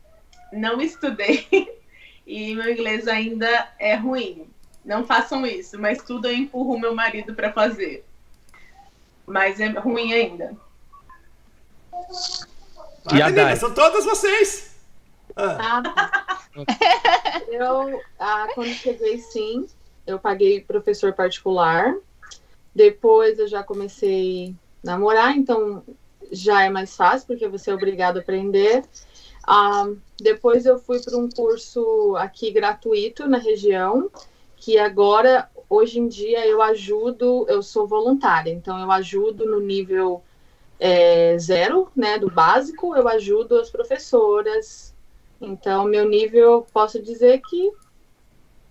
não 0.52 0.80
estudei 0.80 1.48
e 2.26 2.54
meu 2.54 2.72
inglês 2.72 3.08
ainda 3.08 3.72
é 3.80 3.96
ruim. 3.96 4.48
Não 4.84 5.06
façam 5.06 5.46
isso, 5.46 5.80
mas 5.80 6.02
tudo 6.04 6.28
eu 6.28 6.36
empurro 6.36 6.80
meu 6.80 6.94
marido 6.94 7.34
para 7.34 7.54
fazer. 7.54 8.06
Mas 9.26 9.60
é 9.60 9.68
ruim 9.70 10.14
ainda. 10.14 10.56
E 13.12 13.14
menina, 13.16 13.56
são 13.56 13.74
todas 13.74 14.06
vocês. 14.06 14.76
Ah. 15.36 15.82
eu, 17.48 18.02
ah, 18.20 18.48
quando 18.54 18.70
cheguei, 18.70 19.18
sim, 19.20 19.68
eu 20.06 20.20
paguei 20.20 20.62
professor 20.62 21.14
particular. 21.14 21.96
Depois 22.76 23.40
eu 23.40 23.48
já 23.48 23.64
comecei 23.64 24.56
a 24.84 24.88
namorar, 24.88 25.36
então 25.36 25.84
já 26.32 26.64
é 26.64 26.70
mais 26.70 26.96
fácil, 26.96 27.28
porque 27.28 27.48
você 27.48 27.72
é 27.72 27.74
obrigado 27.74 28.18
a 28.18 28.20
aprender. 28.22 28.84
Ah, 29.46 29.88
depois 30.20 30.66
eu 30.66 30.80
fui 30.80 31.02
para 31.02 31.18
um 31.18 31.30
curso 31.30 32.16
aqui 32.18 32.52
gratuito 32.52 33.28
na 33.28 33.38
região, 33.38 34.10
que 34.64 34.78
agora, 34.78 35.50
hoje 35.70 36.00
em 36.00 36.08
dia, 36.08 36.48
eu 36.48 36.62
ajudo, 36.62 37.46
eu 37.50 37.62
sou 37.62 37.86
voluntária, 37.86 38.50
então 38.50 38.80
eu 38.80 38.90
ajudo 38.94 39.46
no 39.46 39.60
nível 39.60 40.24
é, 40.80 41.38
zero, 41.38 41.92
né, 41.94 42.18
do 42.18 42.32
básico, 42.32 42.96
eu 42.96 43.06
ajudo 43.10 43.60
as 43.60 43.70
professoras, 43.70 44.96
então, 45.42 45.84
meu 45.84 46.08
nível, 46.08 46.66
posso 46.72 47.02
dizer 47.02 47.42
que 47.42 47.74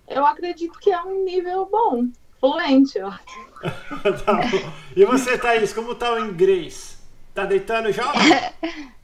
eu 0.08 0.24
acredito 0.24 0.78
que 0.78 0.90
é 0.90 1.02
um 1.02 1.24
nível 1.24 1.68
bom, 1.70 2.08
fluente. 2.40 2.98
Ó. 2.98 3.10
tá 4.24 4.40
e 4.96 5.04
você, 5.04 5.36
Thaís, 5.36 5.74
como 5.74 5.94
tá 5.94 6.14
o 6.14 6.18
inglês? 6.18 6.98
Tá 7.34 7.44
deitando 7.44 7.92
já? 7.92 8.10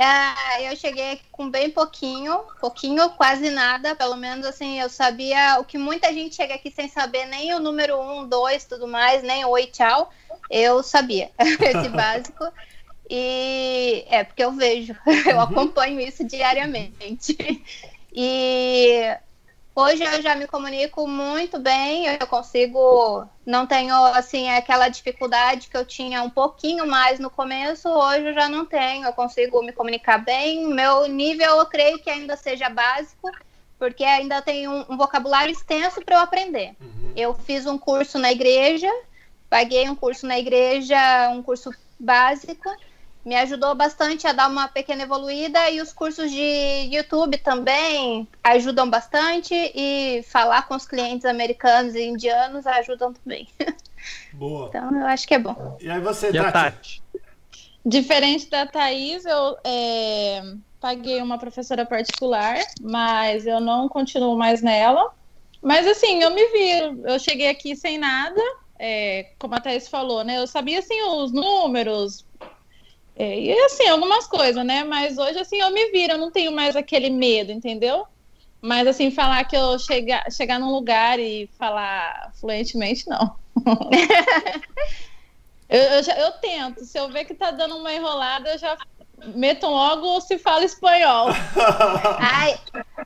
É, 0.00 0.72
eu 0.72 0.74
cheguei 0.76 1.20
com 1.30 1.50
bem 1.50 1.68
pouquinho, 1.68 2.40
pouquinho, 2.58 3.10
quase 3.10 3.50
nada. 3.50 3.94
Pelo 3.94 4.16
menos 4.16 4.46
assim, 4.46 4.80
eu 4.80 4.88
sabia 4.88 5.58
o 5.60 5.64
que 5.64 5.76
muita 5.76 6.10
gente 6.10 6.36
chega 6.36 6.54
aqui 6.54 6.70
sem 6.70 6.88
saber 6.88 7.26
nem 7.26 7.52
o 7.52 7.60
número 7.60 8.00
um, 8.00 8.26
dois, 8.26 8.64
tudo 8.64 8.88
mais, 8.88 9.22
nem 9.22 9.44
oi, 9.44 9.66
tchau. 9.66 10.08
Eu 10.48 10.82
sabia 10.82 11.30
esse 11.38 11.88
básico. 11.94 12.50
E 13.10 14.06
é 14.08 14.24
porque 14.24 14.42
eu 14.42 14.52
vejo, 14.52 14.96
eu 15.26 15.36
uhum. 15.36 15.42
acompanho 15.42 16.00
isso 16.00 16.24
diariamente. 16.24 17.36
E 18.10 19.18
hoje 19.80 20.04
eu 20.04 20.22
já 20.22 20.34
me 20.34 20.46
comunico 20.46 21.06
muito 21.06 21.58
bem, 21.58 22.06
eu 22.06 22.26
consigo, 22.26 23.26
não 23.44 23.66
tenho 23.66 23.94
assim 24.06 24.48
aquela 24.50 24.88
dificuldade 24.88 25.68
que 25.68 25.76
eu 25.76 25.84
tinha 25.84 26.22
um 26.22 26.30
pouquinho 26.30 26.86
mais 26.86 27.18
no 27.18 27.30
começo, 27.30 27.88
hoje 27.88 28.26
eu 28.28 28.34
já 28.34 28.48
não 28.48 28.64
tenho, 28.64 29.06
eu 29.06 29.12
consigo 29.12 29.62
me 29.62 29.72
comunicar 29.72 30.18
bem. 30.18 30.66
Meu 30.68 31.06
nível 31.06 31.56
eu 31.56 31.66
creio 31.66 31.98
que 31.98 32.10
ainda 32.10 32.36
seja 32.36 32.68
básico, 32.68 33.30
porque 33.78 34.04
ainda 34.04 34.42
tem 34.42 34.68
um, 34.68 34.84
um 34.88 34.96
vocabulário 34.96 35.52
extenso 35.52 36.02
para 36.02 36.16
eu 36.16 36.20
aprender. 36.20 36.74
Uhum. 36.80 37.12
Eu 37.16 37.34
fiz 37.34 37.66
um 37.66 37.78
curso 37.78 38.18
na 38.18 38.30
igreja, 38.30 38.88
paguei 39.48 39.88
um 39.88 39.96
curso 39.96 40.26
na 40.26 40.38
igreja, 40.38 41.30
um 41.30 41.42
curso 41.42 41.70
básico 41.98 42.70
me 43.24 43.34
ajudou 43.36 43.74
bastante 43.74 44.26
a 44.26 44.32
dar 44.32 44.48
uma 44.48 44.68
pequena 44.68 45.02
evoluída 45.02 45.70
e 45.70 45.80
os 45.80 45.92
cursos 45.92 46.30
de 46.30 46.88
YouTube 46.90 47.36
também 47.38 48.26
ajudam 48.42 48.88
bastante 48.88 49.54
e 49.54 50.22
falar 50.24 50.66
com 50.66 50.74
os 50.74 50.86
clientes 50.86 51.24
americanos 51.24 51.94
e 51.94 52.02
indianos 52.02 52.66
ajudam 52.66 53.12
também. 53.12 53.48
Boa. 54.32 54.68
Então 54.68 54.98
eu 54.98 55.06
acho 55.06 55.26
que 55.28 55.34
é 55.34 55.38
bom. 55.38 55.76
E 55.80 55.90
aí 55.90 56.00
você, 56.00 56.32
Tati? 56.32 56.52
Tati? 56.52 57.02
Diferente 57.84 58.48
da 58.50 58.66
Thaís, 58.66 59.24
eu 59.24 59.56
é, 59.64 60.42
paguei 60.78 61.20
uma 61.22 61.38
professora 61.38 61.86
particular, 61.86 62.56
mas 62.80 63.46
eu 63.46 63.58
não 63.58 63.88
continuo 63.88 64.36
mais 64.36 64.60
nela. 64.60 65.12
Mas 65.62 65.86
assim, 65.86 66.22
eu 66.22 66.30
me 66.30 66.46
viro. 66.48 67.02
Eu 67.06 67.18
cheguei 67.18 67.48
aqui 67.48 67.74
sem 67.74 67.98
nada, 67.98 68.40
é, 68.78 69.32
como 69.38 69.54
a 69.54 69.60
Thaís 69.60 69.88
falou, 69.88 70.24
né? 70.24 70.38
Eu 70.38 70.46
sabia 70.46 70.78
assim 70.78 71.02
os 71.02 71.32
números, 71.32 72.26
é, 73.20 73.38
e 73.38 73.52
assim, 73.64 73.86
algumas 73.86 74.26
coisas, 74.26 74.64
né? 74.64 74.82
Mas 74.82 75.18
hoje, 75.18 75.38
assim, 75.38 75.60
eu 75.60 75.70
me 75.70 75.90
viro, 75.90 76.14
eu 76.14 76.18
não 76.18 76.30
tenho 76.30 76.50
mais 76.50 76.74
aquele 76.74 77.10
medo, 77.10 77.52
entendeu? 77.52 78.06
Mas, 78.62 78.86
assim, 78.86 79.10
falar 79.10 79.44
que 79.44 79.54
eu 79.54 79.78
chegar, 79.78 80.24
chegar 80.32 80.58
num 80.58 80.70
lugar 80.70 81.18
e 81.18 81.46
falar 81.58 82.32
fluentemente, 82.40 83.06
não. 83.06 83.36
eu, 85.68 85.82
eu, 85.82 86.02
já, 86.02 86.18
eu 86.18 86.32
tento. 86.32 86.82
Se 86.82 86.98
eu 86.98 87.10
ver 87.10 87.26
que 87.26 87.34
tá 87.34 87.50
dando 87.50 87.76
uma 87.76 87.92
enrolada, 87.92 88.54
eu 88.54 88.58
já 88.58 88.74
metam 89.34 89.70
logo 89.70 90.20
se 90.20 90.38
fala 90.38 90.64
espanhol. 90.64 91.28
Ai, 92.18 92.58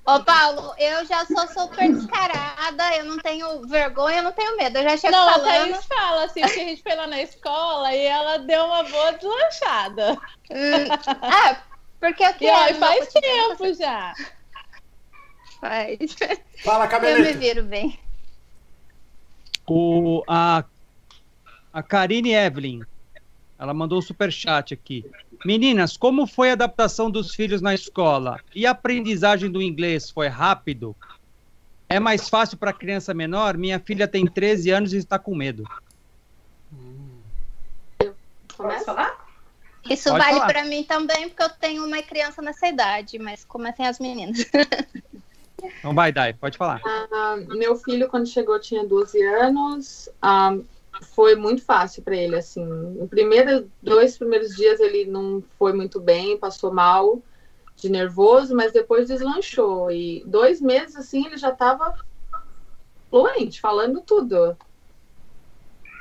ô 0.07 0.21
Paulo, 0.21 0.75
eu 0.79 1.05
já 1.07 1.25
sou 1.27 1.47
super 1.49 1.93
descarada, 1.93 2.97
eu 2.97 3.05
não 3.05 3.19
tenho 3.19 3.67
vergonha, 3.67 4.19
eu 4.19 4.23
não 4.23 4.33
tenho 4.33 4.57
medo, 4.57 4.79
eu 4.79 4.83
já 4.83 4.97
chego 4.97 5.13
não, 5.13 5.33
falando... 5.33 5.45
Não, 5.45 5.51
a 5.51 5.73
Thaís 5.73 5.87
fala 5.87 6.25
assim, 6.25 6.41
que 6.43 6.61
a 6.61 6.65
gente 6.65 6.83
foi 6.83 6.95
lá 6.95 7.07
na 7.07 7.23
escola 7.23 7.95
e 7.95 8.07
ela 8.07 8.39
deu 8.39 8.65
uma 8.65 8.83
boa 8.85 9.13
deslanchada. 9.13 10.13
Hum, 10.51 10.89
ah, 11.23 11.57
porque 12.01 12.25
eu 12.25 12.35
quero... 12.35 12.77
E 12.77 12.79
faz 12.79 13.13
tempo 13.13 13.75
já. 13.75 14.15
Faz. 15.61 15.99
Fala, 16.63 16.87
cabelete. 16.87 17.21
Eu 17.21 17.27
me 17.27 17.33
viro 17.33 17.63
bem. 17.65 17.99
O, 19.67 20.23
a, 20.29 20.65
a 21.73 21.83
Karine 21.83 22.35
Evelyn, 22.35 22.83
ela 23.59 23.73
mandou 23.73 23.99
um 23.99 24.03
super 24.03 24.31
chat 24.31 24.75
aqui. 24.75 25.05
Meninas, 25.45 25.97
como 25.97 26.27
foi 26.27 26.51
a 26.51 26.55
adaptação 26.55 27.11
dos 27.11 27.35
filhos 27.35 27.61
na 27.61 27.75
escola? 27.75 28.41
E 28.55 28.67
a 28.67 28.71
aprendizagem 28.71 29.51
do 29.51 29.61
inglês 29.61 30.11
foi 30.11 30.29
rápido? 30.29 30.97
É 31.89 32.01
mais 32.01 32.29
fácil 32.29 32.57
para 32.57 32.73
criança 32.73 33.13
menor? 33.13 33.57
Minha 33.57 33.79
filha 33.79 34.09
tem 34.09 34.25
13 34.27 34.71
anos 34.71 34.93
e 34.95 34.97
está 34.97 35.19
com 35.19 35.35
medo. 35.35 35.65
Posso 38.57 38.85
falar? 38.85 39.25
Isso 39.89 40.09
Pode 40.09 40.25
vale 40.25 40.41
para 40.41 40.65
mim 40.65 40.83
também, 40.83 41.29
porque 41.29 41.43
eu 41.43 41.51
tenho 41.51 41.85
uma 41.85 42.03
criança 42.03 42.41
nessa 42.41 42.67
idade, 42.67 43.19
mas 43.19 43.45
comecem 43.45 43.87
as 43.87 43.99
meninas. 43.99 44.47
Então 45.79 45.95
vai, 45.95 46.13
Dai, 46.13 46.33
pode 46.33 46.59
falar. 46.59 46.81
Uh, 46.81 47.57
meu 47.57 47.77
filho, 47.77 48.09
quando 48.09 48.27
chegou, 48.27 48.59
tinha 48.61 48.87
12 48.87 49.23
anos. 49.23 50.09
Uh, 50.23 50.65
foi 51.03 51.35
muito 51.35 51.63
fácil 51.63 52.03
para 52.03 52.17
ele, 52.17 52.37
assim. 52.37 52.65
No 52.65 53.09
primeiro, 53.09 53.71
dois 53.83 54.17
primeiros 54.17 54.55
dias 54.55 54.81
ele 54.81 55.05
não 55.07 55.43
foi 55.59 55.73
muito 55.73 56.01
bem, 56.01 56.39
passou 56.39 56.73
mal 56.73 57.23
de 57.77 57.89
nervoso, 57.89 58.55
mas 58.55 58.73
depois 58.73 59.09
deslanchou. 59.09 59.91
E 59.91 60.23
dois 60.27 60.61
meses, 60.61 60.97
assim, 60.97 61.27
ele 61.27 61.37
já 61.37 61.51
estava 61.51 61.95
fluente, 63.11 63.61
falando 63.61 64.01
tudo. 64.01 64.57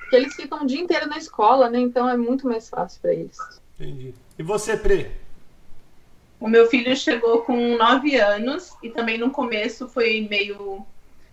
Porque 0.02 0.16
eles 0.16 0.36
ficam 0.36 0.64
o 0.64 0.66
dia 0.66 0.80
inteiro 0.80 1.08
na 1.08 1.18
escola, 1.18 1.70
né? 1.70 1.80
Então 1.80 2.08
é 2.08 2.16
muito 2.16 2.48
mais 2.48 2.70
fácil 2.70 3.02
para 3.02 3.14
eles. 3.14 3.38
Entendi. 3.80 4.14
E 4.38 4.44
você, 4.44 4.78
Pre? 4.78 5.12
O 6.40 6.48
meu 6.48 6.68
filho 6.68 6.96
chegou 6.96 7.42
com 7.44 7.78
nove 7.78 8.18
anos 8.18 8.74
e 8.84 8.90
também 8.90 9.18
no 9.18 9.32
começo 9.32 9.88
foi 9.88 10.28
meio 10.30 10.86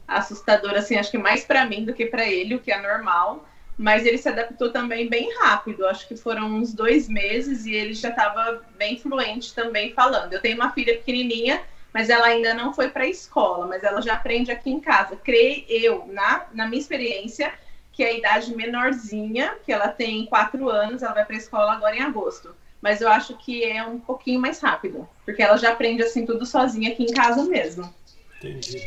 assustador, 0.07 0.73
assim, 0.75 0.97
acho 0.97 1.11
que 1.11 1.19
mais 1.19 1.45
para 1.45 1.67
mim 1.67 1.85
do 1.85 1.93
que 1.93 2.07
para 2.07 2.29
ele, 2.29 2.55
o 2.55 2.61
que 2.61 2.73
é 2.73 2.81
normal 2.81 3.45
mas 3.81 4.05
ele 4.05 4.19
se 4.19 4.29
adaptou 4.29 4.71
também 4.71 5.09
bem 5.09 5.35
rápido. 5.39 5.87
Acho 5.87 6.07
que 6.07 6.15
foram 6.15 6.49
uns 6.49 6.75
dois 6.75 7.09
meses 7.09 7.65
e 7.65 7.73
ele 7.73 7.95
já 7.95 8.11
estava 8.11 8.63
bem 8.77 8.99
fluente 8.99 9.55
também 9.55 9.95
falando. 9.95 10.35
Eu 10.35 10.41
tenho 10.43 10.57
uma 10.57 10.71
filha 10.71 10.99
pequenininha, 10.99 11.63
mas 11.91 12.11
ela 12.11 12.27
ainda 12.27 12.53
não 12.53 12.75
foi 12.75 12.91
para 12.91 13.05
a 13.05 13.09
escola, 13.09 13.67
mas 13.67 13.83
ela 13.83 14.03
já 14.03 14.13
aprende 14.13 14.53
aqui 14.53 14.69
em 14.69 14.81
casa. 14.81 15.17
Creio 15.17 15.65
eu, 15.67 16.07
na, 16.09 16.45
na 16.53 16.67
minha 16.67 16.79
experiência, 16.79 17.55
que 17.91 18.05
a 18.05 18.13
idade 18.13 18.55
menorzinha, 18.55 19.57
que 19.65 19.73
ela 19.73 19.89
tem 19.89 20.27
quatro 20.27 20.69
anos, 20.69 21.03
ela 21.03 21.15
vai 21.15 21.25
para 21.25 21.37
a 21.37 21.39
escola 21.39 21.73
agora 21.73 21.97
em 21.97 22.03
agosto. 22.03 22.55
Mas 22.83 23.01
eu 23.01 23.09
acho 23.09 23.35
que 23.39 23.65
é 23.65 23.83
um 23.83 23.99
pouquinho 23.99 24.43
mais 24.43 24.61
rápido, 24.61 25.09
porque 25.25 25.43
ela 25.43 25.57
já 25.57 25.73
aprende 25.73 26.03
assim 26.03 26.27
tudo 26.27 26.45
sozinha 26.45 26.93
aqui 26.93 27.05
em 27.05 27.15
casa 27.15 27.45
mesmo. 27.45 27.91
Entendi. 28.37 28.85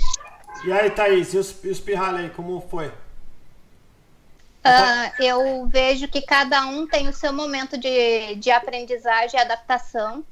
E 0.63 0.71
aí, 0.71 0.91
Thaís, 0.91 1.33
e 1.33 1.37
os, 1.39 1.63
e 1.63 1.69
os 1.69 1.79
pirralhos 1.79 2.19
aí, 2.19 2.29
como 2.29 2.61
foi? 2.61 2.91
Ah, 4.63 5.11
eu 5.19 5.67
vejo 5.67 6.07
que 6.07 6.21
cada 6.21 6.65
um 6.65 6.87
tem 6.87 7.09
o 7.09 7.13
seu 7.13 7.33
momento 7.33 7.77
de, 7.77 8.35
de 8.35 8.49
aprendizagem 8.49 9.37
e 9.37 9.43
adaptação. 9.43 10.23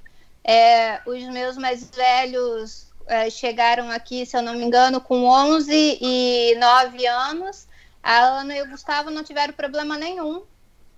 É, 0.44 1.02
os 1.06 1.22
meus 1.26 1.58
mais 1.58 1.90
velhos 1.90 2.88
é, 3.08 3.30
chegaram 3.30 3.92
aqui, 3.92 4.26
se 4.26 4.38
eu 4.38 4.42
não 4.42 4.54
me 4.54 4.64
engano, 4.64 5.02
com 5.02 5.26
11 5.26 5.98
e 6.02 6.56
9 6.58 7.06
anos. 7.08 7.68
A 8.02 8.20
Ana 8.20 8.56
e 8.56 8.62
o 8.62 8.70
Gustavo 8.70 9.12
não 9.12 9.24
tiveram 9.24 9.54
problema 9.54 9.98
nenhum. 9.98 10.44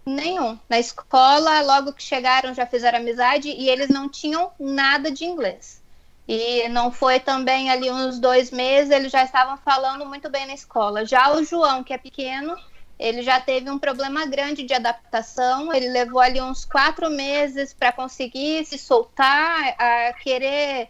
Nenhum. 0.06 0.60
Na 0.70 0.80
escola, 0.80 1.62
logo 1.62 1.94
que 1.94 2.04
chegaram, 2.04 2.54
já 2.54 2.66
fizeram 2.66 3.00
amizade 3.00 3.50
e 3.50 3.70
eles 3.70 3.90
não 3.90 4.08
tinham 4.08 4.52
nada 4.60 5.10
de 5.10 5.26
inglês. 5.26 5.82
E 6.28 6.70
não 6.70 6.92
foi 6.92 7.20
também 7.20 7.70
ali 7.70 7.90
uns 7.92 8.20
dois 8.20 8.52
meses, 8.52 8.92
eles 8.92 9.12
já 9.12 9.24
estavam 9.24 9.58
falando 9.58 10.06
muito 10.06 10.30
bem 10.30 10.46
na 10.46 10.54
escola. 10.54 11.06
Já 11.06 11.34
o 11.34 11.44
João, 11.44 11.84
que 11.84 11.94
é 11.94 11.98
pequeno, 11.98 12.56
ele 13.00 13.22
já 13.22 13.40
teve 13.40 13.70
um 13.70 13.80
problema 13.80 14.26
grande 14.26 14.64
de 14.64 14.74
adaptação. 14.74 15.74
Ele 15.74 15.90
levou 15.90 16.20
ali 16.20 16.42
uns 16.42 16.64
quatro 16.66 17.10
meses 17.10 17.74
para 17.74 17.92
conseguir 17.92 18.66
se 18.66 18.78
soltar, 18.78 19.76
a 19.78 20.14
querer 20.14 20.90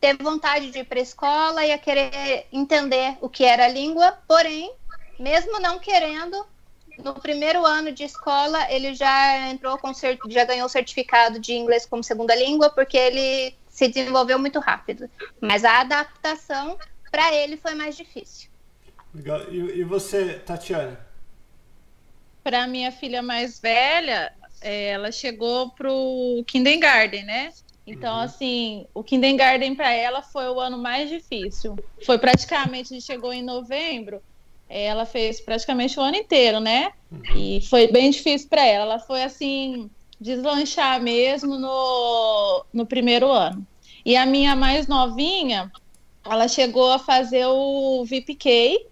ter 0.00 0.16
vontade 0.16 0.70
de 0.70 0.80
ir 0.80 0.84
para 0.84 0.98
a 0.98 1.02
escola 1.02 1.64
e 1.64 1.72
a 1.72 1.78
querer 1.78 2.46
entender 2.52 3.16
o 3.20 3.28
que 3.28 3.44
era 3.44 3.64
a 3.64 3.68
língua. 3.68 4.18
Porém, 4.28 4.74
mesmo 5.18 5.60
não 5.60 5.78
querendo, 5.78 6.44
no 7.02 7.14
primeiro 7.14 7.64
ano 7.64 7.90
de 7.92 8.04
escola 8.04 8.70
ele 8.70 8.94
já 8.94 9.48
entrou 9.48 9.78
com 9.78 9.92
já 10.28 10.44
ganhou 10.44 10.68
certificado 10.68 11.38
de 11.38 11.54
inglês 11.54 11.86
como 11.86 12.04
segunda 12.04 12.34
língua 12.34 12.70
porque 12.70 12.96
ele 12.96 13.54
se 13.68 13.88
desenvolveu 13.88 14.38
muito 14.38 14.60
rápido. 14.60 15.08
Mas 15.40 15.64
a 15.64 15.80
adaptação 15.80 16.78
para 17.10 17.32
ele 17.34 17.56
foi 17.56 17.74
mais 17.74 17.96
difícil. 17.96 18.50
Legal. 19.14 19.40
E, 19.50 19.78
e 19.78 19.84
você, 19.84 20.34
Tatiana? 20.40 21.03
Para 22.44 22.66
minha 22.68 22.92
filha 22.92 23.22
mais 23.22 23.58
velha, 23.58 24.30
é, 24.60 24.90
ela 24.90 25.10
chegou 25.10 25.70
pro 25.70 26.44
kindergarten, 26.46 27.24
né? 27.24 27.50
Então, 27.86 28.14
uhum. 28.14 28.20
assim, 28.20 28.86
o 28.94 29.02
kindergarten 29.02 29.74
para 29.74 29.92
ela 29.92 30.22
foi 30.22 30.48
o 30.48 30.60
ano 30.60 30.78
mais 30.78 31.10
difícil. 31.10 31.74
Foi 32.04 32.18
praticamente, 32.18 32.92
a 32.92 32.94
gente 32.94 33.06
chegou 33.06 33.32
em 33.32 33.42
novembro, 33.42 34.22
ela 34.68 35.04
fez 35.04 35.40
praticamente 35.40 35.98
o 35.98 36.02
ano 36.02 36.16
inteiro, 36.16 36.60
né? 36.60 36.90
Uhum. 37.10 37.36
E 37.36 37.60
foi 37.62 37.88
bem 37.88 38.10
difícil 38.10 38.48
para 38.48 38.66
ela. 38.66 38.84
Ela 38.84 38.98
foi 38.98 39.22
assim, 39.22 39.90
deslanchar 40.20 41.00
mesmo 41.02 41.58
no, 41.58 42.64
no 42.72 42.86
primeiro 42.86 43.30
ano. 43.30 43.66
E 44.04 44.16
a 44.16 44.26
minha 44.26 44.54
mais 44.54 44.86
novinha, 44.86 45.70
ela 46.24 46.48
chegou 46.48 46.90
a 46.90 46.98
fazer 46.98 47.46
o 47.46 48.04
VPK, 48.04 48.86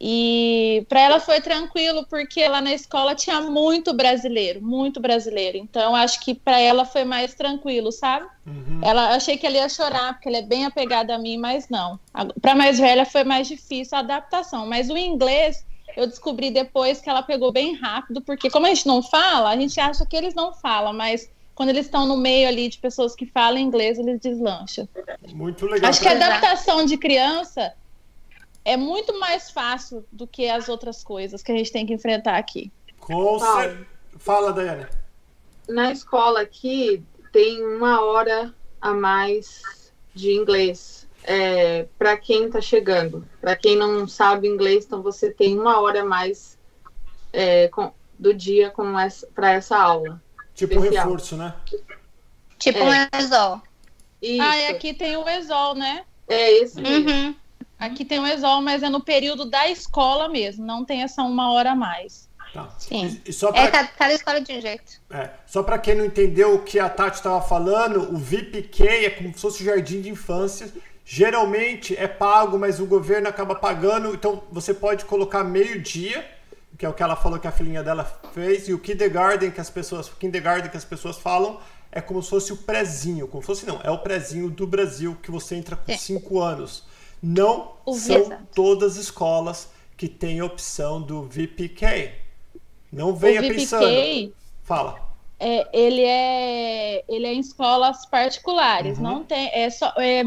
e 0.00 0.86
para 0.88 1.00
ela 1.00 1.20
foi 1.20 1.42
tranquilo, 1.42 2.06
porque 2.08 2.48
lá 2.48 2.62
na 2.62 2.72
escola 2.72 3.14
tinha 3.14 3.42
muito 3.42 3.92
brasileiro, 3.92 4.62
muito 4.62 4.98
brasileiro. 4.98 5.58
Então, 5.58 5.94
acho 5.94 6.20
que 6.20 6.34
para 6.34 6.58
ela 6.58 6.86
foi 6.86 7.04
mais 7.04 7.34
tranquilo, 7.34 7.92
sabe? 7.92 8.26
Uhum. 8.46 8.80
Ela 8.82 9.14
achei 9.14 9.36
que 9.36 9.46
ela 9.46 9.56
ia 9.56 9.68
chorar, 9.68 10.14
porque 10.14 10.28
ela 10.28 10.38
é 10.38 10.42
bem 10.42 10.64
apegada 10.64 11.14
a 11.14 11.18
mim, 11.18 11.36
mas 11.36 11.68
não. 11.68 12.00
Para 12.40 12.54
mais 12.54 12.78
velha 12.78 13.04
foi 13.04 13.24
mais 13.24 13.46
difícil 13.46 13.98
a 13.98 14.00
adaptação. 14.00 14.66
Mas 14.66 14.88
o 14.88 14.96
inglês 14.96 15.66
eu 15.94 16.06
descobri 16.06 16.50
depois 16.50 17.00
que 17.02 17.10
ela 17.10 17.22
pegou 17.22 17.52
bem 17.52 17.74
rápido, 17.74 18.22
porque 18.22 18.48
como 18.48 18.64
a 18.64 18.70
gente 18.70 18.86
não 18.86 19.02
fala, 19.02 19.50
a 19.50 19.56
gente 19.56 19.78
acha 19.78 20.06
que 20.06 20.16
eles 20.16 20.34
não 20.34 20.54
falam, 20.54 20.94
mas 20.94 21.28
quando 21.54 21.68
eles 21.68 21.84
estão 21.84 22.06
no 22.06 22.16
meio 22.16 22.48
ali 22.48 22.70
de 22.70 22.78
pessoas 22.78 23.14
que 23.14 23.26
falam 23.26 23.58
inglês, 23.58 23.98
eles 23.98 24.18
deslancham. 24.18 24.88
Muito 25.34 25.66
legal. 25.66 25.90
Acho 25.90 26.00
que 26.00 26.08
a 26.08 26.12
adaptação 26.12 26.86
de 26.86 26.96
criança 26.96 27.74
é 28.64 28.76
muito 28.76 29.18
mais 29.18 29.50
fácil 29.50 30.04
do 30.10 30.26
que 30.26 30.48
as 30.48 30.68
outras 30.68 31.02
coisas 31.02 31.42
que 31.42 31.52
a 31.52 31.56
gente 31.56 31.72
tem 31.72 31.86
que 31.86 31.94
enfrentar 31.94 32.36
aqui. 32.36 32.70
Com 32.98 33.38
cer... 33.38 33.86
Fala, 34.18 34.52
Daiane. 34.52 34.86
Na 35.68 35.92
escola 35.92 36.42
aqui 36.42 37.02
tem 37.32 37.64
uma 37.64 38.02
hora 38.02 38.54
a 38.80 38.92
mais 38.92 39.62
de 40.14 40.32
inglês 40.32 41.06
é, 41.24 41.86
para 41.98 42.16
quem 42.16 42.46
está 42.46 42.60
chegando. 42.60 43.26
Para 43.40 43.56
quem 43.56 43.76
não 43.76 44.06
sabe 44.06 44.48
inglês, 44.48 44.84
então 44.84 45.02
você 45.02 45.30
tem 45.30 45.58
uma 45.58 45.80
hora 45.80 46.02
a 46.02 46.04
mais 46.04 46.58
é, 47.32 47.68
com, 47.68 47.92
do 48.18 48.34
dia 48.34 48.72
para 49.34 49.52
essa 49.52 49.78
aula. 49.78 50.20
Tipo 50.54 50.76
um 50.76 50.80
reforço, 50.80 51.36
né? 51.36 51.54
Tipo 52.58 52.78
é. 52.78 52.82
um 52.82 53.18
ESOL. 53.18 53.62
Isso. 54.20 54.42
Ah, 54.42 54.56
e 54.56 54.66
aqui 54.66 54.92
tem 54.92 55.16
o 55.16 55.26
ESOL, 55.28 55.74
né? 55.74 56.04
É 56.28 56.52
esse 56.58 56.80
mesmo. 56.80 57.34
Aqui 57.80 58.04
tem 58.04 58.20
o 58.20 58.26
ESOL, 58.26 58.60
mas 58.60 58.82
é 58.82 58.90
no 58.90 59.00
período 59.00 59.46
da 59.46 59.68
escola 59.70 60.28
mesmo, 60.28 60.66
não 60.66 60.84
tem 60.84 61.02
essa 61.02 61.22
uma 61.22 61.50
hora 61.50 61.72
a 61.72 61.74
mais. 61.74 62.28
Tá. 62.52 62.68
Sim. 62.78 63.20
E, 63.24 63.30
e 63.30 63.32
só 63.32 63.50
pra... 63.50 63.62
É, 63.62 63.70
cada, 63.70 63.88
cada 63.88 64.12
escola 64.12 64.40
de 64.40 64.52
um 64.52 64.60
jeito. 64.60 65.00
É, 65.10 65.30
só 65.46 65.62
para 65.62 65.78
quem 65.78 65.94
não 65.94 66.04
entendeu 66.04 66.54
o 66.54 66.62
que 66.62 66.78
a 66.78 66.90
Tati 66.90 67.16
estava 67.16 67.40
falando, 67.40 68.12
o 68.12 68.18
VIPK 68.18 68.86
é 68.86 69.10
como 69.10 69.32
se 69.32 69.40
fosse 69.40 69.62
o 69.62 69.64
jardim 69.64 70.02
de 70.02 70.10
infância. 70.10 70.70
Geralmente 71.04 71.96
é 71.96 72.06
pago, 72.06 72.58
mas 72.58 72.78
o 72.78 72.86
governo 72.86 73.28
acaba 73.28 73.54
pagando, 73.54 74.14
então 74.14 74.42
você 74.52 74.74
pode 74.74 75.04
colocar 75.06 75.42
meio-dia, 75.42 76.24
que 76.76 76.84
é 76.84 76.88
o 76.88 76.92
que 76.92 77.02
ela 77.02 77.16
falou 77.16 77.38
que 77.38 77.48
a 77.48 77.52
filhinha 77.52 77.82
dela 77.82 78.04
fez, 78.34 78.68
e 78.68 78.74
o 78.74 78.78
kindergarten 78.78 79.50
que 79.50 79.60
as 79.60 79.70
pessoas, 79.70 80.08
kindergarten 80.08 80.70
que 80.70 80.76
as 80.76 80.84
pessoas 80.84 81.16
falam 81.16 81.58
é 81.90 82.00
como 82.00 82.22
se 82.22 82.30
fosse 82.30 82.52
o 82.52 82.56
prezinho, 82.58 83.26
como 83.26 83.42
se 83.42 83.46
fosse 83.46 83.66
não, 83.66 83.80
é 83.82 83.90
o 83.90 83.98
prezinho 83.98 84.48
do 84.48 84.66
Brasil 84.66 85.16
que 85.20 85.30
você 85.30 85.56
entra 85.56 85.76
com 85.76 85.96
5 85.96 86.42
é. 86.42 86.46
anos. 86.46 86.84
Não 87.22 87.72
o 87.84 87.94
são 87.94 88.38
todas 88.54 88.92
as 88.92 89.04
escolas 89.04 89.68
que 89.96 90.08
têm 90.08 90.40
opção 90.40 91.00
do 91.00 91.22
VPK. 91.24 92.12
Não 92.92 93.14
venha 93.14 93.42
VPK, 93.42 93.54
pensando. 93.54 94.32
Fala. 94.62 95.10
É, 95.38 95.68
ele 95.72 96.02
é 96.02 97.04
ele 97.08 97.26
é 97.26 97.34
em 97.34 97.40
escolas 97.40 98.06
particulares. 98.06 98.96
Uhum. 98.98 99.04
Não 99.04 99.24
tem 99.24 99.50
é 99.52 99.68
só 99.68 99.92
é, 99.98 100.22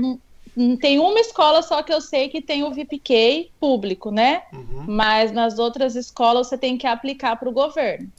tem 0.80 1.00
uma 1.00 1.20
escola 1.20 1.62
só 1.64 1.82
que 1.82 1.94
eu 1.94 2.00
sei 2.00 2.30
que 2.30 2.41
tem 2.41 2.64
o 2.64 2.72
VPK 2.72 3.52
público, 3.60 4.12
né? 4.12 4.44
Uhum. 4.54 4.86
Mas 4.88 5.32
nas 5.32 5.58
outras 5.58 5.96
escolas 5.96 6.48
você 6.48 6.58
tem 6.58 6.78
que 6.78 6.86
aplicar 6.86 7.36
para 7.38 7.50
o 7.50 7.52
governo. 7.52 8.12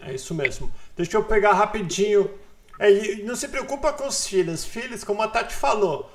É 0.00 0.14
isso 0.14 0.34
mesmo. 0.34 0.70
Deixa 0.96 1.16
eu 1.16 1.24
pegar 1.24 1.52
rapidinho. 1.52 2.30
É, 2.78 3.16
não 3.22 3.36
se 3.36 3.48
preocupa 3.48 3.92
com 3.92 4.08
os 4.08 4.26
filhos. 4.26 4.64
Filhos, 4.64 5.04
como 5.04 5.22
a 5.22 5.28
Tati 5.28 5.54
falou, 5.54 6.10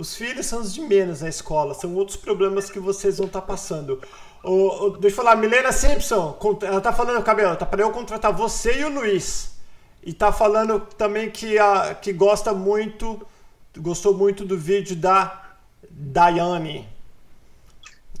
os 0.00 0.16
filhos 0.16 0.46
são 0.46 0.62
os 0.62 0.72
de 0.72 0.80
menos 0.80 1.20
na 1.20 1.28
escola, 1.28 1.74
são 1.74 1.94
outros 1.94 2.16
problemas 2.16 2.70
que 2.70 2.80
vocês 2.80 3.18
vão 3.18 3.26
estar 3.26 3.42
tá 3.42 3.46
passando. 3.46 4.00
O, 4.42 4.86
o, 4.86 4.90
deixa 4.96 5.14
eu 5.20 5.22
falar, 5.22 5.36
Milena 5.36 5.70
Simpson, 5.72 6.38
ela 6.62 6.80
tá 6.80 6.90
falando, 6.90 7.22
cabelo, 7.22 7.54
tá 7.54 7.66
para 7.66 7.82
eu 7.82 7.90
contratar 7.90 8.32
você 8.32 8.80
e 8.80 8.84
o 8.84 8.88
Luiz. 8.88 9.58
E 10.02 10.14
tá 10.14 10.32
falando 10.32 10.80
também 10.96 11.30
que, 11.30 11.58
a, 11.58 11.94
que 11.94 12.14
gosta 12.14 12.54
muito, 12.54 13.20
gostou 13.76 14.16
muito 14.16 14.46
do 14.46 14.56
vídeo 14.56 14.96
da 14.96 15.50
Daiane. 15.90 16.88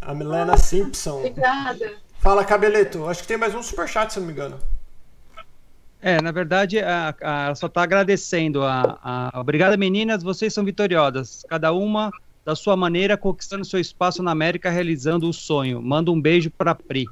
A 0.02 0.12
Milena 0.12 0.58
Simpson. 0.58 1.20
Obrigada. 1.20 1.94
Fala, 2.18 2.44
Cabeleto. 2.44 3.08
Acho 3.08 3.22
que 3.22 3.28
tem 3.28 3.38
mais 3.38 3.54
um 3.54 3.62
superchat, 3.62 4.12
se 4.12 4.20
não 4.20 4.26
me 4.26 4.34
engano. 4.34 4.58
É, 6.02 6.20
na 6.20 6.32
verdade, 6.32 6.78
a, 6.80 7.14
a, 7.20 7.54
só 7.54 7.66
está 7.66 7.82
agradecendo. 7.82 8.62
A, 8.62 8.98
a, 9.32 9.40
Obrigada, 9.40 9.76
meninas, 9.76 10.22
vocês 10.22 10.52
são 10.52 10.64
vitoriosas. 10.64 11.44
Cada 11.48 11.72
uma 11.72 12.10
da 12.44 12.56
sua 12.56 12.76
maneira, 12.76 13.16
conquistando 13.16 13.64
seu 13.64 13.78
espaço 13.78 14.22
na 14.22 14.30
América, 14.30 14.70
realizando 14.70 15.28
o 15.28 15.32
sonho. 15.32 15.82
Manda 15.82 16.10
um 16.10 16.20
beijo 16.20 16.50
para 16.50 16.74
Pri. 16.74 17.06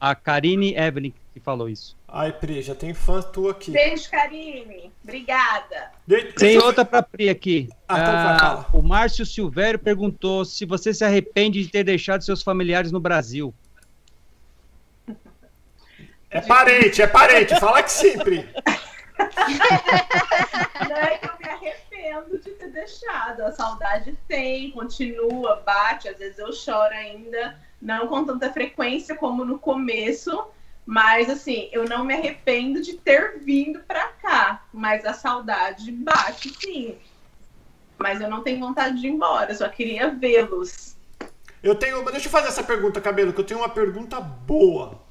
A 0.00 0.14
Karine 0.14 0.74
Evelyn 0.74 1.12
que 1.32 1.40
falou 1.40 1.68
isso. 1.68 1.96
Ai, 2.06 2.32
Pri, 2.32 2.60
já 2.60 2.74
tem 2.74 2.92
fã 2.92 3.22
tua 3.22 3.52
aqui. 3.52 3.70
Beijo, 3.70 4.10
Karine. 4.10 4.90
Obrigada. 5.02 5.90
De 6.06 6.24
tem 6.32 6.58
outra 6.58 6.84
para 6.84 7.02
Pri 7.02 7.28
aqui. 7.28 7.68
Ah, 7.88 8.00
então 8.00 8.12
vai, 8.12 8.36
ah, 8.40 8.66
o 8.72 8.82
Márcio 8.82 9.24
Silvério 9.24 9.78
perguntou 9.78 10.44
se 10.44 10.64
você 10.64 10.92
se 10.92 11.04
arrepende 11.04 11.62
de 11.62 11.68
ter 11.68 11.84
deixado 11.84 12.22
seus 12.22 12.42
familiares 12.42 12.92
no 12.92 13.00
Brasil. 13.00 13.54
É 16.30 16.40
parente, 16.40 17.02
é 17.02 17.06
parente, 17.08 17.58
fala 17.58 17.82
que 17.82 17.90
sempre. 17.90 18.48
Não 20.88 20.96
é 20.96 21.18
que 21.18 21.26
eu 21.26 21.32
me 21.38 21.48
arrependo 21.48 22.38
de 22.38 22.50
ter 22.52 22.68
deixado. 22.68 23.42
A 23.42 23.50
saudade 23.50 24.16
tem, 24.28 24.70
continua, 24.70 25.56
bate, 25.66 26.08
às 26.08 26.16
vezes 26.16 26.38
eu 26.38 26.52
choro 26.52 26.94
ainda, 26.94 27.58
não 27.82 28.06
com 28.06 28.24
tanta 28.24 28.52
frequência 28.52 29.16
como 29.16 29.44
no 29.44 29.58
começo, 29.58 30.46
mas 30.86 31.28
assim, 31.28 31.68
eu 31.72 31.84
não 31.84 32.04
me 32.04 32.14
arrependo 32.14 32.80
de 32.80 32.94
ter 32.94 33.40
vindo 33.40 33.80
para 33.80 34.06
cá, 34.22 34.62
mas 34.72 35.04
a 35.04 35.12
saudade 35.12 35.90
bate 35.90 36.54
sim. 36.60 36.96
Mas 37.98 38.20
eu 38.20 38.30
não 38.30 38.42
tenho 38.42 38.60
vontade 38.60 39.00
de 39.00 39.08
ir 39.08 39.10
embora, 39.10 39.52
só 39.52 39.68
queria 39.68 40.10
vê-los. 40.10 40.96
Eu 41.60 41.74
tenho, 41.74 42.02
deixa 42.04 42.28
eu 42.28 42.30
fazer 42.30 42.48
essa 42.48 42.62
pergunta, 42.62 43.00
cabelo, 43.00 43.32
que 43.32 43.40
eu 43.40 43.44
tenho 43.44 43.60
uma 43.60 43.68
pergunta 43.68 44.20
boa. 44.20 45.09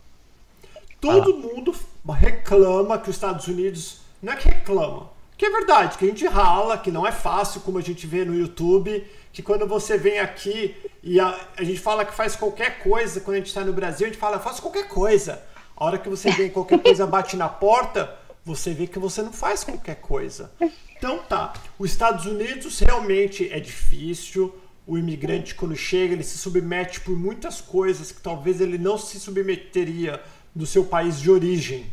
Todo 1.00 1.38
mundo 1.38 1.74
reclama 2.10 2.98
que 2.98 3.10
os 3.10 3.16
Estados 3.16 3.48
Unidos. 3.48 4.02
Não 4.22 4.34
é 4.34 4.36
que 4.36 4.50
reclama. 4.50 5.10
Que 5.38 5.46
é 5.46 5.50
verdade, 5.50 5.98
que 5.98 6.04
a 6.04 6.08
gente 6.10 6.28
rala, 6.28 6.78
que 6.78 6.92
não 6.92 7.08
é 7.08 7.14
fácil, 7.14 7.62
como 7.62 7.78
a 7.78 7.82
gente 7.82 8.06
vê 8.06 8.26
no 8.26 8.36
YouTube, 8.36 9.08
que 9.32 9.42
quando 9.42 9.66
você 9.66 9.98
vem 9.98 10.20
aqui 10.20 10.76
e 11.02 11.18
a, 11.18 11.40
a 11.56 11.64
gente 11.64 11.80
fala 11.80 12.04
que 12.04 12.14
faz 12.14 12.36
qualquer 12.36 12.80
coisa, 12.80 13.22
quando 13.22 13.36
a 13.36 13.38
gente 13.38 13.48
está 13.48 13.64
no 13.64 13.72
Brasil, 13.72 14.06
a 14.06 14.10
gente 14.10 14.20
fala, 14.20 14.38
faço 14.38 14.62
qualquer 14.62 14.90
coisa. 14.90 15.42
A 15.78 15.86
hora 15.86 15.98
que 15.98 16.10
você 16.10 16.30
vem 16.32 16.50
qualquer 16.50 16.80
coisa 16.80 17.08
bate 17.08 17.38
na 17.38 17.48
porta, 17.48 18.14
você 18.44 18.74
vê 18.74 18.86
que 18.86 19.00
você 19.00 19.22
não 19.22 19.32
faz 19.32 19.64
qualquer 19.64 19.96
coisa. 19.96 20.52
Então 20.98 21.20
tá, 21.20 21.54
os 21.78 21.90
Estados 21.90 22.26
Unidos 22.26 22.78
realmente 22.80 23.50
é 23.50 23.62
difícil. 23.62 24.54
O 24.86 24.98
imigrante, 24.98 25.56
quando 25.56 25.76
chega, 25.76 26.14
ele 26.14 26.24
se 26.24 26.38
submete 26.38 27.00
por 27.00 27.16
muitas 27.16 27.62
coisas 27.62 28.12
que 28.12 28.20
talvez 28.20 28.60
ele 28.60 28.78
não 28.78 28.98
se 28.98 29.20
submeteria 29.20 30.22
no 30.56 30.66
seu 30.66 30.86
país 30.86 31.20
de 31.20 31.30
origem. 31.30 31.92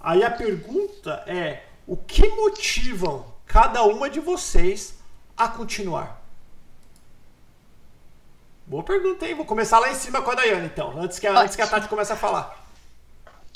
Aí 0.00 0.22
a 0.22 0.30
pergunta 0.30 1.24
é: 1.26 1.64
o 1.86 1.96
que 1.96 2.28
motivam 2.28 3.26
cada 3.46 3.82
uma 3.82 4.10
de 4.10 4.20
vocês 4.20 4.98
a 5.36 5.48
continuar? 5.48 6.22
Boa 8.66 8.82
pergunta, 8.82 9.26
hein? 9.26 9.34
Vou 9.34 9.44
começar 9.44 9.78
lá 9.78 9.90
em 9.90 9.94
cima 9.94 10.20
com 10.20 10.30
a 10.30 10.34
Dayane, 10.34 10.66
então, 10.66 11.00
antes 11.00 11.18
que 11.18 11.26
a, 11.26 11.40
antes 11.40 11.54
que 11.54 11.62
a 11.62 11.66
Tati 11.66 11.88
comece 11.88 12.12
a 12.12 12.16
falar. 12.16 12.66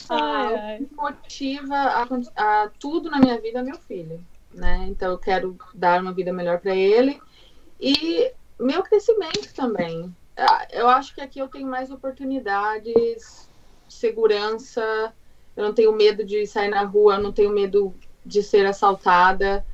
Ah, 0.10 0.78
o 0.80 0.86
que 0.86 0.96
motiva 0.96 1.76
a, 1.76 2.08
a, 2.36 2.70
tudo 2.78 3.10
na 3.10 3.20
minha 3.20 3.40
vida 3.40 3.60
é 3.60 3.64
meu 3.64 3.78
filho, 3.78 4.24
né? 4.54 4.86
Então 4.90 5.12
eu 5.12 5.18
quero 5.18 5.58
dar 5.74 6.02
uma 6.02 6.14
vida 6.14 6.34
melhor 6.34 6.60
para 6.60 6.76
ele 6.76 7.22
e 7.80 8.32
meu 8.60 8.84
crescimento 8.84 9.54
também. 9.54 10.14
Ah, 10.38 10.68
eu 10.72 10.88
acho 10.90 11.14
que 11.14 11.22
aqui 11.22 11.40
eu 11.40 11.48
tenho 11.48 11.68
mais 11.68 11.92
oportunidades, 11.92 13.50
segurança. 13.88 15.14
Eu 15.56 15.66
não 15.66 15.74
tenho 15.74 15.92
medo 15.92 16.24
de 16.26 16.46
sair 16.48 16.70
na 16.70 16.84
rua, 16.84 17.16
eu 17.16 17.22
não 17.22 17.32
tenho 17.32 17.52
medo 17.52 17.94
de 18.26 18.42
ser 18.42 18.66
assaltada. 18.66 19.66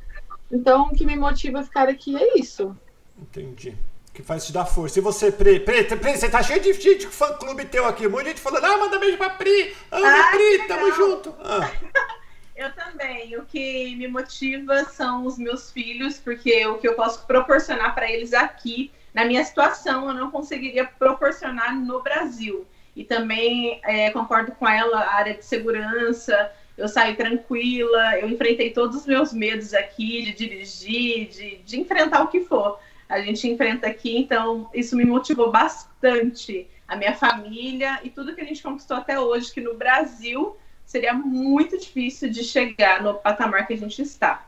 Então, 0.52 0.88
o 0.88 0.96
que 0.96 1.06
me 1.06 1.16
motiva 1.16 1.60
a 1.60 1.64
ficar 1.64 1.88
aqui 1.88 2.16
é 2.16 2.40
isso. 2.40 2.76
Entendi 3.18 3.78
que 4.18 4.24
faz 4.24 4.48
te 4.48 4.52
dar 4.52 4.66
força. 4.66 4.98
E 4.98 5.02
você, 5.02 5.32
Pri? 5.32 5.60
Pri, 5.60 5.84
Pri 5.84 6.18
você 6.18 6.28
tá 6.28 6.42
cheio 6.42 6.60
de, 6.60 6.74
de 6.74 7.06
fã-clube 7.06 7.66
teu 7.66 7.86
aqui. 7.86 8.08
Um 8.08 8.10
monte 8.10 8.24
de 8.24 8.30
gente 8.30 8.42
falando, 8.42 8.66
ah, 8.66 8.78
manda 8.80 8.98
beijo 8.98 9.16
pra 9.16 9.30
Pri. 9.30 9.76
Amo 9.92 10.06
ah, 10.08 10.32
Pri, 10.32 10.68
tamo 10.68 10.92
junto. 10.92 11.36
Ah. 11.40 11.72
Eu 12.58 12.72
também. 12.74 13.38
O 13.38 13.46
que 13.46 13.96
me 13.96 14.08
motiva 14.08 14.84
são 14.86 15.26
os 15.26 15.38
meus 15.38 15.72
filhos, 15.72 16.18
porque 16.18 16.66
o 16.66 16.80
que 16.80 16.88
eu 16.88 16.96
posso 16.96 17.26
proporcionar 17.28 17.94
para 17.94 18.12
eles 18.12 18.34
aqui, 18.34 18.92
na 19.14 19.24
minha 19.26 19.44
situação, 19.44 20.08
eu 20.08 20.14
não 20.16 20.32
conseguiria 20.32 20.86
proporcionar 20.86 21.76
no 21.76 22.02
Brasil. 22.02 22.66
E 22.96 23.04
também 23.04 23.80
é, 23.84 24.10
concordo 24.10 24.52
com 24.54 24.68
ela, 24.68 25.00
a 25.00 25.16
área 25.16 25.36
de 25.36 25.46
segurança, 25.46 26.52
eu 26.76 26.88
saí 26.88 27.16
tranquila, 27.16 28.18
eu 28.18 28.28
enfrentei 28.28 28.72
todos 28.72 28.96
os 28.98 29.06
meus 29.06 29.32
medos 29.32 29.74
aqui 29.76 30.24
de 30.24 30.34
dirigir, 30.34 31.28
de, 31.30 31.58
de 31.58 31.80
enfrentar 31.80 32.24
o 32.24 32.28
que 32.28 32.42
for 32.42 32.80
a 33.10 33.22
gente 33.22 33.48
enfrenta 33.48 33.88
aqui, 33.88 34.18
então 34.18 34.70
isso 34.74 34.96
me 34.96 35.06
motivou 35.06 35.52
bastante. 35.52 36.68
A 36.88 36.96
minha 36.96 37.14
família 37.14 38.00
e 38.04 38.10
tudo 38.10 38.34
que 38.34 38.42
a 38.42 38.46
gente 38.46 38.64
conquistou 38.64 38.98
até 38.98 39.20
hoje, 39.20 39.54
que 39.54 39.62
no 39.62 39.76
Brasil 39.76 40.58
seria 40.88 41.14
muito 41.14 41.78
difícil 41.78 42.30
de 42.30 42.44
chegar 42.44 43.04
no 43.04 43.14
patamar 43.16 43.68
que 43.68 43.74
a 43.74 43.78
gente 43.78 44.02
está. 44.02 44.48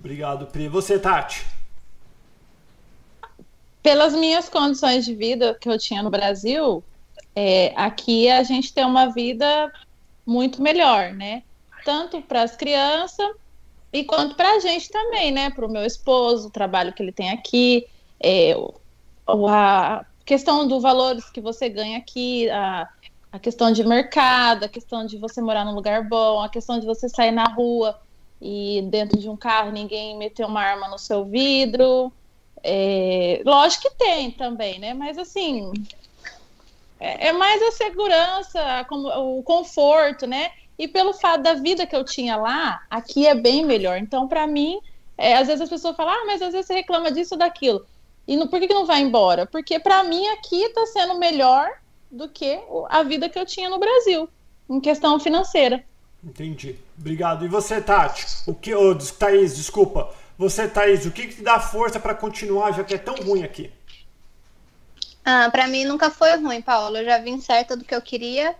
Obrigado, 0.00 0.46
Pri. 0.48 0.68
Você, 0.68 0.98
Tati? 0.98 1.46
Pelas 3.82 4.12
minhas 4.12 4.48
condições 4.48 5.04
de 5.04 5.14
vida 5.14 5.56
que 5.58 5.68
eu 5.68 5.78
tinha 5.78 6.02
no 6.02 6.10
Brasil, 6.10 6.82
é, 7.34 7.72
aqui 7.76 8.28
a 8.28 8.42
gente 8.42 8.74
tem 8.74 8.84
uma 8.84 9.06
vida 9.06 9.72
muito 10.26 10.60
melhor, 10.60 11.12
né? 11.12 11.44
Tanto 11.84 12.20
para 12.20 12.42
as 12.42 12.56
crianças 12.56 13.30
e 13.92 14.02
quanto 14.02 14.34
para 14.34 14.56
a 14.56 14.58
gente 14.58 14.90
também, 14.90 15.30
né? 15.30 15.50
Para 15.50 15.64
o 15.64 15.70
meu 15.70 15.84
esposo, 15.84 16.48
o 16.48 16.50
trabalho 16.50 16.92
que 16.92 17.00
ele 17.00 17.12
tem 17.12 17.30
aqui, 17.30 17.86
é, 18.18 18.56
a 19.48 20.04
questão 20.24 20.66
do 20.66 20.80
valores 20.80 21.30
que 21.30 21.40
você 21.40 21.68
ganha 21.68 21.98
aqui, 21.98 22.50
a, 22.50 22.88
a 23.32 23.38
questão 23.38 23.72
de 23.72 23.84
mercado, 23.84 24.64
a 24.64 24.68
questão 24.68 25.04
de 25.04 25.18
você 25.18 25.40
morar 25.40 25.64
num 25.64 25.74
lugar 25.74 26.02
bom, 26.08 26.40
a 26.40 26.48
questão 26.48 26.78
de 26.78 26.86
você 26.86 27.08
sair 27.08 27.32
na 27.32 27.44
rua 27.44 27.98
e 28.40 28.82
dentro 28.90 29.18
de 29.18 29.28
um 29.28 29.36
carro 29.36 29.70
ninguém 29.70 30.16
meter 30.16 30.44
uma 30.44 30.60
arma 30.60 30.88
no 30.88 30.98
seu 30.98 31.24
vidro. 31.24 32.12
É, 32.62 33.42
lógico 33.44 33.82
que 33.82 33.94
tem 33.96 34.30
também, 34.30 34.78
né? 34.78 34.94
Mas 34.94 35.18
assim, 35.18 35.72
é, 36.98 37.28
é 37.28 37.32
mais 37.32 37.62
a 37.62 37.72
segurança, 37.72 38.86
o 38.90 39.42
conforto, 39.42 40.26
né? 40.26 40.50
E 40.78 40.86
pelo 40.86 41.14
fato 41.14 41.42
da 41.42 41.54
vida 41.54 41.86
que 41.86 41.96
eu 41.96 42.04
tinha 42.04 42.36
lá, 42.36 42.82
aqui 42.90 43.26
é 43.26 43.34
bem 43.34 43.64
melhor. 43.64 43.98
Então, 43.98 44.28
para 44.28 44.46
mim, 44.46 44.78
é, 45.16 45.36
às 45.36 45.46
vezes 45.46 45.62
as 45.62 45.70
pessoas 45.70 45.96
falam, 45.96 46.12
ah, 46.12 46.24
mas 46.26 46.42
às 46.42 46.52
vezes 46.52 46.66
você 46.66 46.74
reclama 46.74 47.10
disso 47.10 47.34
ou 47.34 47.38
daquilo. 47.38 47.86
E 48.26 48.36
no, 48.36 48.48
por 48.48 48.60
que, 48.60 48.66
que 48.66 48.74
não 48.74 48.84
vai 48.84 49.00
embora? 49.00 49.46
Porque 49.46 49.78
para 49.78 50.02
mim 50.02 50.26
aqui 50.28 50.62
está 50.64 50.84
sendo 50.86 51.18
melhor 51.18 51.70
do 52.16 52.28
que 52.28 52.58
a 52.88 53.02
vida 53.02 53.28
que 53.28 53.38
eu 53.38 53.46
tinha 53.46 53.68
no 53.68 53.78
Brasil, 53.78 54.28
em 54.68 54.80
questão 54.80 55.20
financeira. 55.20 55.84
Entendi. 56.24 56.76
Obrigado. 56.98 57.44
E 57.44 57.48
você, 57.48 57.80
Tati? 57.80 58.26
O 58.46 58.54
que, 58.54 58.74
oh, 58.74 58.94
Thaís, 58.94 59.56
desculpa. 59.56 60.12
Você, 60.36 60.66
Thaís, 60.66 61.06
o 61.06 61.10
que, 61.10 61.28
que 61.28 61.36
te 61.36 61.42
dá 61.42 61.60
força 61.60 62.00
para 62.00 62.14
continuar, 62.14 62.72
já 62.72 62.82
que 62.82 62.94
é 62.94 62.98
tão 62.98 63.14
ruim 63.14 63.42
aqui? 63.44 63.70
Ah, 65.24 65.48
para 65.50 65.66
mim 65.66 65.84
nunca 65.84 66.10
foi 66.10 66.36
ruim, 66.36 66.60
Paulo. 66.60 66.96
Eu 66.96 67.04
já 67.04 67.18
vim 67.18 67.40
certa 67.40 67.76
do 67.76 67.84
que 67.84 67.94
eu 67.94 68.02
queria. 68.02 68.54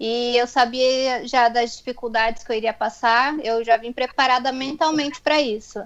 E 0.00 0.36
eu 0.36 0.48
sabia 0.48 1.26
já 1.28 1.48
das 1.48 1.76
dificuldades 1.76 2.42
que 2.42 2.50
eu 2.50 2.56
iria 2.56 2.72
passar, 2.72 3.38
eu 3.44 3.64
já 3.64 3.76
vim 3.76 3.92
preparada 3.92 4.50
mentalmente 4.50 5.20
para 5.20 5.40
isso. 5.40 5.80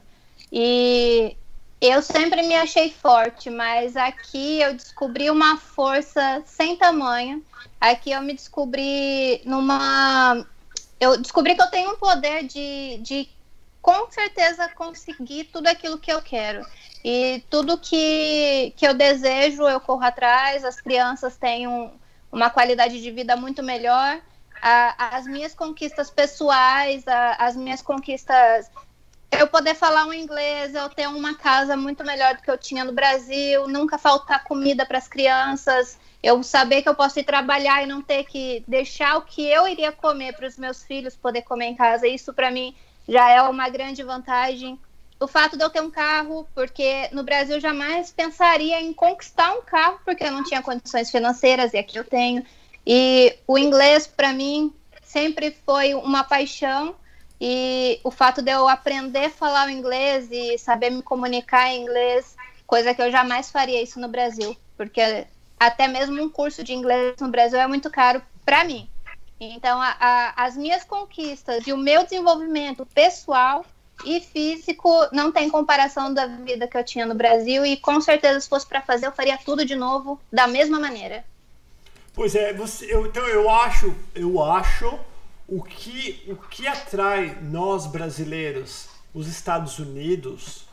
E 0.50 1.36
eu 1.80 2.02
sempre 2.02 2.42
me 2.42 2.54
achei 2.54 2.90
forte, 2.90 3.50
mas 3.50 3.96
aqui 3.96 4.60
eu 4.60 4.74
descobri 4.74 5.30
uma 5.30 5.56
força 5.56 6.42
sem 6.46 6.76
tamanho. 6.76 7.44
Aqui 7.80 8.10
eu 8.10 8.22
me 8.22 8.34
descobri 8.34 9.40
numa. 9.44 10.46
Eu 10.98 11.16
descobri 11.18 11.54
que 11.54 11.62
eu 11.62 11.70
tenho 11.70 11.92
um 11.92 11.96
poder 11.96 12.44
de, 12.44 12.98
de 13.02 13.28
com 13.82 14.10
certeza 14.10 14.68
conseguir 14.70 15.44
tudo 15.44 15.66
aquilo 15.66 15.98
que 15.98 16.12
eu 16.12 16.22
quero. 16.22 16.64
E 17.04 17.44
tudo 17.50 17.78
que, 17.78 18.72
que 18.76 18.86
eu 18.86 18.94
desejo, 18.94 19.62
eu 19.62 19.78
corro 19.80 20.02
atrás. 20.02 20.64
As 20.64 20.80
crianças 20.80 21.36
têm 21.36 21.68
um 21.68 21.90
uma 22.30 22.50
qualidade 22.50 23.00
de 23.00 23.10
vida 23.10 23.36
muito 23.36 23.62
melhor. 23.62 24.20
A, 24.60 25.16
as 25.16 25.26
minhas 25.26 25.54
conquistas 25.54 26.10
pessoais, 26.10 27.06
a, 27.06 27.32
as 27.34 27.56
minhas 27.56 27.82
conquistas. 27.82 28.70
Eu 29.30 29.46
poder 29.48 29.74
falar 29.74 30.06
um 30.06 30.12
inglês, 30.12 30.74
eu 30.74 30.88
ter 30.88 31.08
uma 31.08 31.34
casa 31.34 31.76
muito 31.76 32.04
melhor 32.04 32.36
do 32.36 32.42
que 32.42 32.50
eu 32.50 32.56
tinha 32.56 32.84
no 32.84 32.92
Brasil, 32.92 33.66
nunca 33.68 33.98
faltar 33.98 34.44
comida 34.44 34.86
para 34.86 34.98
as 34.98 35.08
crianças, 35.08 35.98
eu 36.22 36.42
saber 36.42 36.82
que 36.82 36.88
eu 36.88 36.94
posso 36.94 37.18
ir 37.18 37.24
trabalhar 37.24 37.82
e 37.82 37.86
não 37.86 38.00
ter 38.00 38.24
que 38.24 38.64
deixar 38.66 39.16
o 39.16 39.22
que 39.22 39.44
eu 39.46 39.66
iria 39.66 39.92
comer 39.92 40.34
para 40.34 40.46
os 40.46 40.56
meus 40.56 40.82
filhos 40.84 41.16
poder 41.16 41.42
comer 41.42 41.66
em 41.66 41.74
casa. 41.74 42.06
Isso 42.06 42.32
para 42.32 42.50
mim 42.50 42.74
já 43.08 43.28
é 43.30 43.42
uma 43.42 43.68
grande 43.68 44.02
vantagem 44.02 44.78
o 45.18 45.26
fato 45.26 45.56
de 45.56 45.64
eu 45.64 45.70
ter 45.70 45.80
um 45.80 45.90
carro, 45.90 46.46
porque 46.54 47.08
no 47.12 47.22
Brasil 47.22 47.58
jamais 47.58 48.12
pensaria 48.12 48.80
em 48.80 48.92
conquistar 48.92 49.52
um 49.54 49.62
carro, 49.62 49.98
porque 50.04 50.24
eu 50.24 50.30
não 50.30 50.44
tinha 50.44 50.62
condições 50.62 51.10
financeiras 51.10 51.72
e 51.72 51.78
aqui 51.78 51.98
eu 51.98 52.04
tenho. 52.04 52.44
E 52.86 53.34
o 53.46 53.58
inglês, 53.58 54.06
para 54.06 54.32
mim, 54.32 54.72
sempre 55.02 55.56
foi 55.64 55.94
uma 55.94 56.22
paixão. 56.22 56.94
E 57.40 58.00
o 58.02 58.10
fato 58.10 58.40
de 58.40 58.50
eu 58.50 58.68
aprender 58.68 59.26
a 59.26 59.30
falar 59.30 59.66
o 59.66 59.70
inglês 59.70 60.28
e 60.30 60.56
saber 60.58 60.90
me 60.90 61.02
comunicar 61.02 61.68
em 61.68 61.82
inglês, 61.82 62.34
coisa 62.66 62.94
que 62.94 63.02
eu 63.02 63.10
jamais 63.10 63.50
faria 63.50 63.82
isso 63.82 64.00
no 64.00 64.08
Brasil, 64.08 64.56
porque 64.76 65.26
até 65.58 65.86
mesmo 65.86 66.22
um 66.22 66.28
curso 66.28 66.64
de 66.64 66.72
inglês 66.72 67.16
no 67.20 67.28
Brasil 67.28 67.58
é 67.58 67.66
muito 67.66 67.90
caro 67.90 68.22
para 68.44 68.64
mim. 68.64 68.88
Então, 69.38 69.80
a, 69.80 69.96
a, 70.00 70.44
as 70.44 70.56
minhas 70.56 70.82
conquistas 70.84 71.66
e 71.66 71.72
o 71.72 71.76
meu 71.76 72.04
desenvolvimento 72.04 72.86
pessoal 72.86 73.64
e 74.04 74.20
físico 74.20 74.90
não 75.12 75.32
tem 75.32 75.48
comparação 75.48 76.12
da 76.12 76.26
vida 76.26 76.66
que 76.66 76.76
eu 76.76 76.84
tinha 76.84 77.06
no 77.06 77.14
Brasil 77.14 77.64
e 77.64 77.76
com 77.76 78.00
certeza 78.00 78.40
se 78.40 78.48
fosse 78.48 78.66
para 78.66 78.82
fazer 78.82 79.06
eu 79.06 79.12
faria 79.12 79.38
tudo 79.38 79.64
de 79.64 79.74
novo 79.74 80.20
da 80.32 80.46
mesma 80.46 80.78
maneira. 80.78 81.24
Pois 82.14 82.34
é, 82.34 82.52
você, 82.52 82.92
eu, 82.92 83.06
então 83.06 83.26
eu 83.26 83.48
acho, 83.50 83.94
eu 84.14 84.42
acho 84.42 84.98
o 85.48 85.62
que 85.62 86.24
o 86.28 86.36
que 86.36 86.66
atrai 86.66 87.38
nós 87.42 87.86
brasileiros, 87.86 88.88
os 89.14 89.28
Estados 89.28 89.78
Unidos, 89.78 90.66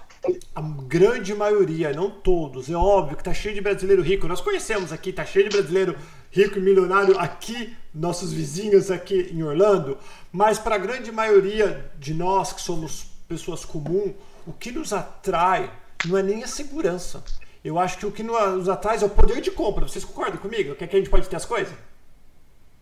a 0.56 0.62
grande 0.62 1.34
maioria, 1.34 1.94
não 1.94 2.10
todos, 2.10 2.70
é 2.70 2.76
óbvio 2.76 3.18
que 3.18 3.24
tá 3.24 3.34
cheio 3.34 3.54
de 3.54 3.62
brasileiro 3.62 4.02
rico. 4.02 4.28
Nós 4.28 4.42
conhecemos 4.42 4.92
aqui, 4.92 5.12
tá 5.12 5.26
cheio 5.26 5.50
de 5.50 5.56
brasileiro 5.56 5.96
rico 6.32 6.58
e 6.58 6.62
milionário 6.62 7.18
aqui, 7.20 7.76
nossos 7.94 8.34
vizinhos 8.34 8.90
aqui 8.90 9.30
em 9.32 9.44
Orlando, 9.44 9.98
mas 10.32 10.58
para 10.58 10.76
a 10.76 10.80
grande 10.80 11.12
maioria 11.12 11.92
de 12.00 12.14
nós 12.14 12.52
que 12.54 12.62
somos 12.62 13.06
pessoas 13.28 13.64
comuns, 13.64 14.14
o 14.48 14.54
que 14.54 14.72
nos 14.72 14.92
atrai 14.94 15.72
não 16.06 16.18
é 16.18 16.24
nem 16.24 16.44
a 16.44 16.48
segurança. 16.48 17.24
Eu 17.64 17.80
acho 17.80 17.98
que 17.98 18.06
o 18.06 18.12
que 18.12 18.24
nos 18.24 18.68
atrai 18.68 18.98
é 19.02 19.06
o 19.06 19.10
poder 19.10 19.40
de 19.40 19.52
compra. 19.52 19.88
Vocês 19.88 20.04
concordam 20.04 20.38
comigo? 20.38 20.76
Que 20.76 20.84
aqui 20.84 20.96
a 20.96 21.00
gente 21.00 21.10
pode 21.10 21.30
ter 21.30 21.36
as 21.36 21.46
coisas? 21.46 21.74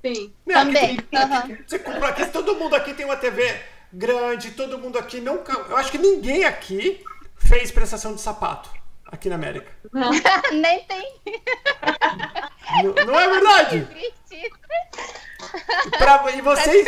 Sim. 0.05 0.33
Né, 0.45 0.53
Também, 0.53 0.97
aqui- 1.13 1.63
Você 1.67 1.79
compra 1.79 2.09
aqui, 2.09 2.25
todo 2.27 2.55
mundo 2.55 2.75
aqui 2.75 2.93
tem 2.93 3.05
uma 3.05 3.15
TV 3.17 3.59
grande, 3.93 4.51
todo 4.51 4.77
mundo 4.77 4.97
aqui 4.97 5.19
não. 5.21 5.43
Eu 5.69 5.77
acho 5.77 5.91
que 5.91 5.97
ninguém 5.97 6.43
aqui 6.43 7.03
fez 7.37 7.71
prestação 7.71 8.15
de 8.15 8.21
sapato 8.21 8.69
aqui 9.05 9.29
na 9.29 9.35
América. 9.35 9.71
Nem 10.51 10.83
tem. 10.85 11.21
Não, 12.83 13.05
não 13.05 13.19
é 13.19 13.29
verdade? 13.29 13.87
Pra- 15.97 16.31
e, 16.31 16.41
vocês, 16.41 16.87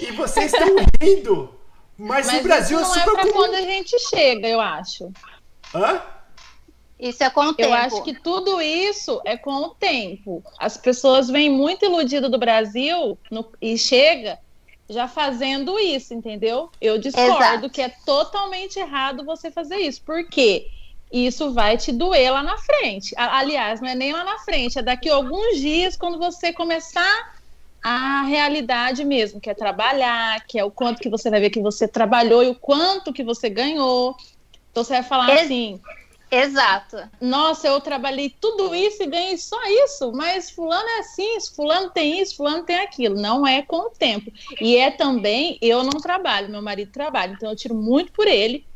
e 0.00 0.12
vocês 0.12 0.52
estão 0.52 0.68
rindo. 1.00 1.58
Mas, 1.98 2.26
Mas 2.26 2.36
no 2.36 2.42
Brasil 2.42 2.80
isso 2.80 2.92
é 2.92 2.94
não 2.94 2.96
é 2.96 3.04
super 3.04 3.12
pra 3.14 3.22
comum. 3.22 3.32
quando 3.34 3.54
a 3.54 3.60
gente 3.62 3.98
chega, 4.10 4.46
eu 4.46 4.60
acho. 4.60 5.10
Hã? 5.74 6.02
Isso 6.98 7.22
é 7.22 7.28
com 7.30 7.40
o 7.42 7.54
tempo. 7.54 7.68
Eu 7.68 7.74
acho 7.74 8.02
que 8.02 8.14
tudo 8.14 8.60
isso 8.60 9.20
é 9.24 9.36
com 9.36 9.54
o 9.54 9.68
tempo. 9.70 10.42
As 10.58 10.76
pessoas 10.76 11.28
vêm 11.28 11.50
muito 11.50 11.84
iludidas 11.84 12.30
do 12.30 12.38
Brasil 12.38 13.18
no- 13.30 13.52
e 13.60 13.76
chega 13.76 14.38
já 14.88 15.06
fazendo 15.06 15.78
isso, 15.78 16.14
entendeu? 16.14 16.70
Eu 16.80 16.96
discordo 16.98 17.36
Exato. 17.36 17.70
que 17.70 17.82
é 17.82 17.92
totalmente 18.06 18.78
errado 18.78 19.24
você 19.24 19.50
fazer 19.50 19.76
isso. 19.76 20.00
Por 20.02 20.28
quê? 20.28 20.68
Isso 21.12 21.52
vai 21.52 21.76
te 21.76 21.92
doer 21.92 22.32
lá 22.32 22.42
na 22.42 22.56
frente. 22.58 23.14
Aliás, 23.16 23.80
não 23.80 23.88
é 23.88 23.94
nem 23.94 24.12
lá 24.12 24.24
na 24.24 24.38
frente, 24.38 24.78
é 24.78 24.82
daqui 24.82 25.08
a 25.08 25.14
alguns 25.14 25.58
dias, 25.58 25.96
quando 25.96 26.18
você 26.18 26.52
começar 26.52 27.34
a 27.82 28.22
realidade 28.22 29.04
mesmo, 29.04 29.40
que 29.40 29.48
é 29.50 29.54
trabalhar, 29.54 30.44
que 30.46 30.58
é 30.58 30.64
o 30.64 30.70
quanto 30.70 31.00
que 31.00 31.08
você 31.08 31.30
vai 31.30 31.40
ver 31.40 31.50
que 31.50 31.60
você 31.60 31.86
trabalhou 31.86 32.42
e 32.42 32.48
o 32.48 32.54
quanto 32.54 33.12
que 33.12 33.22
você 33.22 33.48
ganhou. 33.48 34.16
Então 34.70 34.82
você 34.82 34.94
vai 34.94 35.02
falar 35.04 35.30
Ex- 35.30 35.42
assim, 35.42 35.80
Exato. 36.30 36.96
nossa, 37.20 37.68
eu 37.68 37.80
trabalhei 37.80 38.34
tudo 38.40 38.74
isso 38.74 39.02
e 39.02 39.06
ganhei 39.06 39.38
só 39.38 39.56
isso, 39.84 40.10
mas 40.12 40.50
fulano 40.50 40.88
é 40.88 40.98
assim, 40.98 41.38
fulano 41.54 41.90
tem 41.90 42.20
isso, 42.20 42.36
fulano 42.36 42.64
tem 42.64 42.80
aquilo. 42.80 43.14
Não 43.14 43.46
é 43.46 43.62
com 43.62 43.76
o 43.76 43.90
tempo. 43.90 44.30
E 44.60 44.76
é 44.76 44.90
também, 44.90 45.58
eu 45.62 45.84
não 45.84 46.00
trabalho, 46.00 46.50
meu 46.50 46.62
marido 46.62 46.90
trabalha, 46.90 47.32
então 47.32 47.50
eu 47.50 47.56
tiro 47.56 47.74
muito 47.74 48.12
por 48.12 48.26
ele. 48.26 48.66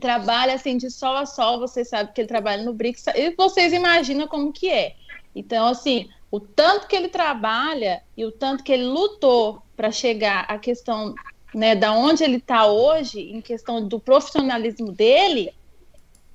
Trabalha 0.00 0.54
assim 0.54 0.76
de 0.76 0.90
sol 0.90 1.16
a 1.16 1.26
sol, 1.26 1.60
vocês 1.60 1.88
sabem 1.88 2.12
que 2.12 2.20
ele 2.20 2.28
trabalha 2.28 2.62
no 2.62 2.72
BRICS, 2.72 3.06
e 3.14 3.34
vocês 3.36 3.72
imaginam 3.72 4.26
como 4.26 4.52
que 4.52 4.68
é. 4.68 4.94
Então, 5.34 5.66
assim, 5.66 6.08
o 6.30 6.40
tanto 6.40 6.88
que 6.88 6.96
ele 6.96 7.08
trabalha 7.08 8.02
e 8.16 8.24
o 8.24 8.32
tanto 8.32 8.64
que 8.64 8.72
ele 8.72 8.84
lutou 8.84 9.62
para 9.76 9.92
chegar 9.92 10.46
à 10.48 10.58
questão, 10.58 11.14
né, 11.54 11.76
da 11.76 11.92
onde 11.92 12.24
ele 12.24 12.38
está 12.38 12.66
hoje, 12.66 13.20
em 13.20 13.40
questão 13.40 13.86
do 13.86 14.00
profissionalismo 14.00 14.90
dele, 14.90 15.52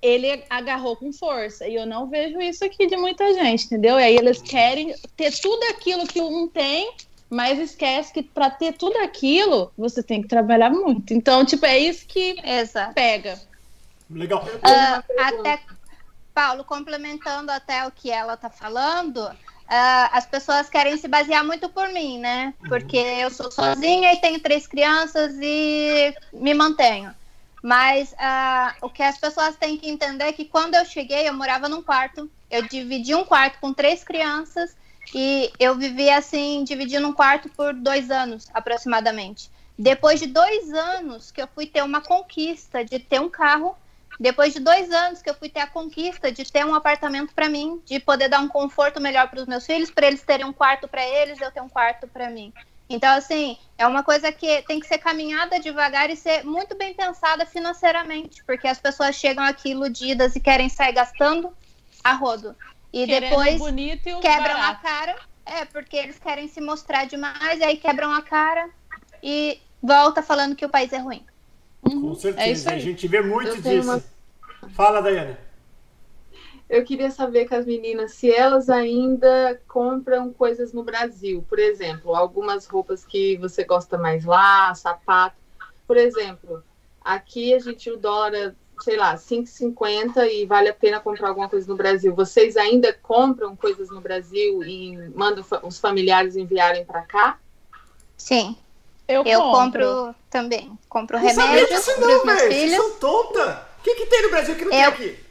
ele 0.01 0.43
agarrou 0.49 0.95
com 0.95 1.11
força. 1.11 1.67
E 1.67 1.75
eu 1.75 1.85
não 1.85 2.09
vejo 2.09 2.39
isso 2.41 2.63
aqui 2.63 2.87
de 2.87 2.95
muita 2.95 3.33
gente, 3.33 3.65
entendeu? 3.65 3.99
E 3.99 4.03
aí 4.03 4.15
eles 4.15 4.41
querem 4.41 4.93
ter 5.15 5.31
tudo 5.39 5.63
aquilo 5.65 6.07
que 6.07 6.21
um 6.21 6.47
tem, 6.47 6.93
mas 7.29 7.59
esquece 7.59 8.13
que 8.13 8.23
para 8.23 8.49
ter 8.49 8.73
tudo 8.73 8.97
aquilo, 8.99 9.71
você 9.77 10.01
tem 10.01 10.21
que 10.21 10.27
trabalhar 10.27 10.69
muito. 10.69 11.13
Então, 11.13 11.45
tipo, 11.45 11.65
é 11.65 11.77
isso 11.77 12.05
que 12.07 12.35
Exato. 12.43 12.93
pega. 12.93 13.39
Legal. 14.09 14.43
Ah, 14.63 15.03
pergunta. 15.05 15.37
até, 15.37 15.61
Paulo, 16.33 16.63
complementando 16.63 17.51
até 17.51 17.85
o 17.85 17.91
que 17.91 18.09
ela 18.09 18.35
tá 18.35 18.49
falando, 18.49 19.29
ah, 19.67 20.09
as 20.13 20.25
pessoas 20.25 20.67
querem 20.67 20.97
se 20.97 21.07
basear 21.07 21.45
muito 21.45 21.69
por 21.69 21.89
mim, 21.89 22.17
né? 22.17 22.55
Porque 22.67 22.97
eu 22.97 23.29
sou 23.29 23.51
sozinha 23.51 24.11
e 24.13 24.17
tenho 24.17 24.39
três 24.39 24.65
crianças 24.65 25.35
e 25.39 26.13
me 26.33 26.55
mantenho. 26.55 27.13
Mas 27.61 28.15
ah, 28.17 28.75
o 28.81 28.89
que 28.89 29.03
as 29.03 29.17
pessoas 29.17 29.55
têm 29.57 29.77
que 29.77 29.89
entender 29.89 30.25
é 30.25 30.33
que 30.33 30.45
quando 30.45 30.75
eu 30.75 30.85
cheguei, 30.85 31.27
eu 31.27 31.33
morava 31.33 31.67
num 31.67 31.81
quarto, 31.81 32.29
eu 32.49 32.61
dividi 32.63 33.13
um 33.13 33.25
quarto 33.25 33.59
com 33.59 33.73
três 33.73 34.03
crianças 34.03 34.75
e 35.13 35.51
eu 35.59 35.75
vivi 35.75 36.09
assim, 36.09 36.63
dividindo 36.63 37.07
um 37.07 37.13
quarto 37.13 37.49
por 37.49 37.73
dois 37.73 38.09
anos 38.09 38.47
aproximadamente. 38.53 39.49
Depois 39.77 40.19
de 40.19 40.27
dois 40.27 40.73
anos 40.73 41.31
que 41.31 41.41
eu 41.41 41.47
fui 41.47 41.65
ter 41.65 41.83
uma 41.83 42.01
conquista 42.01 42.83
de 42.83 42.99
ter 42.99 43.19
um 43.19 43.29
carro, 43.29 43.75
depois 44.19 44.53
de 44.53 44.59
dois 44.59 44.91
anos 44.91 45.21
que 45.21 45.29
eu 45.29 45.33
fui 45.33 45.49
ter 45.49 45.61
a 45.61 45.67
conquista 45.67 46.31
de 46.31 46.43
ter 46.43 46.65
um 46.65 46.75
apartamento 46.75 47.33
para 47.33 47.47
mim, 47.47 47.81
de 47.85 47.99
poder 47.99 48.27
dar 48.27 48.39
um 48.39 48.47
conforto 48.47 48.99
melhor 48.99 49.29
para 49.29 49.39
os 49.39 49.47
meus 49.47 49.65
filhos, 49.65 49.89
para 49.89 50.07
eles 50.07 50.21
terem 50.21 50.45
um 50.45 50.51
quarto 50.51 50.87
para 50.87 51.01
eles, 51.01 51.39
eu 51.39 51.51
ter 51.51 51.61
um 51.61 51.69
quarto 51.69 52.07
para 52.07 52.29
mim. 52.29 52.53
Então, 52.89 53.15
assim, 53.15 53.55
é 53.77 53.85
uma 53.85 54.03
coisa 54.03 54.31
que 54.31 54.63
tem 54.63 54.79
que 54.79 54.87
ser 54.87 54.97
caminhada 54.97 55.59
devagar 55.59 56.09
e 56.09 56.15
ser 56.15 56.43
muito 56.43 56.75
bem 56.75 56.93
pensada 56.93 57.45
financeiramente, 57.45 58.43
porque 58.45 58.67
as 58.67 58.79
pessoas 58.79 59.15
chegam 59.15 59.43
aqui 59.43 59.69
iludidas 59.69 60.35
e 60.35 60.39
querem 60.39 60.67
sair 60.69 60.93
gastando 60.93 61.55
a 62.03 62.13
rodo. 62.13 62.55
E 62.91 63.05
Querendo 63.05 63.29
depois 63.29 63.59
bonito 63.59 64.09
e 64.09 64.19
quebram 64.19 64.55
a 64.57 64.73
barato. 64.73 64.81
cara, 64.81 65.15
é, 65.45 65.65
porque 65.65 65.95
eles 65.95 66.17
querem 66.17 66.47
se 66.47 66.59
mostrar 66.59 67.05
demais, 67.05 67.59
e 67.59 67.63
aí 67.63 67.77
quebram 67.77 68.11
a 68.11 68.23
cara 68.23 68.69
e 69.21 69.59
volta 69.81 70.23
falando 70.23 70.55
que 70.55 70.65
o 70.65 70.69
país 70.69 70.91
é 70.91 70.97
ruim. 70.97 71.23
Com 71.81 71.89
Uhum, 71.89 72.11
é 72.11 72.15
certeza. 72.15 72.51
isso 72.51 72.69
a 72.69 72.79
gente 72.79 73.07
vê 73.07 73.21
muito 73.21 73.47
Eu 73.49 73.61
disso. 73.61 74.03
Fala, 74.75 75.01
Daiane. 75.01 75.37
Eu 76.69 76.83
queria 76.85 77.09
saber 77.09 77.47
com 77.49 77.55
as 77.55 77.65
meninas 77.65 78.13
se 78.13 78.31
elas 78.31 78.69
ainda 78.69 79.59
compram 79.67 80.31
coisas 80.31 80.71
no 80.71 80.83
Brasil. 80.83 81.43
Por 81.49 81.57
exemplo, 81.57 82.15
algumas 82.15 82.67
roupas 82.67 83.03
que 83.03 83.37
você 83.37 83.63
gosta 83.63 83.97
mais 83.97 84.23
lá, 84.23 84.73
sapato. 84.75 85.35
Por 85.87 85.97
exemplo, 85.97 86.63
aqui 87.03 87.55
a 87.55 87.59
gente 87.59 87.89
o 87.89 87.97
dólar, 87.97 88.53
sei 88.81 88.97
lá, 88.97 89.17
5,50 89.17 90.27
e 90.31 90.45
vale 90.45 90.69
a 90.69 90.73
pena 90.73 90.99
comprar 90.99 91.29
alguma 91.29 91.49
coisa 91.49 91.67
no 91.67 91.75
Brasil. 91.75 92.13
Vocês 92.13 92.55
ainda 92.55 92.93
compram 92.93 93.55
coisas 93.55 93.89
no 93.89 93.99
Brasil 93.99 94.63
e 94.63 94.95
mandam 95.15 95.43
fa- 95.43 95.61
os 95.63 95.79
familiares 95.79 96.35
enviarem 96.35 96.85
para 96.85 97.01
cá? 97.01 97.39
Sim, 98.15 98.55
Eu, 99.07 99.23
eu 99.25 99.41
compro. 99.41 99.83
compro 99.87 100.15
também. 100.29 100.77
Compro 100.87 101.17
Não 101.17 101.29
sabia 101.29 101.45
remédios 101.45 101.69
disso 101.79 101.95
para 101.97 102.07
não, 102.07 102.17
os 102.19 102.25
meus 102.25 102.41
velho. 102.41 102.53
Vocês 102.53 102.75
são 102.75 102.91
tonta. 102.99 103.67
O 103.79 103.81
que, 103.81 103.95
que 103.95 104.05
tem 104.05 104.21
no 104.21 104.29
Brasil 104.29 104.55
que 104.55 104.65
não 104.65 104.71
Eu- 104.71 104.91
tem 104.91 105.07
aqui? 105.07 105.28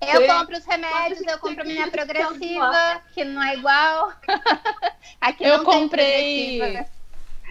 Eu 0.00 0.26
compro 0.26 0.56
os 0.56 0.64
remédios, 0.64 1.20
eu 1.26 1.38
compro 1.38 1.66
minha 1.66 1.90
progressiva, 1.90 3.02
que 3.12 3.24
não 3.24 3.42
é 3.42 3.54
igual. 3.56 4.12
Aqui 5.20 5.44
Eu 5.44 5.64
comprei- 5.64 6.58
progressiva. 6.58 6.90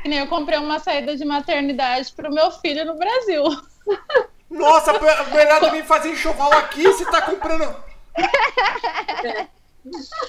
Que 0.02 0.08
nem 0.10 0.20
Eu 0.20 0.28
comprei 0.28 0.58
uma 0.58 0.80
saída 0.80 1.16
de 1.18 1.26
maternidade 1.26 2.12
pro 2.14 2.32
meu 2.32 2.50
filho 2.52 2.86
no 2.86 2.96
Brasil. 2.96 3.44
Nossa, 4.50 4.94
melhor 5.34 5.72
vir 5.72 5.84
fazer 5.86 6.10
enxoval 6.12 6.52
aqui, 6.54 6.84
você 6.84 7.04
tá 7.06 7.22
comprando. 7.22 7.76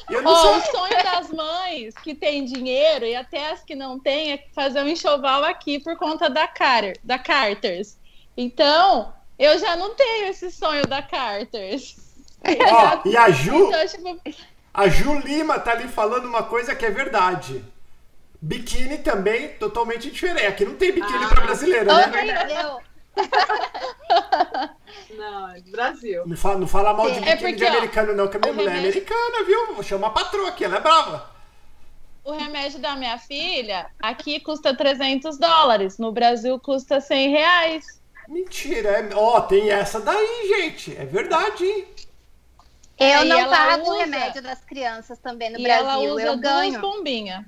Eu 0.09 0.23
não 0.23 0.33
Ó, 0.33 0.57
o 0.57 0.61
sei. 0.61 0.71
sonho 0.71 1.03
das 1.03 1.31
mães 1.33 1.95
que 1.97 2.15
tem 2.15 2.45
dinheiro 2.45 3.05
e 3.05 3.15
até 3.17 3.51
as 3.51 3.63
que 3.65 3.75
não 3.75 3.99
têm 3.99 4.33
é 4.33 4.45
fazer 4.55 4.83
um 4.83 4.89
enxoval 4.89 5.45
aqui 5.45 5.81
por 5.81 5.97
conta 5.97 6.31
da 6.31 6.47
Carter, 6.47 6.97
da 7.03 7.19
Carters. 7.19 7.97
Então, 8.37 9.13
eu 9.39 9.59
já 9.59 9.75
não 9.77 9.95
tenho 9.97 10.27
esse 10.29 10.51
sonho 10.53 10.87
da 10.87 11.03
Carters. 11.03 11.97
Ó, 12.45 13.01
e 13.09 13.17
a 13.17 13.31
Ju, 13.31 13.69
Então, 13.69 14.21
a 14.75 14.89
Ju 14.89 15.19
Lima 15.21 15.59
tá 15.59 15.73
ali 15.73 15.89
falando 15.89 16.27
uma 16.27 16.43
coisa 16.45 16.75
que 16.75 16.87
é 16.87 16.91
verdade. 16.91 17.65
Biquíni 18.41 18.99
também 18.99 19.49
totalmente 19.59 20.11
diferente. 20.11 20.47
Aqui 20.47 20.65
não 20.65 20.77
tem 20.77 20.93
biquíni 20.93 21.25
Ah. 21.25 21.29
pra 21.29 21.41
brasileira, 21.45 21.85
né? 21.93 22.07
Horrível. 22.07 22.79
Não, 25.17 25.51
é 25.51 25.61
do 25.61 25.71
Brasil. 25.71 26.23
Não 26.27 26.37
fala, 26.37 26.59
não 26.59 26.67
fala 26.69 26.93
mal 26.95 27.11
de 27.11 27.19
É 27.19 27.21
biquíni 27.21 27.39
porque, 27.39 27.53
de 27.57 27.65
ó, 27.65 27.69
americano, 27.69 28.15
não, 28.15 28.29
que 28.29 28.37
a 28.37 28.41
minha 28.41 28.53
mulher 28.53 28.71
é 28.71 28.75
remédio- 28.77 28.91
americana, 29.01 29.45
viu? 29.45 29.75
Vou 29.75 29.83
chamar 29.83 30.09
a 30.09 30.11
patroa 30.11 30.49
aqui, 30.49 30.65
ela 30.65 30.77
é 30.77 30.81
brava. 30.81 31.31
o 32.25 32.33
remédio 32.33 32.79
da 32.79 32.95
minha 32.95 33.19
filha 33.19 33.87
aqui 33.99 34.39
custa 34.41 34.77
300 34.77 35.39
dólares, 35.39 35.99
no 35.99 36.13
Brasil 36.13 36.59
custa 36.61 37.01
100 37.01 37.31
reais. 37.31 38.01
Mentira, 38.29 38.91
é... 38.91 39.09
ó, 39.15 39.41
tem 39.41 39.71
essa 39.71 39.99
daí, 40.01 40.47
gente. 40.57 40.95
É 40.97 41.05
verdade, 41.07 41.65
hein? 41.65 41.87
Eu 42.99 43.25
não 43.25 43.39
ela 43.39 43.57
pago 43.57 43.85
o 43.85 43.91
usa- 43.95 43.99
remédio 44.05 44.43
das 44.43 44.65
crianças 44.65 45.19
também 45.19 45.51
no 45.51 45.59
e 45.59 45.67
ela 45.67 45.93
Brasil. 45.95 46.15
usa 46.15 46.23
Eu 46.23 46.37
duas 46.37 46.41
ganho. 46.41 46.81
bombinhas. 46.81 47.45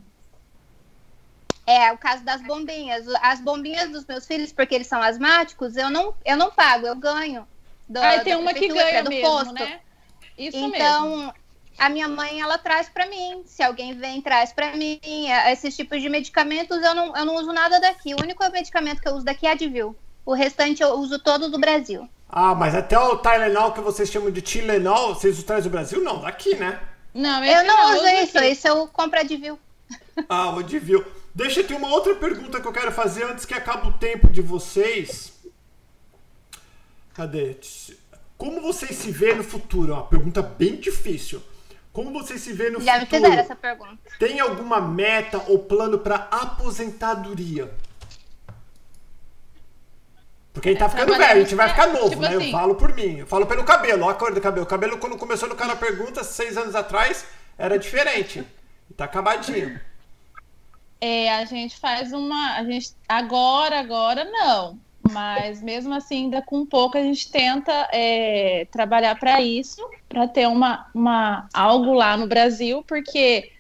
É, 1.67 1.93
o 1.93 1.99
caso 1.99 2.25
das 2.25 2.41
bombinhas. 2.43 3.07
As 3.23 3.41
bombinhas 3.41 3.91
dos 3.91 4.05
meus 4.07 4.27
filhos, 4.27 4.53
porque 4.53 4.75
eles 4.75 4.87
são 4.87 5.01
asmáticos, 5.03 5.77
eu 5.77 5.91
não, 5.91 6.15
eu 6.25 6.37
não 6.37 6.51
pago, 6.51 6.87
eu 6.87 6.97
ganho. 6.97 7.47
Do, 7.89 8.01
Aí 8.01 8.21
tem 8.21 8.37
uma 8.37 8.55
que 8.55 8.69
ganha 8.69 9.03
do 9.03 9.11
mesmo, 9.11 9.29
posto. 9.29 9.53
né? 9.55 9.81
Isso 10.39 10.57
mesmo. 10.59 10.75
Então, 10.77 11.35
a 11.79 11.89
minha 11.89 12.09
mãe, 12.09 12.41
ela 12.41 12.57
traz 12.59 12.89
pra 12.89 13.07
mim. 13.07 13.43
Se 13.47 13.63
alguém 13.63 13.95
vem, 13.95 14.21
traz 14.21 14.53
pra 14.53 14.77
mim. 14.77 15.01
Esses 15.51 15.77
tipos 15.77 16.01
de 16.01 16.09
medicamentos, 16.09 16.83
eu 16.83 16.95
não, 16.95 17.17
eu 17.17 17.25
não 17.25 17.37
uso 17.37 17.53
nada 17.53 17.81
daqui. 17.81 18.15
O 18.15 18.21
único 18.21 18.49
medicamento 18.51 19.01
que 19.01 19.09
eu 19.09 19.15
uso 19.15 19.25
daqui 19.25 19.47
é 19.47 19.53
Advil. 19.53 19.97
O 20.25 20.33
restante 20.35 20.83
eu 20.83 20.91
uso 20.95 21.19
todo 21.19 21.51
do 21.51 21.59
Brasil. 21.59 22.09
Ah, 22.33 22.55
mas 22.55 22.75
até 22.75 22.99
o 22.99 23.17
Tylenol 23.19 23.73
que 23.73 23.81
vocês 23.81 24.09
chamam 24.11 24.31
de 24.31 24.41
Tilenol, 24.41 25.15
vocês 25.15 25.43
trazem 25.43 25.65
do 25.71 25.73
Brasil? 25.73 26.01
Não, 26.03 26.21
daqui, 26.21 26.55
né? 26.57 26.81
Não, 27.13 27.43
Eu 27.45 27.63
esse 27.63 27.65
não 27.65 27.91
uso 27.91 27.99
uso 27.99 28.07
isso, 28.23 28.39
aqui. 28.39 28.49
isso 28.49 28.69
eu 28.69 28.87
compro 28.89 29.19
Advil. 29.21 29.59
Ah, 30.29 30.51
o 30.55 30.59
Advil. 30.61 31.05
Deixa 31.35 31.61
eu 31.61 31.67
ter 31.67 31.75
uma 31.75 31.89
outra 31.89 32.15
pergunta 32.15 32.61
que 32.61 32.67
eu 32.69 32.73
quero 32.73 32.93
fazer 32.93 33.25
antes 33.25 33.45
que 33.45 33.55
acabe 33.55 33.89
o 33.89 33.93
tempo 33.95 34.29
de 34.29 34.43
vocês. 34.43 35.33
Cadê? 37.15 37.57
Como 38.37 38.61
vocês 38.61 38.97
se 38.97 39.11
vê 39.11 39.35
no 39.35 39.43
futuro? 39.45 39.93
É 39.93 39.95
uma 39.97 40.07
pergunta 40.07 40.43
bem 40.43 40.77
difícil. 40.77 41.43
Como 41.93 42.13
você 42.13 42.39
se 42.39 42.53
vê 42.53 42.71
no 42.71 42.81
Já 42.81 42.95
me 42.95 43.01
futuro? 43.07 43.23
fizeram 43.25 43.43
essa 43.43 43.57
pergunta. 43.57 43.99
Tem 44.19 44.39
alguma 44.41 44.81
meta 44.81 45.43
ou 45.49 45.59
plano 45.59 45.99
para 45.99 46.29
aposentadoria? 46.31 47.73
Porque 50.53 50.69
a 50.69 50.73
gente 50.73 50.81
tá 50.81 50.89
ficando 50.89 51.17
velho, 51.17 51.41
a 51.41 51.45
gente 51.45 51.55
vai 51.55 51.69
ficar 51.69 51.87
novo, 51.87 52.11
tipo 52.11 52.23
né? 52.23 52.35
Eu 52.35 52.41
assim. 52.41 52.51
falo 52.51 52.75
por 52.75 52.95
mim. 52.95 53.19
Eu 53.19 53.27
falo 53.27 53.47
pelo 53.47 53.65
cabelo, 53.65 54.05
ó 54.05 54.11
a 54.11 54.15
cor 54.15 54.35
do 54.35 54.41
cabelo. 54.41 54.65
O 54.65 54.69
cabelo, 54.69 54.99
quando 54.99 55.17
começou 55.17 55.49
no 55.49 55.55
cara 55.55 55.77
pergunta, 55.77 56.25
seis 56.25 56.57
anos 56.57 56.75
atrás, 56.75 57.25
era 57.57 57.79
diferente. 57.79 58.45
Tá 58.97 59.05
acabadinho. 59.05 59.81
É, 61.01 61.33
a 61.35 61.45
gente 61.45 61.79
faz 61.79 62.13
uma. 62.13 62.57
A 62.57 62.65
gente, 62.65 62.91
agora, 63.09 63.79
agora 63.79 64.25
não. 64.25 64.79
Mas 65.11 65.63
mesmo 65.63 65.95
assim, 65.95 66.25
ainda 66.25 66.43
com 66.43 66.67
pouco, 66.67 66.99
a 66.99 67.03
gente 67.03 67.31
tenta 67.31 67.89
é, 67.93 68.67
trabalhar 68.71 69.19
para 69.19 69.41
isso, 69.41 69.81
para 70.09 70.29
ter 70.29 70.47
uma, 70.47 70.87
uma, 70.95 71.49
algo 71.55 71.95
lá 71.95 72.17
no 72.17 72.27
Brasil, 72.27 72.85
porque 72.87 73.51